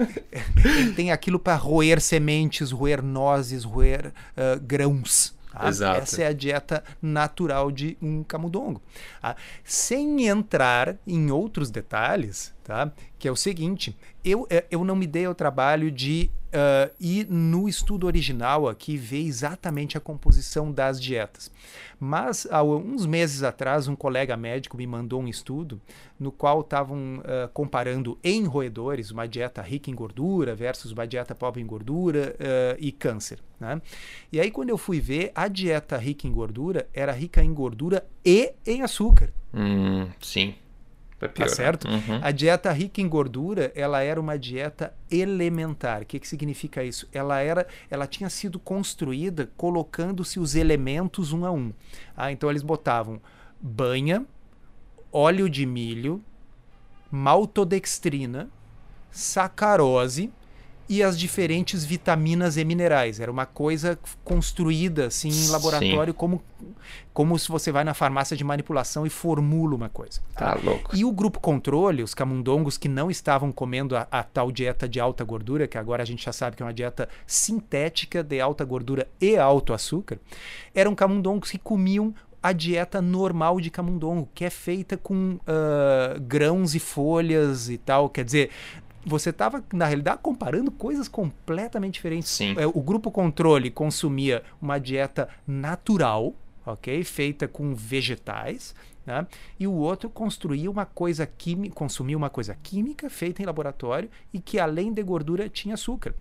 Tem 0.96 1.12
aquilo 1.12 1.38
para 1.38 1.54
roer 1.54 2.00
sementes, 2.00 2.72
roer 2.72 3.02
nozes, 3.02 3.62
roer 3.62 4.12
uh, 4.36 4.60
grãos. 4.60 5.34
Tá? 5.52 5.68
Exato. 5.68 6.00
Essa 6.00 6.22
é 6.22 6.26
a 6.26 6.32
dieta 6.32 6.82
natural 7.00 7.70
de 7.70 7.96
um 8.02 8.24
camundongo. 8.24 8.82
Tá? 9.22 9.36
Sem 9.62 10.26
entrar 10.26 10.96
em 11.06 11.30
outros 11.30 11.70
detalhes, 11.70 12.52
tá? 12.64 12.90
Que 13.18 13.28
é 13.28 13.30
o 13.30 13.36
seguinte: 13.36 13.96
eu, 14.24 14.46
é, 14.50 14.64
eu 14.70 14.84
não 14.84 14.96
me 14.96 15.06
dei 15.06 15.26
ao 15.26 15.34
trabalho 15.34 15.90
de 15.90 16.30
uh, 16.54 16.92
ir 16.98 17.26
no 17.28 17.68
estudo 17.68 18.06
original 18.06 18.68
aqui 18.68 18.96
ver 18.96 19.20
exatamente 19.20 19.98
a 19.98 20.00
composição 20.00 20.72
das 20.72 21.00
dietas. 21.00 21.50
Mas 22.00 22.46
há 22.50 22.62
uns 22.62 23.06
meses 23.06 23.42
atrás, 23.42 23.86
um 23.86 23.94
colega 23.94 24.36
médico 24.36 24.76
me 24.76 24.86
mandou 24.86 25.20
um 25.20 25.28
estudo 25.28 25.80
no 26.18 26.32
qual 26.32 26.60
estavam 26.60 27.18
uh, 27.18 27.48
comparando 27.52 28.18
em 28.22 28.44
roedores 28.44 29.10
uma 29.10 29.26
dieta 29.26 29.60
rica 29.60 29.90
em 29.90 29.94
gordura 29.94 30.54
versus 30.54 30.92
uma 30.92 31.06
dieta 31.06 31.34
pobre 31.34 31.60
em 31.60 31.66
gordura 31.66 32.34
uh, 32.38 32.76
e 32.78 32.90
câncer. 32.90 33.38
Né? 33.60 33.80
E 34.32 34.40
aí, 34.40 34.50
quando 34.50 34.70
eu 34.70 34.78
fui 34.78 35.00
ver, 35.00 35.32
a 35.34 35.48
dieta 35.48 35.96
rica 35.96 36.26
em 36.26 36.32
gordura 36.32 36.88
era 36.92 37.12
rica 37.12 37.42
em 37.42 37.52
gordura 37.52 38.04
e 38.24 38.52
em 38.66 38.82
açúcar. 38.82 39.32
Hum, 39.52 40.08
sim. 40.20 40.54
Pior, 41.28 41.48
tá 41.48 41.54
certo? 41.54 41.88
Uhum. 41.88 42.20
A 42.22 42.30
dieta 42.30 42.70
rica 42.72 43.00
em 43.00 43.08
gordura, 43.08 43.72
ela 43.74 44.02
era 44.02 44.20
uma 44.20 44.38
dieta 44.38 44.94
elementar. 45.10 46.02
O 46.02 46.06
que, 46.06 46.18
que 46.18 46.28
significa 46.28 46.82
isso? 46.82 47.08
Ela 47.12 47.40
era, 47.40 47.66
ela 47.90 48.06
tinha 48.06 48.30
sido 48.30 48.58
construída 48.58 49.50
colocando-se 49.56 50.38
os 50.38 50.54
elementos 50.54 51.32
um 51.32 51.44
a 51.44 51.50
um. 51.50 51.72
Ah, 52.16 52.30
então 52.32 52.50
eles 52.50 52.62
botavam 52.62 53.20
banha, 53.60 54.24
óleo 55.12 55.48
de 55.48 55.64
milho, 55.64 56.22
maltodextrina, 57.10 58.48
sacarose 59.10 60.32
e 60.88 61.02
as 61.02 61.18
diferentes 61.18 61.84
vitaminas 61.84 62.56
e 62.56 62.64
minerais. 62.64 63.20
Era 63.20 63.30
uma 63.30 63.46
coisa 63.46 63.98
construída 64.24 65.06
assim 65.06 65.28
em 65.28 65.48
laboratório 65.48 66.12
como 66.12 66.42
como 67.12 67.38
se 67.38 67.48
você 67.48 67.70
vai 67.70 67.84
na 67.84 67.94
farmácia 67.94 68.36
de 68.36 68.42
manipulação 68.42 69.06
e 69.06 69.10
formula 69.10 69.76
uma 69.76 69.88
coisa. 69.88 70.20
Tá, 70.34 70.58
louco. 70.62 70.96
E 70.96 71.04
o 71.04 71.12
grupo 71.12 71.38
controle, 71.38 72.02
os 72.02 72.12
camundongos 72.12 72.76
que 72.76 72.88
não 72.88 73.08
estavam 73.08 73.52
comendo 73.52 73.96
a, 73.96 74.06
a, 74.10 74.22
tal 74.24 74.50
dieta 74.50 74.88
de 74.88 74.98
alta 74.98 75.22
gordura, 75.22 75.68
que 75.68 75.78
agora 75.78 76.02
a 76.02 76.06
gente 76.06 76.24
já 76.24 76.32
sabe 76.32 76.56
que 76.56 76.62
é 76.62 76.66
uma 76.66 76.74
dieta 76.74 77.08
sintética 77.24 78.22
de 78.22 78.40
alta 78.40 78.64
gordura 78.64 79.06
e 79.20 79.36
alto 79.36 79.72
açúcar, 79.72 80.18
eram 80.74 80.94
camundongos 80.94 81.52
que 81.52 81.58
comiam 81.58 82.12
a 82.44 82.52
dieta 82.52 83.00
normal 83.00 83.58
de 83.58 83.70
camundongo, 83.70 84.28
que 84.34 84.44
é 84.44 84.50
feita 84.50 84.98
com 84.98 85.36
uh, 85.36 86.20
grãos 86.20 86.74
e 86.74 86.78
folhas 86.78 87.70
e 87.70 87.78
tal. 87.78 88.10
Quer 88.10 88.22
dizer, 88.22 88.50
você 89.04 89.30
estava, 89.30 89.62
na 89.72 89.86
realidade, 89.86 90.20
comparando 90.22 90.70
coisas 90.70 91.08
completamente 91.08 91.94
diferentes. 91.94 92.30
Sim. 92.30 92.54
É, 92.58 92.66
o 92.66 92.80
grupo 92.80 93.10
controle 93.10 93.70
consumia 93.70 94.42
uma 94.60 94.78
dieta 94.78 95.28
natural, 95.46 96.34
ok? 96.64 97.02
Feita 97.04 97.46
com 97.46 97.74
vegetais, 97.74 98.74
né? 99.06 99.26
E 99.58 99.66
o 99.66 99.72
outro 99.72 100.08
construía 100.08 100.70
uma 100.70 100.86
coisa 100.86 101.26
química, 101.26 101.74
consumia 101.74 102.16
uma 102.16 102.30
coisa 102.30 102.54
química 102.62 103.10
feita 103.10 103.42
em 103.42 103.46
laboratório 103.46 104.10
e 104.32 104.40
que 104.40 104.58
além 104.58 104.92
de 104.92 105.02
gordura 105.02 105.48
tinha 105.48 105.74
açúcar. 105.74 106.14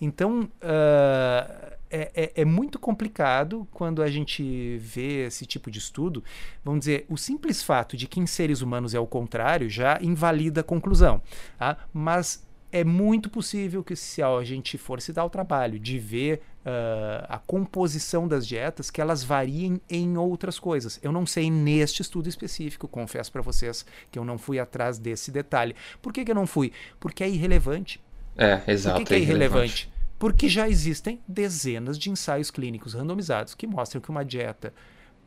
Então 0.00 0.42
uh, 0.42 1.76
é, 1.90 2.10
é, 2.14 2.32
é, 2.36 2.44
muito 2.44 2.78
complicado 2.78 3.66
quando 3.72 4.00
a 4.00 4.08
gente 4.08 4.78
vê 4.78 5.26
esse 5.26 5.44
tipo 5.44 5.70
de 5.70 5.78
estudo. 5.80 6.22
Vamos 6.64 6.80
dizer, 6.80 7.04
o 7.08 7.16
simples 7.16 7.62
fato 7.62 7.96
de 7.96 8.06
que 8.06 8.20
em 8.20 8.26
seres 8.26 8.62
humanos 8.62 8.94
é 8.94 9.00
o 9.00 9.06
contrário 9.06 9.68
já 9.68 9.98
invalida 10.00 10.60
a 10.60 10.64
conclusão. 10.64 11.20
Tá? 11.58 11.76
Mas 11.92 12.46
é 12.70 12.84
muito 12.84 13.28
possível 13.28 13.82
que 13.82 13.96
se 13.96 14.22
a 14.22 14.42
gente 14.44 14.78
for 14.78 15.00
se 15.00 15.12
dar 15.12 15.24
o 15.24 15.30
trabalho 15.30 15.78
de 15.78 15.98
ver 15.98 16.42
uh, 16.64 17.26
a 17.28 17.38
composição 17.38 18.26
das 18.26 18.46
dietas, 18.46 18.90
que 18.90 19.00
elas 19.00 19.22
variem 19.22 19.80
em 19.88 20.16
outras 20.16 20.58
coisas. 20.58 20.98
Eu 21.02 21.12
não 21.12 21.26
sei 21.26 21.50
neste 21.50 22.02
estudo 22.02 22.28
específico, 22.28 22.88
confesso 22.88 23.30
para 23.32 23.42
vocês 23.42 23.84
que 24.10 24.18
eu 24.18 24.24
não 24.24 24.38
fui 24.38 24.58
atrás 24.58 24.98
desse 24.98 25.30
detalhe. 25.30 25.74
Por 26.00 26.12
que, 26.12 26.24
que 26.24 26.30
eu 26.30 26.34
não 26.34 26.46
fui? 26.46 26.72
Porque 26.98 27.24
é 27.24 27.28
irrelevante. 27.28 28.00
É, 28.36 28.62
exato. 28.66 28.96
Por 28.96 29.04
que, 29.04 29.08
que 29.08 29.14
é, 29.14 29.16
é 29.18 29.20
irrelevante? 29.20 29.82
irrelevante? 29.84 30.00
Porque 30.18 30.48
já 30.48 30.68
existem 30.68 31.20
dezenas 31.26 31.98
de 31.98 32.10
ensaios 32.10 32.50
clínicos 32.50 32.92
randomizados 32.92 33.54
que 33.54 33.66
mostram 33.66 34.02
que 34.02 34.10
uma 34.10 34.24
dieta 34.24 34.72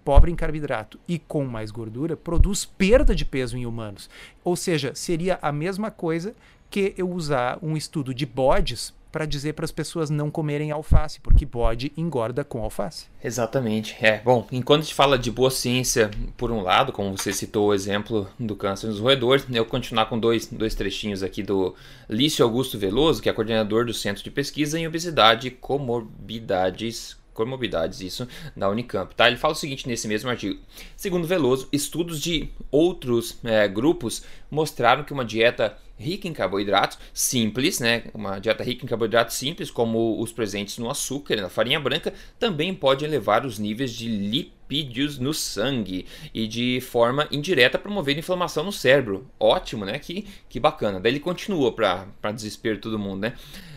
pobre 0.03 0.31
em 0.31 0.35
carboidrato 0.35 0.99
e 1.07 1.17
com 1.17 1.45
mais 1.45 1.71
gordura 1.71 2.15
produz 2.15 2.65
perda 2.65 3.15
de 3.15 3.25
peso 3.25 3.57
em 3.57 3.65
humanos. 3.65 4.09
Ou 4.43 4.55
seja, 4.55 4.93
seria 4.93 5.39
a 5.41 5.51
mesma 5.51 5.89
coisa 5.89 6.35
que 6.69 6.93
eu 6.97 7.09
usar 7.09 7.57
um 7.61 7.77
estudo 7.77 8.13
de 8.13 8.25
bodes 8.25 8.93
para 9.13 9.27
dizer 9.27 9.53
para 9.53 9.63
as 9.63 9.71
pessoas 9.71 10.09
não 10.09 10.31
comerem 10.31 10.71
alface, 10.71 11.21
porque 11.21 11.45
bode 11.45 11.93
engorda 11.95 12.43
com 12.43 12.63
alface. 12.63 13.05
Exatamente. 13.23 13.95
É, 14.01 14.19
bom, 14.25 14.47
enquanto 14.51 14.81
a 14.81 14.83
gente 14.85 14.95
fala 14.95 15.19
de 15.19 15.29
boa 15.29 15.51
ciência, 15.51 16.09
por 16.35 16.51
um 16.51 16.61
lado, 16.61 16.91
como 16.91 17.15
você 17.15 17.31
citou 17.31 17.67
o 17.67 17.73
exemplo 17.75 18.27
do 18.39 18.55
câncer 18.55 18.87
nos 18.87 18.99
roedores, 18.99 19.45
eu 19.47 19.57
vou 19.57 19.65
continuar 19.65 20.07
com 20.07 20.17
dois, 20.17 20.47
dois 20.47 20.73
trechinhos 20.73 21.21
aqui 21.21 21.43
do 21.43 21.75
Lício 22.09 22.43
Augusto 22.43 22.79
Veloso, 22.79 23.21
que 23.21 23.29
é 23.29 23.33
coordenador 23.33 23.85
do 23.85 23.93
Centro 23.93 24.23
de 24.23 24.31
Pesquisa 24.31 24.79
em 24.79 24.87
Obesidade 24.87 25.47
e 25.47 25.51
Comorbidades 25.51 27.21
comorbidades, 27.33 27.99
isso, 28.01 28.27
da 28.55 28.69
Unicamp. 28.69 29.13
Tá? 29.15 29.27
Ele 29.27 29.37
fala 29.37 29.53
o 29.53 29.57
seguinte 29.57 29.87
nesse 29.87 30.07
mesmo 30.07 30.29
artigo. 30.29 30.59
Segundo 30.95 31.27
Veloso, 31.27 31.67
estudos 31.71 32.21
de 32.21 32.49
outros 32.71 33.39
é, 33.43 33.67
grupos 33.67 34.23
mostraram 34.51 35.03
que 35.03 35.11
uma 35.11 35.25
dieta 35.25 35.75
rica 35.97 36.27
em 36.27 36.33
carboidratos 36.33 36.97
simples, 37.13 37.79
né? 37.79 38.03
Uma 38.13 38.39
dieta 38.39 38.63
rica 38.63 38.85
em 38.85 38.87
carboidratos 38.87 39.35
simples, 39.35 39.69
como 39.69 40.21
os 40.21 40.31
presentes 40.31 40.77
no 40.77 40.89
açúcar 40.89 41.35
e 41.35 41.41
na 41.41 41.49
farinha 41.49 41.79
branca, 41.79 42.13
também 42.39 42.73
pode 42.73 43.05
elevar 43.05 43.45
os 43.45 43.59
níveis 43.59 43.91
de 43.91 44.07
lipídios 44.07 45.19
no 45.19 45.33
sangue 45.33 46.05
e 46.33 46.47
de 46.47 46.81
forma 46.81 47.27
indireta 47.31 47.77
promover 47.77 48.17
inflamação 48.17 48.63
no 48.63 48.71
cérebro. 48.71 49.27
Ótimo, 49.39 49.85
né? 49.85 49.99
Que, 49.99 50.25
que 50.49 50.59
bacana. 50.59 50.99
Daí 50.99 51.13
ele 51.13 51.19
continua 51.19 51.71
para 51.71 52.31
desespero 52.31 52.75
de 52.75 52.81
todo 52.81 52.99
mundo, 52.99 53.21
né? 53.21 53.33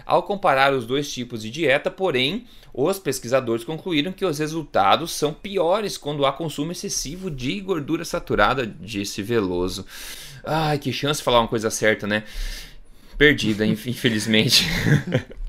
Ao 0.07 0.23
comparar 0.23 0.73
os 0.73 0.87
dois 0.87 1.13
tipos 1.13 1.43
de 1.43 1.51
dieta, 1.51 1.91
porém, 1.91 2.47
os 2.73 2.99
pesquisadores 2.99 3.65
concluíram 3.65 4.13
que 4.13 4.25
os 4.25 4.39
resultados 4.39 5.11
são 5.11 5.33
piores 5.33 5.99
quando 5.99 6.25
há 6.25 6.33
consumo 6.33 6.71
excessivo 6.71 7.29
de 7.29 7.61
gordura 7.61 8.05
saturada, 8.05 8.65
disse 8.65 9.21
Veloso. 9.21 9.85
Ai, 10.47 10.79
que 10.79 10.93
chance 10.93 11.19
de 11.19 11.25
falar 11.25 11.41
uma 11.41 11.49
coisa 11.49 11.71
certa, 11.71 12.07
né? 12.07 12.23
Perdida, 13.19 13.67
infelizmente. 13.67 14.67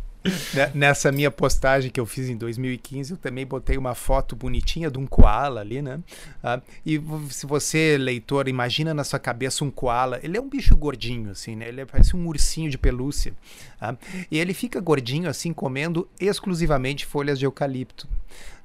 Nessa 0.74 1.12
minha 1.12 1.32
postagem 1.32 1.90
que 1.90 2.00
eu 2.00 2.06
fiz 2.06 2.28
em 2.30 2.36
2015, 2.36 3.12
eu 3.12 3.18
também 3.18 3.46
botei 3.46 3.78
uma 3.78 3.96
foto 3.96 4.36
bonitinha 4.36 4.90
de 4.90 4.98
um 4.98 5.06
koala 5.06 5.62
ali, 5.62 5.82
né? 5.82 6.00
Ah, 6.44 6.62
e 6.86 7.02
se 7.30 7.46
você, 7.46 7.98
leitor, 7.98 8.48
imagina 8.48 8.94
na 8.94 9.04
sua 9.04 9.20
cabeça 9.20 9.64
um 9.64 9.72
koala, 9.72 10.20
ele 10.24 10.38
é 10.38 10.42
um 10.42 10.50
bicho 10.50 10.76
gordinho, 10.76 11.32
assim, 11.32 11.56
né? 11.56 11.68
Ele 11.68 11.86
parece 11.86 12.16
um 12.16 12.28
ursinho 12.28 12.70
de 12.70 12.78
pelúcia. 12.78 13.34
Ah, 13.80 13.96
e 14.30 14.38
ele 14.38 14.54
fica 14.54 14.80
gordinho, 14.82 15.30
assim, 15.30 15.54
comendo 15.54 16.10
exclusivamente 16.20 17.06
folhas 17.06 17.40
de 17.40 17.46
eucalipto. 17.46 18.08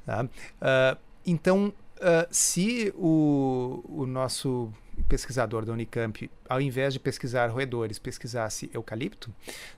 Tá? 0.06 0.26
Ah, 0.60 0.96
então, 1.26 1.72
Uh, 2.02 2.26
se 2.32 2.92
o, 2.96 3.80
o 3.88 4.06
nosso 4.06 4.72
pesquisador 5.08 5.64
da 5.64 5.72
Unicamp, 5.72 6.30
ao 6.48 6.60
invés 6.60 6.92
de 6.92 7.00
pesquisar 7.00 7.48
roedores, 7.48 7.98
pesquisasse 7.98 8.70
eucalipto, 8.72 9.30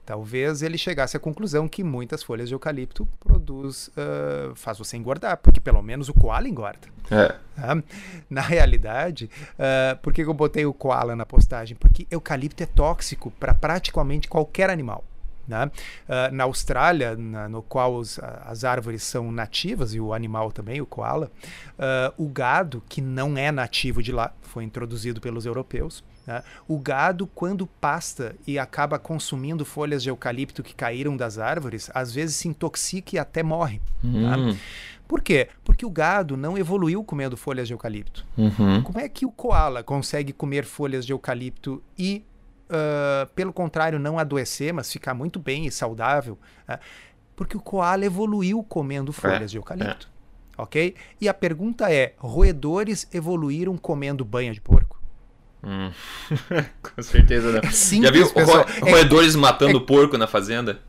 talvez 0.05 0.63
ele 0.63 0.79
chegasse 0.79 1.17
à 1.17 1.21
conclusão 1.21 1.69
que 1.69 1.83
muitas 1.85 2.23
folhas 2.23 2.49
de 2.49 2.55
eucalipto 2.55 3.07
produz, 3.21 3.89
uh, 3.89 4.55
faz 4.55 4.79
você 4.79 4.97
engordar, 4.97 5.37
porque 5.39 5.61
pelo 5.61 5.83
menos 5.83 6.09
o 6.09 6.15
koala 6.15 6.49
engorda. 6.49 6.89
É. 7.11 7.35
Tá? 7.55 7.83
Na 8.31 8.41
realidade, 8.41 9.31
uh, 9.55 9.97
por 10.03 10.13
que 10.13 10.23
eu 10.23 10.35
botei 10.35 10.65
o 10.67 10.73
koala 10.73 11.15
na 11.15 11.27
postagem? 11.27 11.77
Porque 11.77 12.07
eucalipto 12.11 12.63
é 12.63 12.67
tóxico 12.67 13.31
para 13.33 13.55
praticamente 13.55 14.29
qualquer 14.29 14.71
animal. 14.71 15.05
Né? 15.47 15.67
Uh, 15.67 16.35
na 16.35 16.45
Austrália, 16.45 17.15
na, 17.17 17.49
no 17.49 17.63
qual 17.63 17.97
os, 17.97 18.19
as 18.19 18.65
árvores 18.65 19.03
são 19.03 19.31
nativas 19.31 19.95
e 19.95 20.01
o 20.01 20.15
animal 20.15 20.51
também, 20.51 20.81
o 20.81 20.87
koala, 20.87 21.31
uh, 21.79 22.23
o 22.23 22.29
gado, 22.29 22.83
que 22.89 23.01
não 23.01 23.37
é 23.37 23.53
nativo 23.53 24.03
de 24.03 24.11
lá, 24.11 24.33
foi 24.41 24.65
introduzido 24.65 25.21
pelos 25.21 25.45
europeus, 25.45 26.03
né? 26.27 26.43
o 26.67 26.79
gado, 26.79 27.27
quando 27.27 27.67
pasta 27.67 28.35
e 28.47 28.59
acaba 28.59 28.99
consumindo 28.99 29.65
folhas 29.65 30.03
de 30.03 30.09
eucalipto 30.09 30.63
que 30.63 30.75
caíram 30.75 31.17
das 31.17 31.39
árvores, 31.39 31.91
às 31.93 32.13
vezes 32.13 32.37
se 32.37 32.49
intoxica 32.49 33.17
e 33.17 33.19
até 33.19 33.43
morre. 33.43 33.83
Hum. 34.03 34.57
Por 35.07 35.21
quê? 35.21 35.49
Porque 35.63 35.85
o 35.85 35.91
gado 35.91 36.37
não 36.37 36.57
evoluiu 36.57 37.05
comendo 37.05 37.37
folhas 37.37 37.69
de 37.69 37.75
eucalipto. 37.75 38.25
Uhum. 38.37 38.83
Como 38.83 38.99
é 38.99 39.09
que 39.09 39.27
o 39.27 39.31
koala 39.31 39.83
consegue 39.83 40.33
comer 40.33 40.65
folhas 40.65 41.05
de 41.05 41.13
eucalipto 41.13 41.83
e 41.99 42.25
uh, 42.71 43.27
pelo 43.35 43.53
contrário, 43.53 43.99
não 43.99 44.19
adoecer, 44.19 44.73
mas 44.73 44.93
ficar 44.93 45.15
muito 45.15 45.39
bem 45.39 45.67
e 45.67 45.71
saudável, 45.71 46.39
uh, 46.69 46.79
porque 47.37 47.57
o 47.57 47.61
koala 47.61 48.05
evoluiu 48.05 48.63
comendo 48.63 49.11
é, 49.11 49.15
folhas 49.15 49.43
é, 49.43 49.47
de 49.47 49.57
eucalipto. 49.57 50.09
É. 50.59 50.63
Ok? 50.63 50.95
E 51.21 51.29
a 51.29 51.35
pergunta 51.35 51.93
é: 51.93 52.15
roedores 52.19 53.09
evoluíram 53.13 53.77
comendo 53.77 54.25
banha 54.25 54.53
de 54.53 54.61
porco? 54.61 55.01
Hum. 55.63 55.91
Com 56.95 57.03
certeza 57.03 57.51
não. 57.51 57.61
É 57.61 57.71
simples, 57.71 58.11
Já 58.11 58.11
viu 58.11 58.33
pessoal, 58.33 58.67
roedores 58.81 59.35
é, 59.35 59.39
matando 59.39 59.81
porco 59.81 60.19
na 60.19 60.27
fazenda? 60.27 60.81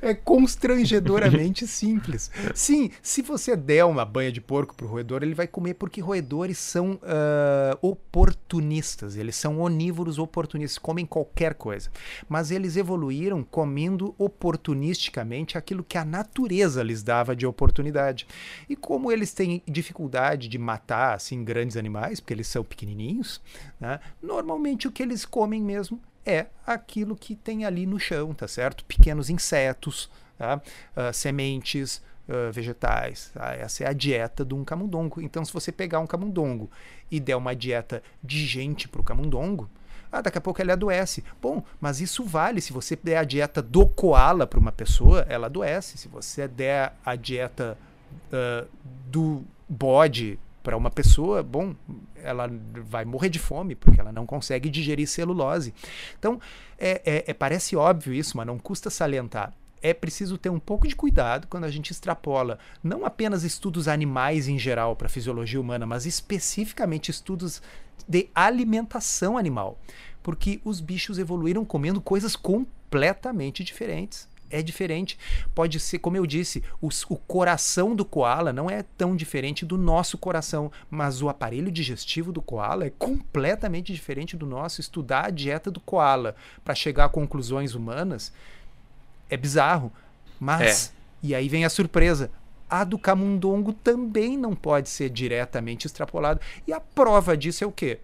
É 0.00 0.12
constrangedoramente 0.14 1.66
simples. 1.66 2.30
Sim, 2.54 2.90
se 3.00 3.22
você 3.22 3.54
der 3.54 3.84
uma 3.84 4.04
banha 4.04 4.32
de 4.32 4.40
porco 4.40 4.74
pro 4.74 4.86
roedor, 4.86 5.22
ele 5.22 5.34
vai 5.34 5.46
comer 5.46 5.74
porque 5.74 6.00
roedores 6.00 6.58
são 6.58 6.94
uh, 6.94 7.78
oportunistas. 7.80 9.16
Eles 9.16 9.36
são 9.36 9.60
onívoros 9.60 10.18
oportunistas, 10.18 10.78
comem 10.78 11.06
qualquer 11.06 11.54
coisa. 11.54 11.90
Mas 12.28 12.50
eles 12.50 12.76
evoluíram 12.76 13.44
comendo 13.44 14.14
oportunisticamente 14.18 15.56
aquilo 15.56 15.84
que 15.84 15.96
a 15.96 16.04
natureza 16.04 16.82
lhes 16.82 17.02
dava 17.02 17.36
de 17.36 17.46
oportunidade. 17.46 18.26
E 18.68 18.74
como 18.74 19.12
eles 19.12 19.32
têm 19.32 19.62
dificuldade 19.66 20.48
de 20.48 20.58
matar 20.58 21.14
assim 21.14 21.44
grandes 21.44 21.76
animais, 21.76 22.18
porque 22.18 22.34
eles 22.34 22.48
são 22.48 22.64
pequenininhos, 22.64 23.40
né, 23.80 24.00
normalmente 24.22 24.88
o 24.88 24.92
que 24.92 25.02
eles 25.02 25.24
comem 25.24 25.62
mesmo 25.62 26.00
é 26.24 26.46
aquilo 26.66 27.16
que 27.16 27.34
tem 27.34 27.64
ali 27.64 27.86
no 27.86 27.98
chão, 27.98 28.32
tá 28.34 28.46
certo? 28.46 28.84
Pequenos 28.84 29.28
insetos, 29.28 30.10
tá? 30.38 30.60
uh, 30.96 31.12
sementes, 31.12 32.02
uh, 32.28 32.52
vegetais. 32.52 33.30
Tá? 33.34 33.54
Essa 33.54 33.84
é 33.84 33.88
a 33.88 33.92
dieta 33.92 34.44
de 34.44 34.54
um 34.54 34.64
camundongo. 34.64 35.20
Então, 35.20 35.44
se 35.44 35.52
você 35.52 35.72
pegar 35.72 36.00
um 36.00 36.06
camundongo 36.06 36.70
e 37.10 37.18
der 37.18 37.36
uma 37.36 37.54
dieta 37.54 38.02
de 38.22 38.46
gente 38.46 38.88
para 38.88 39.00
o 39.00 39.04
camundongo, 39.04 39.68
ah, 40.10 40.20
daqui 40.20 40.36
a 40.36 40.40
pouco 40.42 40.60
ele 40.60 40.70
adoece. 40.70 41.24
Bom, 41.40 41.64
mas 41.80 42.00
isso 42.00 42.22
vale. 42.22 42.60
Se 42.60 42.70
você 42.72 42.94
der 42.94 43.16
a 43.16 43.24
dieta 43.24 43.62
do 43.62 43.86
koala 43.86 44.46
para 44.46 44.60
uma 44.60 44.70
pessoa, 44.70 45.24
ela 45.26 45.46
adoece. 45.46 45.96
Se 45.96 46.06
você 46.06 46.46
der 46.46 46.92
a 47.04 47.16
dieta 47.16 47.78
uh, 48.30 48.68
do 49.06 49.42
bode 49.66 50.38
para 50.62 50.76
uma 50.76 50.90
pessoa, 50.90 51.42
bom, 51.42 51.74
ela 52.14 52.50
vai 52.88 53.04
morrer 53.04 53.28
de 53.28 53.38
fome 53.38 53.74
porque 53.74 54.00
ela 54.00 54.12
não 54.12 54.24
consegue 54.24 54.70
digerir 54.70 55.08
celulose. 55.08 55.74
Então, 56.18 56.40
é, 56.78 57.02
é, 57.04 57.24
é, 57.28 57.34
parece 57.34 57.76
óbvio 57.76 58.14
isso, 58.14 58.36
mas 58.36 58.46
não 58.46 58.58
custa 58.58 58.90
salientar. 58.90 59.52
É 59.80 59.92
preciso 59.92 60.38
ter 60.38 60.48
um 60.48 60.60
pouco 60.60 60.86
de 60.86 60.94
cuidado 60.94 61.48
quando 61.48 61.64
a 61.64 61.70
gente 61.70 61.90
extrapola 61.90 62.58
não 62.82 63.04
apenas 63.04 63.42
estudos 63.42 63.88
animais 63.88 64.46
em 64.46 64.58
geral 64.58 64.94
para 64.94 65.06
a 65.06 65.10
fisiologia 65.10 65.60
humana, 65.60 65.84
mas 65.84 66.06
especificamente 66.06 67.10
estudos 67.10 67.60
de 68.06 68.28
alimentação 68.34 69.36
animal. 69.36 69.78
Porque 70.22 70.60
os 70.64 70.80
bichos 70.80 71.18
evoluíram 71.18 71.64
comendo 71.64 72.00
coisas 72.00 72.36
completamente 72.36 73.64
diferentes 73.64 74.28
é 74.52 74.62
diferente. 74.62 75.18
Pode 75.54 75.80
ser, 75.80 75.98
como 75.98 76.16
eu 76.16 76.26
disse, 76.26 76.62
o, 76.80 76.88
o 77.08 77.16
coração 77.16 77.96
do 77.96 78.04
koala 78.04 78.52
não 78.52 78.70
é 78.70 78.84
tão 78.96 79.16
diferente 79.16 79.64
do 79.64 79.78
nosso 79.78 80.18
coração, 80.18 80.70
mas 80.90 81.22
o 81.22 81.28
aparelho 81.28 81.72
digestivo 81.72 82.30
do 82.30 82.42
koala 82.42 82.84
é 82.84 82.90
completamente 82.90 83.92
diferente 83.92 84.36
do 84.36 84.46
nosso. 84.46 84.80
Estudar 84.80 85.26
a 85.26 85.30
dieta 85.30 85.70
do 85.70 85.80
koala 85.80 86.36
para 86.62 86.74
chegar 86.74 87.06
a 87.06 87.08
conclusões 87.08 87.74
humanas 87.74 88.32
é 89.28 89.36
bizarro. 89.36 89.90
Mas, 90.38 90.88
é. 90.88 91.26
e 91.28 91.34
aí 91.34 91.48
vem 91.48 91.64
a 91.64 91.70
surpresa, 91.70 92.30
a 92.68 92.84
do 92.84 92.98
camundongo 92.98 93.72
também 93.72 94.36
não 94.36 94.54
pode 94.54 94.88
ser 94.88 95.08
diretamente 95.08 95.86
extrapolada. 95.86 96.40
E 96.66 96.72
a 96.72 96.80
prova 96.80 97.36
disso 97.36 97.64
é 97.64 97.66
o 97.66 97.72
quê? 97.72 98.00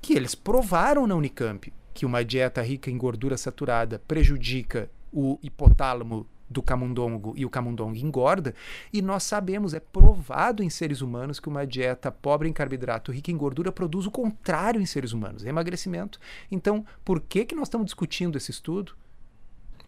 Que 0.00 0.14
eles 0.14 0.34
provaram 0.34 1.06
na 1.06 1.14
Unicamp 1.14 1.72
que 1.94 2.06
uma 2.06 2.24
dieta 2.24 2.62
rica 2.62 2.90
em 2.90 2.96
gordura 2.96 3.36
saturada 3.36 4.00
prejudica 4.08 4.90
o 5.12 5.38
hipotálamo 5.42 6.26
do 6.52 6.62
camundongo 6.62 7.32
e 7.36 7.44
o 7.44 7.50
camundongo 7.50 7.96
engorda, 7.96 8.54
e 8.92 9.00
nós 9.00 9.22
sabemos, 9.22 9.74
é 9.74 9.80
provado 9.80 10.62
em 10.62 10.68
seres 10.68 11.00
humanos 11.00 11.40
que 11.40 11.48
uma 11.48 11.66
dieta 11.66 12.12
pobre 12.12 12.48
em 12.48 12.52
carboidrato, 12.52 13.10
rica 13.10 13.30
em 13.30 13.36
gordura, 13.36 13.72
produz 13.72 14.06
o 14.06 14.10
contrário 14.10 14.80
em 14.80 14.86
seres 14.86 15.12
humanos, 15.12 15.44
emagrecimento. 15.44 16.20
Então, 16.50 16.84
por 17.04 17.20
que, 17.20 17.44
que 17.44 17.54
nós 17.54 17.68
estamos 17.68 17.86
discutindo 17.86 18.36
esse 18.36 18.50
estudo? 18.50 18.94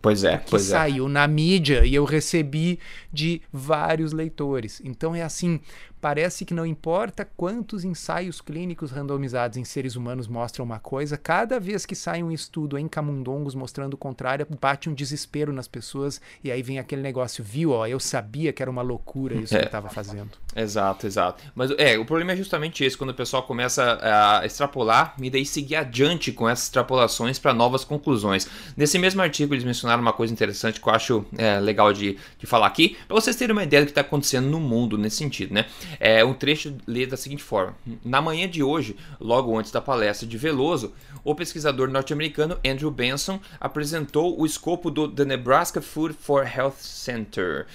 Pois 0.05 0.23
é, 0.23 0.37
que 0.37 0.51
pois 0.51 0.67
é. 0.69 0.73
saiu 0.73 1.09
na 1.09 1.27
mídia 1.27 1.83
e 1.87 1.95
eu 1.95 2.05
recebi 2.05 2.79
de 3.11 3.41
vários 3.51 4.13
leitores. 4.13 4.83
Então 4.85 5.15
é 5.15 5.23
assim, 5.23 5.59
Parece 6.05 6.45
que 6.45 6.53
não 6.53 6.67
importa 6.67 7.27
quantos 7.35 7.83
ensaios 7.83 8.39
clínicos 8.39 8.91
randomizados 8.91 9.57
em 9.57 9.65
seres 9.65 9.97
humanos 9.97 10.29
mostram 10.29 10.63
uma 10.63 10.79
coisa, 10.79 11.17
cada 11.17 11.59
vez 11.59 11.87
que 11.87 11.95
sai 11.95 12.23
um 12.23 12.31
estudo 12.31 12.77
em 12.77 12.87
camundongos 12.87 13.55
mostrando 13.55 13.95
o 13.95 13.97
contrário, 13.97 14.47
bate 14.61 14.91
um 14.91 14.93
desespero 14.93 15.51
nas 15.51 15.67
pessoas 15.67 16.21
e 16.43 16.53
aí 16.53 16.63
vem 16.63 16.79
aquele 16.79 17.01
negócio, 17.01 17.43
viu? 17.43 17.71
Ó, 17.71 17.87
eu 17.87 17.99
sabia 17.99 18.53
que 18.53 18.61
era 18.61 18.71
uma 18.71 18.83
loucura 18.83 19.35
isso 19.35 19.55
é. 19.55 19.61
que 19.61 19.65
eu 19.65 19.69
estava 19.69 19.89
fazendo. 19.89 20.29
Exato, 20.55 21.07
exato. 21.07 21.43
Mas 21.55 21.71
é, 21.79 21.99
o 21.99 22.05
problema 22.05 22.33
é 22.33 22.37
justamente 22.37 22.85
esse, 22.85 22.99
quando 22.99 23.09
o 23.09 23.15
pessoal 23.15 23.43
começa 23.45 23.99
a 24.03 24.45
extrapolar 24.45 25.15
e 25.19 25.31
daí 25.31 25.47
seguir 25.47 25.77
adiante 25.77 26.33
com 26.33 26.47
essas 26.47 26.67
extrapolações 26.67 27.39
para 27.39 27.55
novas 27.55 27.83
conclusões. 27.83 28.47
Nesse 28.77 28.99
mesmo 28.99 29.23
artigo 29.23 29.55
eles 29.55 29.65
mencionaram 29.65 30.03
uma 30.03 30.13
coisa 30.13 30.35
interessante 30.35 30.83
que 30.83 30.87
eu 30.87 30.93
acho 30.93 31.25
é, 31.39 31.59
legal 31.61 31.95
de, 31.95 32.19
de 32.39 32.47
falar 32.47 32.67
aqui, 32.67 32.95
para 33.09 33.15
vocês 33.15 33.35
terem 33.37 33.55
uma 33.55 33.65
ideia 33.65 33.83
do 33.83 33.87
que 33.87 33.93
está 33.93 34.03
acontecendo 34.03 34.49
no 34.49 34.61
mundo 34.61 34.99
nesse 34.99 35.17
sentido, 35.17 35.55
né? 35.55 35.65
É, 35.99 36.25
um 36.25 36.35
trecho 36.35 36.77
lê 36.87 37.07
da 37.07 37.17
seguinte 37.17 37.43
forma: 37.43 37.75
Na 38.05 38.21
manhã 38.21 38.49
de 38.49 38.63
hoje, 38.63 38.97
logo 39.21 39.57
antes 39.59 39.71
da 39.71 39.81
palestra 39.81 40.27
de 40.27 40.37
Veloso, 40.37 40.93
o 41.23 41.35
pesquisador 41.35 41.89
norte-americano 41.89 42.59
Andrew 42.67 42.91
Benson 42.91 43.41
apresentou 43.61 44.41
o 44.41 44.47
escopo 44.47 44.91
do 44.91 45.09
The 45.09 45.25
Nebraska 45.25 45.81
Food 45.81 46.15
for 46.15 46.47
Health 46.47 46.79
Center, 46.79 47.67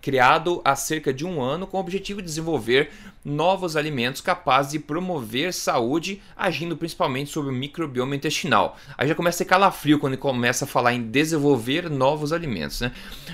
criado 0.00 0.62
há 0.64 0.74
cerca 0.76 1.12
de 1.12 1.26
um 1.26 1.42
ano 1.42 1.66
com 1.66 1.76
o 1.76 1.80
objetivo 1.80 2.22
de 2.22 2.26
desenvolver 2.26 2.90
novos 3.24 3.76
alimentos 3.76 4.20
capazes 4.20 4.72
de 4.72 4.78
promover 4.78 5.52
saúde, 5.52 6.22
agindo 6.36 6.76
principalmente 6.76 7.30
sobre 7.30 7.50
o 7.50 7.54
microbioma 7.54 8.16
intestinal. 8.16 8.78
Aí 8.96 9.08
já 9.08 9.14
começa 9.14 9.42
a 9.42 9.44
ter 9.44 9.50
calafrio 9.50 9.98
quando 9.98 10.14
ele 10.14 10.22
começa 10.22 10.64
a 10.64 10.68
falar 10.68 10.94
em 10.94 11.02
desenvolver 11.02 11.90
novos 11.90 12.32
alimentos, 12.32 12.80
né? 12.80 12.92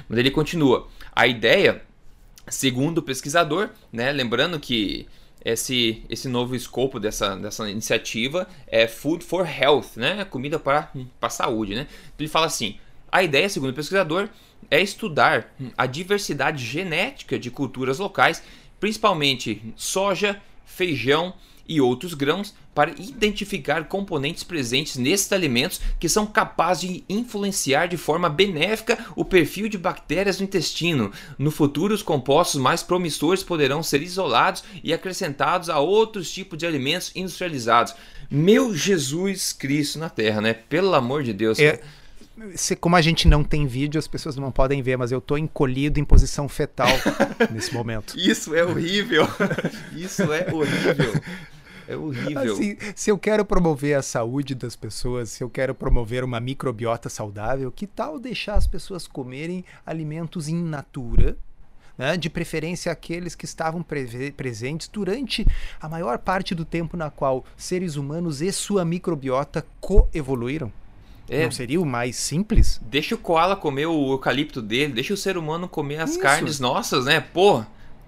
Mas 0.09 0.19
ele 0.19 0.31
continua. 0.31 0.89
A 1.15 1.27
ideia 1.27 1.83
Segundo 2.49 2.99
o 2.99 3.03
pesquisador, 3.03 3.71
né, 3.93 4.13
lembrando 4.13 4.61
que 4.61 5.07
esse, 5.45 6.03
esse 6.09 6.29
novo 6.29 6.55
escopo 6.55 6.99
dessa, 6.99 7.37
dessa 7.37 7.69
iniciativa 7.69 8.49
é 8.67 8.87
Food 8.87 9.25
for 9.25 9.47
Health, 9.47 9.97
né, 9.97 10.25
comida 10.25 10.59
para, 10.59 10.91
a 11.21 11.31
saúde. 11.31 11.75
Né? 11.75 11.87
Ele 12.19 12.29
fala 12.29 12.47
assim: 12.47 12.79
a 13.11 13.23
ideia, 13.23 13.49
segundo 13.49 13.71
o 13.71 13.75
pesquisador, 13.75 14.29
é 14.71 14.81
estudar 14.81 15.55
a 15.77 15.87
diversidade 15.87 16.65
genética 16.65 17.39
de 17.39 17.51
culturas 17.51 17.99
locais, 17.99 18.43
principalmente 18.81 19.63
soja, 19.77 20.41
feijão 20.65 21.35
e 21.69 21.81
outros 21.81 22.15
grãos, 22.15 22.55
para 22.75 22.91
identificar 22.99 23.85
componentes 23.85 24.43
presentes 24.43 24.97
nesses 24.97 25.33
alimentos 25.33 25.81
que 25.99 26.09
são 26.09 26.27
capazes 26.27 26.91
de 26.91 27.05
influenciar 27.09 27.87
de 27.87 27.97
forma 27.97 28.29
benéfica 28.29 28.99
o 29.15 29.25
perfil 29.25 29.69
de 29.69 29.79
bactérias 29.79 30.39
no 30.39 30.45
intestino. 30.45 31.13
No 31.39 31.51
futuro, 31.51 31.95
os 31.95 32.03
compostos 32.03 32.61
mais 32.61 32.83
promissores 32.83 33.43
poderão 33.43 33.83
ser 33.83 34.03
isolados 34.03 34.65
e 34.83 34.93
acrescentados 34.93 35.71
a 35.71 35.79
outros 35.79 36.31
tipos 36.33 36.59
de 36.59 36.67
alimentos 36.67 37.13
industrializados. 37.15 37.95
Meu 38.31 38.75
Jesus 38.75 39.53
Cristo 39.53 39.99
na 39.99 40.09
Terra, 40.09 40.41
né? 40.41 40.53
Pelo 40.53 40.95
amor 40.95 41.23
de 41.23 41.33
Deus. 41.33 41.59
É, 41.59 41.81
se, 42.55 42.77
como 42.77 42.97
a 42.97 43.03
gente 43.03 43.29
não 43.29 43.43
tem 43.45 43.67
vídeo, 43.67 43.99
as 43.99 44.09
pessoas 44.09 44.37
não 44.37 44.51
podem 44.51 44.83
ver, 44.83 44.97
mas 44.97 45.13
eu 45.13 45.21
tô 45.21 45.37
encolhido 45.37 45.99
em 45.99 46.05
posição 46.05 46.49
fetal 46.49 46.89
nesse 47.51 47.73
momento. 47.73 48.19
Isso 48.19 48.55
é 48.55 48.65
horrível. 48.65 49.27
Isso 49.95 50.23
é 50.33 50.53
horrível. 50.53 51.21
É 51.87 51.97
horrível. 51.97 52.55
Assim, 52.55 52.77
se 52.95 53.11
eu 53.11 53.19
quero 53.19 53.45
promover 53.45 53.97
a 53.97 54.03
saúde 54.03 54.55
das 54.55 54.75
pessoas, 54.75 55.31
se 55.31 55.45
eu 55.45 55.51
quero 55.51 55.75
promover 55.75 56.25
uma 56.25 56.41
microbiota 56.41 57.09
saudável, 57.09 57.71
que 57.71 57.87
tal 57.87 58.19
deixar 58.19 58.55
as 58.55 58.67
pessoas 58.67 59.07
comerem 59.07 59.65
alimentos 59.85 60.49
in 60.49 60.63
natura? 60.63 61.37
Né? 61.97 62.17
de 62.17 62.29
preferência 62.29 62.91
aqueles 62.91 63.37
que 63.37 63.45
estavam 63.45 63.81
pre 63.81 64.33
presentes 64.33 64.89
durante 64.89 65.47
a 65.81 65.89
maior 65.89 66.19
parte 66.19 66.53
do 66.53 66.65
tempo 66.65 66.97
na 66.97 67.09
qual 67.09 67.45
seres 67.57 67.95
humanos 67.95 68.43
e 68.43 68.51
sua 68.51 68.85
microbiota 68.85 69.65
coevoluíram. 69.81 70.73
É. 71.29 71.45
Não 71.45 71.51
seria 71.51 71.81
o 71.81 71.87
mais 71.87 72.17
simples? 72.17 72.81
Deixa 72.85 73.15
o 73.15 73.19
koala 73.19 73.57
comer 73.57 73.87
o 73.87 74.13
eucalipto 74.13 74.61
dele, 74.61 74.93
deixa 74.93 75.15
o 75.15 75.17
ser 75.17 75.37
humano 75.37 75.69
comer 75.69 76.01
as 76.01 76.11
Isso. 76.11 76.21
carnes 76.21 76.61
nossas, 76.61 77.07
né? 77.07 77.21
Pô, 77.21 77.65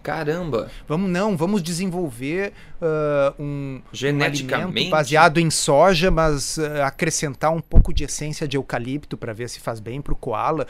Caramba! 0.07 0.71
Vamos 0.87 1.11
não, 1.11 1.37
vamos 1.37 1.61
desenvolver 1.61 2.53
uh, 2.81 3.43
um, 3.43 3.83
geneticamente 3.93 4.87
um 4.87 4.91
baseado 4.91 5.39
em 5.39 5.51
soja, 5.51 6.13
mas 6.13 6.59
uh, 6.59 6.85
acrescentar 6.85 7.51
um 7.51 7.61
pouco 7.61 7.93
de 7.93 8.05
essência 8.05 8.47
de 8.47 8.57
eucalipto 8.57 9.17
para 9.17 9.33
ver 9.33 9.49
se 9.49 9.59
faz 9.59 9.81
bem 9.81 10.01
para 10.01 10.13
o 10.13 10.17
koala. 10.17 10.65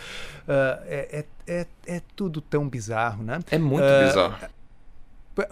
Uh, 0.49 0.81
é, 0.87 1.25
é, 1.47 1.55
é, 1.61 1.67
é, 1.87 2.03
tudo 2.17 2.41
tão 2.41 2.67
bizarro, 2.67 3.23
né? 3.23 3.41
É 3.51 3.59
muito 3.59 3.85
bizarro. 4.07 4.37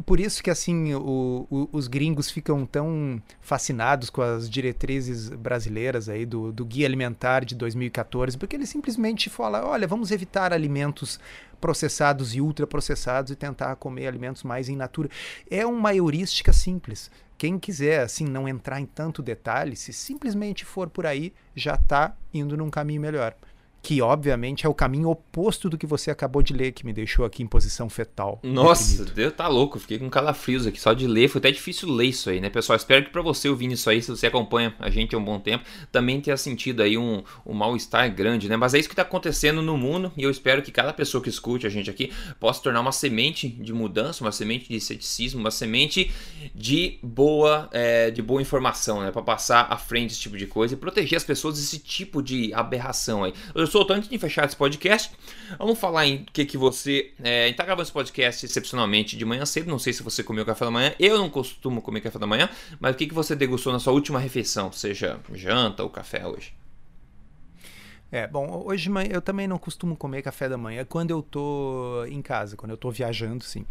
Por 0.06 0.18
isso 0.18 0.42
que 0.42 0.50
assim 0.50 0.94
o, 0.94 1.46
o, 1.50 1.68
os 1.72 1.86
gringos 1.88 2.30
ficam 2.30 2.64
tão 2.64 3.22
fascinados 3.40 4.08
com 4.08 4.22
as 4.22 4.48
diretrizes 4.48 5.28
brasileiras 5.28 6.08
aí 6.08 6.24
do, 6.24 6.50
do 6.50 6.64
guia 6.64 6.86
alimentar 6.86 7.44
de 7.44 7.54
2014, 7.54 8.38
porque 8.38 8.56
ele 8.56 8.66
simplesmente 8.66 9.28
fala, 9.28 9.64
olha, 9.64 9.86
vamos 9.86 10.10
evitar 10.10 10.54
alimentos 10.54 11.20
processados 11.60 12.34
e 12.34 12.40
ultraprocessados 12.40 13.30
e 13.30 13.36
tentar 13.36 13.76
comer 13.76 14.06
alimentos 14.06 14.42
mais 14.42 14.68
in 14.70 14.76
natura. 14.76 15.10
É 15.50 15.66
uma 15.66 15.94
heurística 15.94 16.52
simples. 16.52 17.10
Quem 17.36 17.58
quiser 17.58 18.00
assim 18.00 18.24
não 18.24 18.48
entrar 18.48 18.80
em 18.80 18.86
tanto 18.86 19.22
detalhe, 19.22 19.76
se 19.76 19.92
simplesmente 19.92 20.64
for 20.64 20.88
por 20.88 21.04
aí, 21.04 21.32
já 21.54 21.74
está 21.74 22.16
indo 22.32 22.56
num 22.56 22.70
caminho 22.70 23.02
melhor 23.02 23.34
que 23.84 24.00
obviamente 24.00 24.64
é 24.64 24.68
o 24.68 24.72
caminho 24.72 25.10
oposto 25.10 25.68
do 25.68 25.76
que 25.76 25.86
você 25.86 26.10
acabou 26.10 26.42
de 26.42 26.54
ler, 26.54 26.72
que 26.72 26.86
me 26.86 26.92
deixou 26.92 27.26
aqui 27.26 27.42
em 27.42 27.46
posição 27.46 27.90
fetal. 27.90 28.40
Nossa, 28.42 29.04
Deus 29.04 29.34
tá 29.34 29.46
louco, 29.46 29.78
fiquei 29.78 29.98
com 29.98 30.08
calafrios 30.08 30.66
aqui 30.66 30.80
só 30.80 30.94
de 30.94 31.06
ler, 31.06 31.28
foi 31.28 31.38
até 31.38 31.52
difícil 31.52 31.92
ler 31.92 32.06
isso 32.06 32.30
aí, 32.30 32.40
né, 32.40 32.48
pessoal? 32.48 32.76
Espero 32.76 33.04
que 33.04 33.10
para 33.10 33.20
você 33.20 33.46
ouvindo 33.46 33.74
isso 33.74 33.90
aí, 33.90 34.00
se 34.00 34.10
você 34.10 34.26
acompanha 34.26 34.74
a 34.78 34.88
gente 34.88 35.14
há 35.14 35.18
um 35.18 35.24
bom 35.24 35.38
tempo, 35.38 35.64
também 35.92 36.18
tenha 36.18 36.36
sentido 36.38 36.82
aí 36.82 36.96
um, 36.96 37.22
um 37.44 37.52
mal-estar 37.52 38.10
grande, 38.10 38.48
né? 38.48 38.56
Mas 38.56 38.72
é 38.72 38.78
isso 38.78 38.88
que 38.88 38.96
tá 38.96 39.02
acontecendo 39.02 39.60
no 39.60 39.76
mundo 39.76 40.10
e 40.16 40.22
eu 40.22 40.30
espero 40.30 40.62
que 40.62 40.72
cada 40.72 40.90
pessoa 40.94 41.22
que 41.22 41.28
escute 41.28 41.66
a 41.66 41.70
gente 41.70 41.90
aqui 41.90 42.10
possa 42.40 42.62
tornar 42.62 42.80
uma 42.80 42.92
semente 42.92 43.46
de 43.46 43.74
mudança, 43.74 44.24
uma 44.24 44.32
semente 44.32 44.66
de 44.66 44.80
ceticismo, 44.80 45.40
uma 45.40 45.50
semente 45.50 46.10
de 46.54 46.98
boa, 47.02 47.68
é, 47.70 48.10
de 48.10 48.22
boa 48.22 48.40
informação, 48.40 49.02
né, 49.02 49.10
para 49.10 49.20
passar 49.20 49.66
à 49.70 49.76
frente 49.76 50.12
esse 50.12 50.22
tipo 50.22 50.38
de 50.38 50.46
coisa 50.46 50.72
e 50.72 50.76
proteger 50.78 51.18
as 51.18 51.24
pessoas 51.24 51.56
desse 51.56 51.78
tipo 51.78 52.22
de 52.22 52.50
aberração 52.54 53.24
aí. 53.24 53.34
Eu 53.54 53.66
solto 53.74 53.92
antes 53.92 54.08
de 54.08 54.16
fechar 54.18 54.44
esse 54.44 54.54
podcast. 54.54 55.10
Vamos 55.58 55.80
falar 55.80 56.06
em 56.06 56.24
que 56.32 56.44
que 56.44 56.56
você. 56.56 57.10
É, 57.20 57.52
tá 57.54 57.64
gravando 57.64 57.82
esse 57.82 57.90
podcast 57.90 58.46
excepcionalmente 58.46 59.16
de 59.16 59.24
manhã 59.24 59.44
cedo. 59.44 59.68
Não 59.68 59.80
sei 59.80 59.92
se 59.92 60.00
você 60.00 60.22
comeu 60.22 60.46
café 60.46 60.64
da 60.64 60.70
manhã. 60.70 60.94
Eu 60.96 61.18
não 61.18 61.28
costumo 61.28 61.82
comer 61.82 62.00
café 62.00 62.16
da 62.16 62.26
manhã, 62.26 62.48
mas 62.78 62.94
o 62.94 62.96
que, 62.96 63.08
que 63.08 63.14
você 63.14 63.34
degustou 63.34 63.72
na 63.72 63.80
sua 63.80 63.92
última 63.92 64.20
refeição, 64.20 64.70
seja 64.70 65.18
janta 65.32 65.82
ou 65.82 65.90
café 65.90 66.24
hoje? 66.24 66.54
É, 68.12 68.28
bom, 68.28 68.62
hoje 68.64 68.88
eu 69.10 69.20
também 69.20 69.48
não 69.48 69.58
costumo 69.58 69.96
comer 69.96 70.22
café 70.22 70.48
da 70.48 70.56
manhã 70.56 70.84
quando 70.84 71.10
eu 71.10 71.20
tô 71.20 72.04
em 72.08 72.22
casa, 72.22 72.56
quando 72.56 72.70
eu 72.70 72.76
tô 72.76 72.92
viajando, 72.92 73.42
sim. 73.42 73.62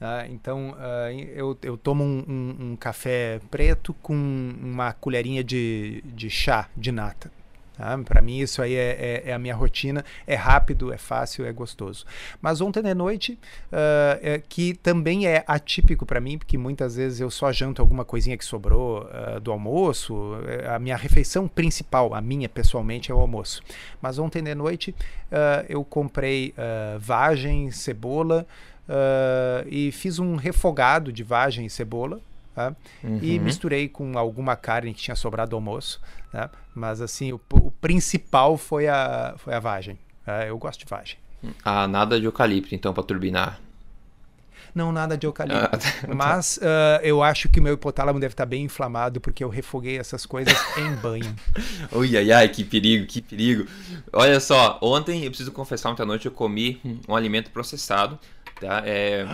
Uh, 0.00 0.26
então, 0.30 0.70
uh, 0.70 1.12
eu, 1.32 1.56
eu 1.62 1.76
tomo 1.76 2.02
um, 2.02 2.24
um, 2.26 2.56
um, 2.72 2.76
café 2.76 3.40
preto 3.52 3.94
com 4.02 4.16
uma 4.60 4.92
colherinha 4.92 5.44
de, 5.44 6.02
de 6.06 6.28
chá 6.28 6.68
de 6.76 6.90
nata. 6.90 7.30
Tá? 7.76 7.98
Para 7.98 8.22
mim, 8.22 8.38
isso 8.38 8.62
aí 8.62 8.74
é, 8.74 9.22
é, 9.24 9.30
é, 9.30 9.32
a 9.32 9.38
minha 9.38 9.54
rotina. 9.54 10.04
É 10.26 10.34
rápido, 10.34 10.92
é 10.92 10.98
fácil, 10.98 11.44
é 11.44 11.52
gostoso. 11.52 12.06
Mas 12.40 12.60
ontem 12.60 12.82
de 12.82 12.94
noite, 12.94 13.38
uh, 13.72 14.18
é, 14.22 14.42
que 14.48 14.74
também 14.74 15.26
é 15.26 15.44
atípico 15.46 16.06
para 16.06 16.20
mim, 16.20 16.38
porque 16.38 16.56
muitas 16.56 16.96
vezes 16.96 17.20
eu 17.20 17.30
só 17.30 17.50
janto 17.50 17.82
alguma 17.82 18.04
coisinha 18.04 18.36
que 18.36 18.44
sobrou 18.44 19.02
uh, 19.02 19.40
do 19.40 19.50
almoço. 19.50 20.36
É, 20.46 20.68
a 20.68 20.78
minha 20.78 20.96
refeição 20.96 21.48
principal, 21.48 22.14
a 22.14 22.20
minha 22.20 22.48
pessoalmente, 22.48 23.10
é 23.10 23.14
o 23.14 23.18
almoço. 23.18 23.60
Mas 24.00 24.18
ontem 24.18 24.42
de 24.42 24.54
noite, 24.54 24.94
uh, 25.32 25.66
eu 25.68 25.84
comprei 25.84 26.54
vagem, 26.98 27.70
cebola 27.70 28.46
e 29.66 29.90
fiz 29.92 30.18
um 30.18 30.36
refogado 30.36 31.12
de 31.12 31.22
vagem 31.22 31.66
e 31.66 31.70
cebola. 31.70 32.20
Tá? 32.54 32.74
Uhum. 33.02 33.18
E 33.20 33.38
misturei 33.38 33.88
com 33.88 34.16
alguma 34.16 34.54
carne 34.54 34.94
que 34.94 35.02
tinha 35.02 35.16
sobrado 35.16 35.50
do 35.50 35.56
almoço. 35.56 36.00
Né? 36.32 36.48
Mas 36.74 37.00
assim, 37.00 37.32
o, 37.32 37.40
o, 37.52 37.70
principal 37.70 38.56
foi 38.56 38.86
a, 38.86 39.34
foi 39.38 39.54
a 39.54 39.58
vagem. 39.58 39.98
É, 40.24 40.48
eu 40.48 40.56
gosto 40.56 40.80
de 40.80 40.86
vagem. 40.86 41.18
Ah, 41.64 41.88
nada 41.88 42.18
de 42.18 42.26
eucalipto 42.26 42.74
então 42.74 42.94
para 42.94 43.02
turbinar. 43.02 43.60
Não, 44.74 44.90
nada 44.90 45.16
de 45.16 45.26
eucalipto. 45.26 45.64
Ah, 45.64 45.68
tá. 45.78 46.14
Mas 46.14 46.58
uh, 46.58 47.00
eu 47.02 47.22
acho 47.22 47.48
que 47.48 47.60
o 47.60 47.62
meu 47.62 47.74
hipotálamo 47.74 48.18
deve 48.18 48.32
estar 48.32 48.46
bem 48.46 48.64
inflamado 48.64 49.20
porque 49.20 49.42
eu 49.42 49.48
refoguei 49.48 49.98
essas 49.98 50.24
coisas 50.24 50.56
em 50.78 50.94
banho. 50.96 51.34
Ui, 51.92 52.16
ai, 52.16 52.30
ai, 52.32 52.48
que 52.48 52.64
perigo, 52.64 53.06
que 53.06 53.20
perigo. 53.20 53.66
Olha 54.12 54.38
só, 54.40 54.78
ontem, 54.80 55.24
eu 55.24 55.30
preciso 55.30 55.52
confessar, 55.52 55.90
ontem 55.90 56.02
à 56.02 56.06
noite 56.06 56.26
eu 56.26 56.32
comi 56.32 56.80
um 57.08 57.14
alimento 57.14 57.50
processado 57.50 58.18
tá? 58.60 58.82
É, 58.84 59.26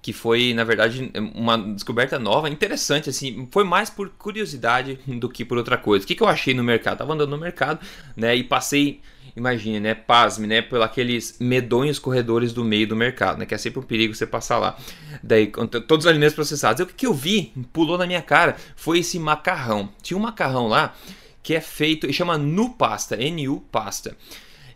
que 0.00 0.12
foi, 0.12 0.54
na 0.54 0.64
verdade, 0.64 1.10
uma 1.34 1.56
descoberta 1.56 2.18
nova, 2.18 2.48
interessante, 2.48 3.10
assim, 3.10 3.48
foi 3.50 3.64
mais 3.64 3.90
por 3.90 4.10
curiosidade 4.10 4.98
do 5.06 5.28
que 5.28 5.44
por 5.44 5.58
outra 5.58 5.76
coisa. 5.76 6.04
O 6.04 6.08
que, 6.08 6.14
que 6.14 6.22
eu 6.22 6.28
achei 6.28 6.54
no 6.54 6.64
mercado? 6.64 6.98
Tava 6.98 7.12
andando 7.12 7.30
no 7.30 7.38
mercado, 7.38 7.80
né, 8.16 8.34
e 8.34 8.44
passei 8.44 9.00
imagine, 9.34 9.80
né, 9.80 9.94
pasme, 9.94 10.46
né, 10.46 10.60
por 10.60 10.80
aqueles 10.82 11.36
medonhos 11.40 11.98
corredores 11.98 12.52
do 12.52 12.64
meio 12.64 12.86
do 12.86 12.96
mercado, 12.96 13.38
né, 13.38 13.46
que 13.46 13.54
é 13.54 13.58
sempre 13.58 13.80
um 13.80 13.82
perigo 13.82 14.14
você 14.14 14.26
passar 14.26 14.58
lá. 14.58 14.76
Daí, 15.22 15.46
todos 15.46 16.04
os 16.04 16.06
alimentos 16.06 16.34
processados. 16.34 16.80
E 16.80 16.82
o 16.82 16.86
que, 16.86 17.06
eu 17.06 17.14
vi, 17.14 17.52
pulou 17.72 17.96
na 17.96 18.06
minha 18.06 18.22
cara, 18.22 18.56
foi 18.76 18.98
esse 18.98 19.18
macarrão. 19.18 19.88
Tinha 20.02 20.18
um 20.18 20.20
macarrão 20.20 20.68
lá 20.68 20.94
que 21.42 21.54
é 21.54 21.60
feito, 21.60 22.08
e 22.08 22.12
chama 22.12 22.38
Nu 22.38 22.70
Pasta, 22.70 23.16
N-U 23.20 23.60
Pasta. 23.72 24.16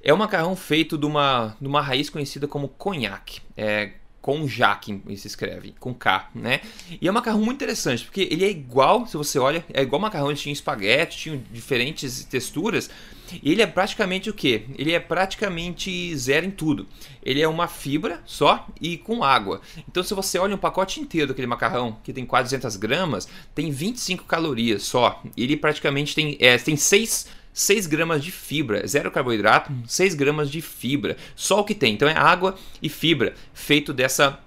É 0.07 0.15
um 0.15 0.17
macarrão 0.17 0.55
feito 0.55 0.97
de 0.97 1.05
uma, 1.05 1.57
de 1.61 1.67
uma 1.67 1.81
raiz 1.81 2.09
conhecida 2.09 2.47
como 2.47 2.69
conhaque. 2.69 3.41
É, 3.57 3.91
com 4.23 4.47
jaque 4.47 5.03
se 5.17 5.27
escreve, 5.27 5.75
com 5.81 5.93
K, 5.93 6.31
né? 6.33 6.61
E 7.01 7.09
é 7.09 7.11
um 7.11 7.15
macarrão 7.15 7.41
muito 7.41 7.57
interessante, 7.57 8.05
porque 8.05 8.29
ele 8.31 8.45
é 8.45 8.49
igual, 8.49 9.05
se 9.05 9.17
você 9.17 9.37
olha, 9.37 9.65
é 9.73 9.83
igual 9.83 10.01
macarrão, 10.01 10.29
eles 10.29 10.41
tinham 10.41 10.53
espaguete, 10.53 11.19
tinham 11.19 11.43
diferentes 11.53 12.23
texturas, 12.25 12.89
e 13.43 13.51
ele 13.51 13.63
é 13.63 13.67
praticamente 13.67 14.31
o 14.31 14.35
que? 14.35 14.67
Ele 14.79 14.93
é 14.93 15.01
praticamente 15.01 16.17
zero 16.17 16.47
em 16.47 16.51
tudo. 16.53 16.87
Ele 17.21 17.43
é 17.43 17.49
uma 17.49 17.67
fibra 17.67 18.23
só 18.25 18.65
e 18.81 18.97
com 18.97 19.25
água. 19.25 19.61
Então, 19.89 20.05
se 20.05 20.15
você 20.15 20.39
olha 20.39 20.55
um 20.55 20.59
pacote 20.59 21.01
inteiro 21.01 21.29
daquele 21.29 21.49
macarrão, 21.49 21.99
que 22.05 22.13
tem 22.13 22.25
quase 22.25 22.57
200 22.57 22.77
gramas, 22.77 23.29
tem 23.57 23.73
25 23.73 24.25
calorias 24.25 24.85
só. 24.85 25.21
Ele 25.37 25.57
praticamente 25.57 26.15
tem, 26.15 26.37
é, 26.41 26.57
tem 26.59 26.77
6 26.77 27.27
6 27.57 27.87
gramas 27.87 28.23
de 28.23 28.31
fibra, 28.31 28.87
zero 28.87 29.11
carboidrato, 29.11 29.73
6 29.87 30.15
gramas 30.15 30.51
de 30.51 30.61
fibra, 30.61 31.17
só 31.35 31.61
o 31.61 31.65
que 31.65 31.75
tem. 31.75 31.95
Então 31.95 32.07
é 32.07 32.15
água 32.15 32.55
e 32.83 32.89
fibra 32.91 33.33
feito 33.55 33.95
dessa 33.95 34.39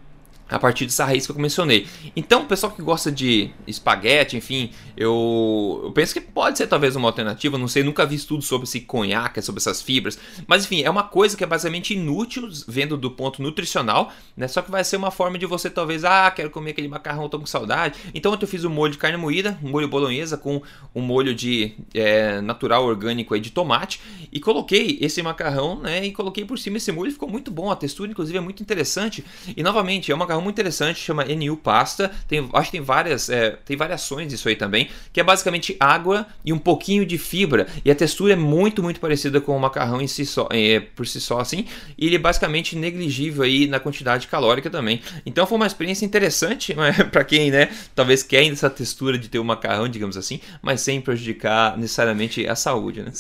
a 0.50 0.58
partir 0.58 0.86
dessa 0.86 1.06
raiz 1.06 1.26
que 1.26 1.32
eu 1.32 1.36
mencionei. 1.38 1.88
Então, 2.16 2.42
o 2.44 2.46
pessoal 2.46 2.72
que 2.72 2.82
gosta 2.82 3.12
de 3.12 3.52
espaguete, 3.68 4.36
enfim, 4.36 4.72
eu, 4.98 5.82
eu, 5.84 5.92
penso 5.92 6.14
que 6.14 6.22
pode 6.22 6.58
ser 6.58 6.68
talvez 6.68 6.96
uma 6.96 7.08
alternativa. 7.08 7.58
Não 7.58 7.68
sei, 7.68 7.84
nunca 7.84 8.06
vi 8.06 8.16
estudo 8.16 8.42
sobre 8.42 8.68
esse 8.68 8.82
conhaque, 8.82 9.42
sobre 9.42 9.60
essas 9.60 9.82
fibras. 9.82 10.18
Mas 10.48 10.66
enfim, 10.66 10.82
é 10.82 10.90
uma 10.90 11.04
coisa 11.04 11.38
que 11.38 11.44
é 11.44 11.48
basicamente 11.48 11.94
inútil, 11.94 12.50
vendo 12.68 12.98
do 12.98 13.12
ponto 13.12 13.42
nutricional, 13.42 14.12
né? 14.36 14.48
Só 14.48 14.62
que 14.62 14.72
vai 14.72 14.84
ser 14.84 14.98
uma 14.98 15.12
forma 15.12 15.38
de 15.38 15.46
você 15.46 15.70
talvez, 15.70 16.04
ah, 16.04 16.32
quero 16.32 16.50
comer 16.50 16.72
aquele 16.72 16.88
macarrão, 16.88 17.30
tô 17.30 17.40
com 17.40 17.46
saudade. 17.46 18.00
Então, 18.14 18.38
eu 18.40 18.48
fiz 18.48 18.66
um 18.66 18.70
molho 18.70 18.94
de 18.94 18.98
carne 18.98 19.18
moída, 19.18 19.58
um 19.64 19.70
molho 19.70 19.88
bolonhesa 19.88 20.38
com 20.38 20.62
um 20.96 21.02
molho 21.02 21.36
de 21.36 21.74
é, 21.94 22.42
natural 22.42 22.86
orgânico 22.86 23.34
aí 23.34 23.40
de 23.40 23.52
tomate 23.52 24.02
e 24.32 24.40
coloquei 24.40 24.98
esse 25.02 25.22
macarrão, 25.22 25.80
né? 25.80 26.06
E 26.06 26.12
coloquei 26.12 26.46
por 26.46 26.58
cima 26.58 26.78
esse 26.78 26.92
molho, 26.92 27.12
ficou 27.12 27.30
muito 27.30 27.52
bom. 27.52 27.70
A 27.70 27.76
textura, 27.76 28.10
inclusive, 28.10 28.38
é 28.38 28.42
muito 28.42 28.64
interessante. 28.64 29.24
E 29.56 29.62
novamente, 29.62 30.12
é 30.12 30.16
um 30.16 30.18
macarrão 30.18 30.39
muito 30.42 30.56
interessante, 30.56 31.00
chama 31.00 31.26
NU 31.26 31.58
Pasta. 31.58 32.12
Tem, 32.28 32.48
acho 32.54 32.72
que 32.72 32.78
tem 32.78 32.82
várias, 32.82 33.30
é, 33.30 33.52
tem 33.66 33.78
variações 33.78 34.28
disso 34.28 34.50
aí 34.50 34.56
também, 34.56 34.90
que 35.14 35.20
é 35.20 35.24
basicamente 35.24 35.76
água 35.80 36.28
e 36.44 36.52
um 36.52 36.60
pouquinho 36.60 37.06
de 37.06 37.18
fibra. 37.18 37.68
E 37.84 37.92
a 37.92 37.96
textura 37.96 38.34
é 38.34 38.36
muito, 38.36 38.84
muito 38.84 39.00
parecida 39.00 39.40
com 39.40 39.56
o 39.56 39.60
macarrão 39.60 40.02
em 40.02 40.08
si 40.08 40.26
só, 40.26 40.48
é, 40.52 40.80
por 40.80 41.08
si 41.08 41.22
só, 41.22 41.40
assim. 41.40 41.66
E 41.98 42.06
ele 42.08 42.16
é 42.16 42.20
basicamente 42.20 42.76
negligível 42.76 43.44
aí 43.44 43.68
na 43.68 43.80
quantidade 43.80 44.28
calórica 44.28 44.70
também. 44.70 45.02
Então 45.26 45.46
foi 45.46 45.56
uma 45.56 45.68
experiência 45.68 46.06
interessante 46.06 46.76
para 47.12 47.24
quem, 47.24 47.52
né, 47.52 47.70
talvez 47.96 48.24
quer 48.24 48.46
essa 48.50 48.70
textura 48.70 49.18
de 49.18 49.30
ter 49.30 49.40
o 49.40 49.42
um 49.42 49.46
macarrão, 49.46 49.88
digamos 49.88 50.18
assim, 50.18 50.40
mas 50.62 50.82
sem 50.82 51.02
prejudicar 51.02 51.78
necessariamente 51.78 52.48
a 52.48 52.56
saúde, 52.56 53.02
né? 53.02 53.12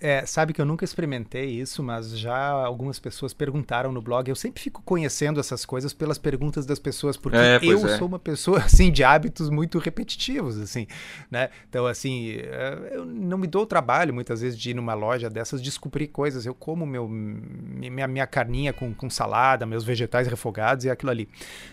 É, 0.00 0.24
sabe 0.26 0.52
que 0.52 0.60
eu 0.60 0.64
nunca 0.64 0.84
experimentei 0.84 1.50
isso, 1.50 1.82
mas 1.82 2.16
já 2.16 2.48
algumas 2.48 2.98
pessoas 2.98 3.32
perguntaram 3.32 3.92
no 3.92 4.00
blog. 4.00 4.28
Eu 4.28 4.36
sempre 4.36 4.62
fico 4.62 4.82
conhecendo 4.82 5.40
essas 5.40 5.64
coisas 5.64 5.92
pelas 5.92 6.18
perguntas 6.18 6.64
das 6.64 6.78
pessoas, 6.78 7.16
porque 7.16 7.36
é, 7.36 7.58
eu 7.62 7.84
é. 7.86 7.98
sou 7.98 8.06
uma 8.06 8.18
pessoa 8.18 8.58
assim 8.62 8.92
de 8.92 9.02
hábitos 9.02 9.50
muito 9.50 9.78
repetitivos, 9.78 10.58
assim, 10.58 10.86
né? 11.30 11.50
Então, 11.68 11.86
assim, 11.86 12.36
é, 12.36 12.92
eu 12.92 13.04
não 13.04 13.38
me 13.38 13.46
dou 13.46 13.62
o 13.62 13.66
trabalho 13.66 14.14
muitas 14.14 14.40
vezes 14.40 14.58
de 14.58 14.70
ir 14.70 14.74
numa 14.74 14.94
loja 14.94 15.28
dessas 15.28 15.60
descobrir 15.60 16.08
coisas. 16.08 16.46
Eu 16.46 16.54
como 16.54 16.86
meu 16.86 17.08
minha, 17.08 18.06
minha 18.06 18.26
carninha 18.26 18.72
com, 18.72 18.94
com 18.94 19.10
salada, 19.10 19.66
meus 19.66 19.84
vegetais 19.84 20.28
refogados 20.28 20.84
e 20.84 20.90
aquilo 20.90 21.10
ali. 21.10 21.28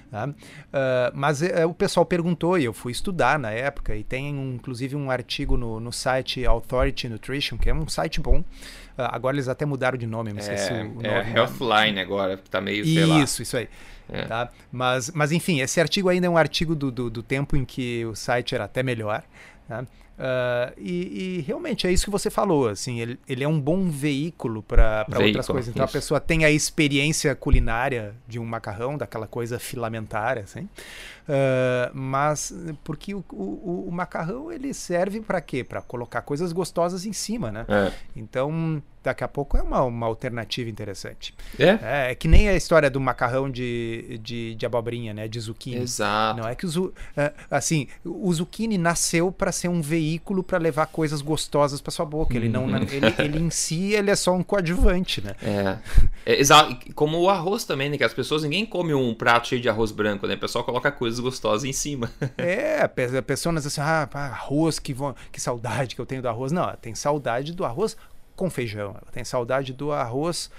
Tá? 0.09 0.27
Uh, 0.27 1.11
mas 1.13 1.41
uh, 1.41 1.67
o 1.67 1.73
pessoal 1.73 2.05
perguntou 2.05 2.57
e 2.57 2.63
eu 2.63 2.73
fui 2.73 2.91
estudar 2.91 3.37
na 3.37 3.51
época 3.51 3.95
e 3.95 4.03
tem 4.03 4.33
um, 4.33 4.53
inclusive 4.55 4.95
um 4.95 5.11
artigo 5.11 5.57
no, 5.57 5.79
no 5.79 5.91
site 5.91 6.45
Authority 6.45 7.09
Nutrition, 7.09 7.57
que 7.57 7.69
é 7.69 7.73
um 7.73 7.87
site 7.87 8.14
bom. 8.19 8.39
Uh, 8.39 8.43
agora 8.97 9.35
eles 9.35 9.47
até 9.47 9.65
mudaram 9.65 9.97
de 9.97 10.07
nome, 10.07 10.31
sei 10.41 10.55
é, 10.55 10.83
o 10.83 10.85
nome. 10.85 11.07
É 11.07 11.33
Healthline 11.35 11.99
agora, 11.99 12.37
tá 12.49 12.61
meio, 12.61 12.85
Isso, 12.85 13.41
isso 13.41 13.57
aí. 13.57 13.67
É. 14.09 14.23
Tá? 14.23 14.49
Mas, 14.71 15.11
mas 15.11 15.31
enfim, 15.31 15.61
esse 15.61 15.79
artigo 15.81 16.09
ainda 16.09 16.27
é 16.27 16.29
um 16.29 16.37
artigo 16.37 16.75
do, 16.75 16.91
do, 16.91 17.09
do 17.09 17.23
tempo 17.23 17.55
em 17.55 17.65
que 17.65 18.05
o 18.05 18.15
site 18.15 18.53
era 18.55 18.65
até 18.65 18.83
melhor. 18.83 19.23
Tá? 19.67 19.83
Uh, 20.15 20.71
e, 20.77 21.39
e, 21.39 21.41
realmente 21.41 21.85
é 21.85 21.91
isso 21.91 22.05
que 22.05 22.11
você 22.11 22.29
falou, 22.29 22.69
assim, 22.69 23.01
ele, 23.01 23.19
ele 23.27 23.43
é 23.43 23.47
um 23.47 23.59
bom 23.59 23.89
veículo 23.89 24.63
para 24.63 25.05
outras 25.09 25.47
coisas. 25.47 25.69
Então 25.73 25.85
isso. 25.85 25.97
a 25.97 25.99
pessoa 25.99 26.19
tem 26.21 26.45
a 26.45 26.51
experiência 26.51 27.35
culinária 27.35 28.15
de 28.25 28.39
um 28.39 28.45
macarrão, 28.45 28.97
daquela 28.97 29.27
coisa 29.27 29.59
filamentar, 29.59 30.37
assim. 30.37 30.69
Uh, 31.27 31.89
mas 31.93 32.53
porque 32.83 33.15
o, 33.15 33.23
o, 33.31 33.85
o, 33.87 33.91
macarrão 33.91 34.51
ele 34.51 34.75
serve 34.75 35.21
para 35.21 35.41
quê? 35.41 35.63
Para 35.63 35.81
colocar 35.81 36.21
coisas 36.21 36.51
gostosas 36.51 37.03
em 37.03 37.13
cima, 37.13 37.51
né? 37.51 37.65
É. 37.67 37.91
Então 38.15 38.81
daqui 39.05 39.23
a 39.23 39.27
pouco 39.27 39.55
é 39.55 39.61
uma, 39.61 39.83
uma 39.83 40.07
alternativa 40.07 40.69
interessante. 40.69 41.33
É? 41.59 41.63
é? 41.63 42.11
é? 42.11 42.15
que 42.15 42.27
nem 42.27 42.49
a 42.49 42.55
história 42.55 42.89
do 42.89 42.99
macarrão 42.99 43.49
de, 43.49 44.19
de, 44.21 44.55
de 44.55 44.65
abobrinha, 44.65 45.13
né? 45.13 45.27
De 45.27 45.39
zucchini. 45.39 45.77
Exato. 45.77 46.41
Não 46.41 46.49
é 46.49 46.55
que 46.55 46.65
o, 46.65 46.93
é, 47.15 47.31
assim, 47.49 47.87
o 48.03 48.33
zucchini 48.33 48.77
nasceu 48.77 49.31
para 49.31 49.51
ser 49.51 49.67
um 49.67 49.81
veículo 49.81 50.43
para 50.43 50.57
levar 50.57 50.87
coisas 50.87 51.21
gostosas 51.21 51.79
para 51.79 51.91
sua 51.91 52.05
boca. 52.05 52.35
Ele 52.35 52.49
não, 52.49 52.65
uhum. 52.65 52.77
ele, 52.77 53.13
ele 53.19 53.39
em 53.39 53.49
si 53.49 53.93
ele 53.93 54.09
é 54.09 54.15
só 54.15 54.33
um 54.33 54.43
coadjuvante, 54.43 55.21
né? 55.21 55.35
É. 55.41 55.77
é. 56.25 56.39
Exato. 56.39 56.77
Como 56.93 57.19
o 57.19 57.29
arroz 57.29 57.63
também, 57.63 57.89
né? 57.89 57.97
Que 57.97 58.03
as 58.03 58.13
pessoas 58.13 58.43
ninguém 58.43 58.65
come 58.65 58.93
um 58.93 59.13
prato 59.13 59.47
cheio 59.47 59.61
de 59.61 59.69
arroz 59.69 59.91
branco, 59.91 60.25
né? 60.25 60.33
O 60.33 60.39
pessoal 60.39 60.63
coloca 60.63 60.91
coisas 60.91 61.14
gostosas 61.19 61.63
em 61.63 61.73
cima. 61.73 62.11
É, 62.37 62.81
a 62.81 63.21
pessoa 63.21 63.53
não 63.53 63.59
diz 63.59 63.67
assim, 63.67 63.81
ah, 63.81 64.07
arroz, 64.13 64.77
que, 64.77 64.95
que 65.31 65.41
saudade 65.41 65.95
que 65.95 66.01
eu 66.01 66.05
tenho 66.05 66.21
do 66.21 66.27
arroz. 66.27 66.51
Não, 66.51 66.75
tem 66.75 66.93
saudade 66.93 67.53
do 67.53 67.65
arroz 67.65 67.95
com 68.35 68.49
feijão. 68.49 68.89
Ela 68.89 69.11
tem 69.11 69.23
saudade 69.23 69.73
do 69.73 69.91
arroz 69.91 70.51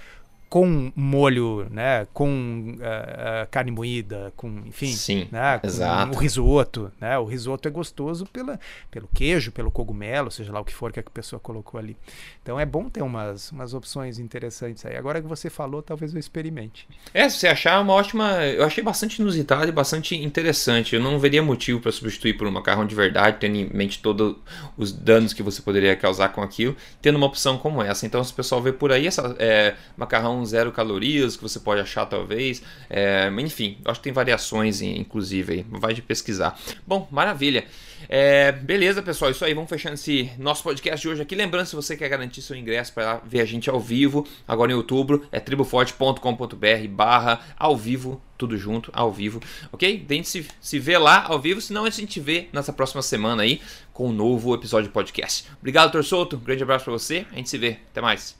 com 0.49 0.91
molho, 0.95 1.67
né, 1.69 2.07
com 2.13 2.29
uh, 2.29 3.43
uh, 3.43 3.47
carne 3.51 3.71
moída, 3.71 4.31
com, 4.35 4.63
enfim, 4.65 4.91
Sim, 4.93 5.27
né, 5.31 5.59
com 5.59 5.67
exato. 5.67 6.15
o 6.15 6.19
risoto, 6.19 6.91
né? 7.01 7.17
O 7.17 7.25
risoto 7.25 7.67
é 7.67 7.71
gostoso 7.71 8.25
pela, 8.25 8.59
pelo 8.89 9.09
queijo, 9.13 9.51
pelo 9.51 9.69
cogumelo, 9.69 10.31
seja 10.31 10.51
lá 10.53 10.61
o 10.61 10.65
que 10.65 10.73
for 10.73 10.91
que 10.91 10.99
a 10.99 11.03
pessoa 11.03 11.39
colocou 11.39 11.77
ali. 11.77 11.97
Então 12.41 12.57
é 12.57 12.65
bom 12.65 12.89
ter 12.89 13.01
umas, 13.01 13.51
umas 13.51 13.73
opções 13.73 14.19
interessantes 14.19 14.85
aí. 14.85 14.95
Agora 14.95 15.21
que 15.21 15.27
você 15.27 15.49
falou, 15.49 15.81
talvez 15.81 16.13
eu 16.13 16.19
experimente. 16.19 16.87
É, 17.13 17.27
se 17.27 17.39
você 17.39 17.47
achar 17.47 17.81
uma 17.81 17.93
ótima, 17.93 18.45
eu 18.45 18.63
achei 18.63 18.83
bastante 18.83 19.21
inusitado 19.21 19.67
e 19.67 19.71
bastante 19.71 20.15
interessante. 20.15 20.95
Eu 20.95 21.01
não 21.01 21.19
veria 21.19 21.43
motivo 21.43 21.81
para 21.81 21.91
substituir 21.91 22.37
por 22.37 22.47
um 22.47 22.51
macarrão 22.51 22.85
de 22.85 22.95
verdade, 22.95 23.37
tendo 23.39 23.57
em 23.57 23.69
mente 23.73 24.01
todos 24.01 24.37
os 24.77 24.93
danos 24.93 25.33
que 25.33 25.43
você 25.43 25.61
poderia 25.61 25.95
causar 25.95 26.29
com 26.29 26.41
aquilo, 26.41 26.75
tendo 27.01 27.17
uma 27.17 27.27
opção 27.27 27.57
como 27.57 27.81
essa. 27.81 28.05
Então, 28.05 28.23
se 28.23 28.31
o 28.31 28.35
pessoal 28.35 28.61
vê 28.61 28.71
por 28.71 28.93
aí 28.93 29.07
essa 29.07 29.35
é, 29.39 29.75
macarrão 29.97 30.36
zero 30.45 30.71
calorias 30.71 31.35
que 31.35 31.43
você 31.43 31.59
pode 31.59 31.81
achar 31.81 32.05
talvez. 32.05 32.61
É, 32.89 33.29
enfim, 33.39 33.77
acho 33.85 33.99
que 33.99 34.03
tem 34.05 34.13
variações 34.13 34.81
inclusive 34.81 35.53
aí. 35.53 35.65
Vai 35.69 35.93
de 35.93 36.01
pesquisar. 36.01 36.59
Bom, 36.85 37.07
maravilha. 37.11 37.65
É, 38.09 38.51
beleza, 38.51 39.01
pessoal, 39.01 39.31
isso 39.31 39.43
aí. 39.43 39.53
Vamos 39.53 39.69
fechando 39.69 39.95
esse 39.95 40.31
nosso 40.37 40.63
podcast 40.63 41.01
de 41.01 41.09
hoje 41.09 41.21
aqui. 41.21 41.35
Lembrando, 41.35 41.65
se 41.65 41.75
você 41.75 41.97
quer 41.97 42.09
garantir 42.09 42.41
seu 42.41 42.55
ingresso 42.55 42.93
para 42.93 43.17
ver 43.25 43.41
a 43.41 43.45
gente 43.45 43.69
ao 43.69 43.79
vivo, 43.79 44.27
agora 44.47 44.71
em 44.71 44.75
outubro, 44.75 45.25
é 45.31 45.39
triboforte.com.br 45.39 46.87
barra 46.89 47.41
ao 47.57 47.75
vivo, 47.75 48.21
tudo 48.37 48.55
junto, 48.57 48.91
ao 48.93 49.11
vivo, 49.11 49.41
ok? 49.71 50.05
A 50.07 50.13
gente 50.13 50.29
se, 50.29 50.47
se 50.61 50.79
vê 50.79 50.97
lá 50.97 51.25
ao 51.25 51.39
vivo, 51.39 51.59
senão 51.59 51.85
a 51.85 51.89
gente 51.89 52.19
vê 52.19 52.47
nessa 52.53 52.71
próxima 52.71 53.01
semana 53.01 53.43
aí 53.43 53.61
com 53.93 54.09
um 54.09 54.13
novo 54.13 54.53
episódio 54.53 54.87
de 54.87 54.93
podcast. 54.93 55.49
Obrigado, 55.59 55.91
Torçoto. 55.91 56.35
Um 56.35 56.39
grande 56.39 56.63
abraço 56.63 56.85
para 56.85 56.93
você. 56.93 57.25
A 57.31 57.35
gente 57.35 57.49
se 57.49 57.57
vê. 57.57 57.79
Até 57.91 58.01
mais. 58.01 58.37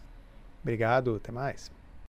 Obrigado, 0.61 1.15
até 1.15 1.31
mais. 1.31 1.76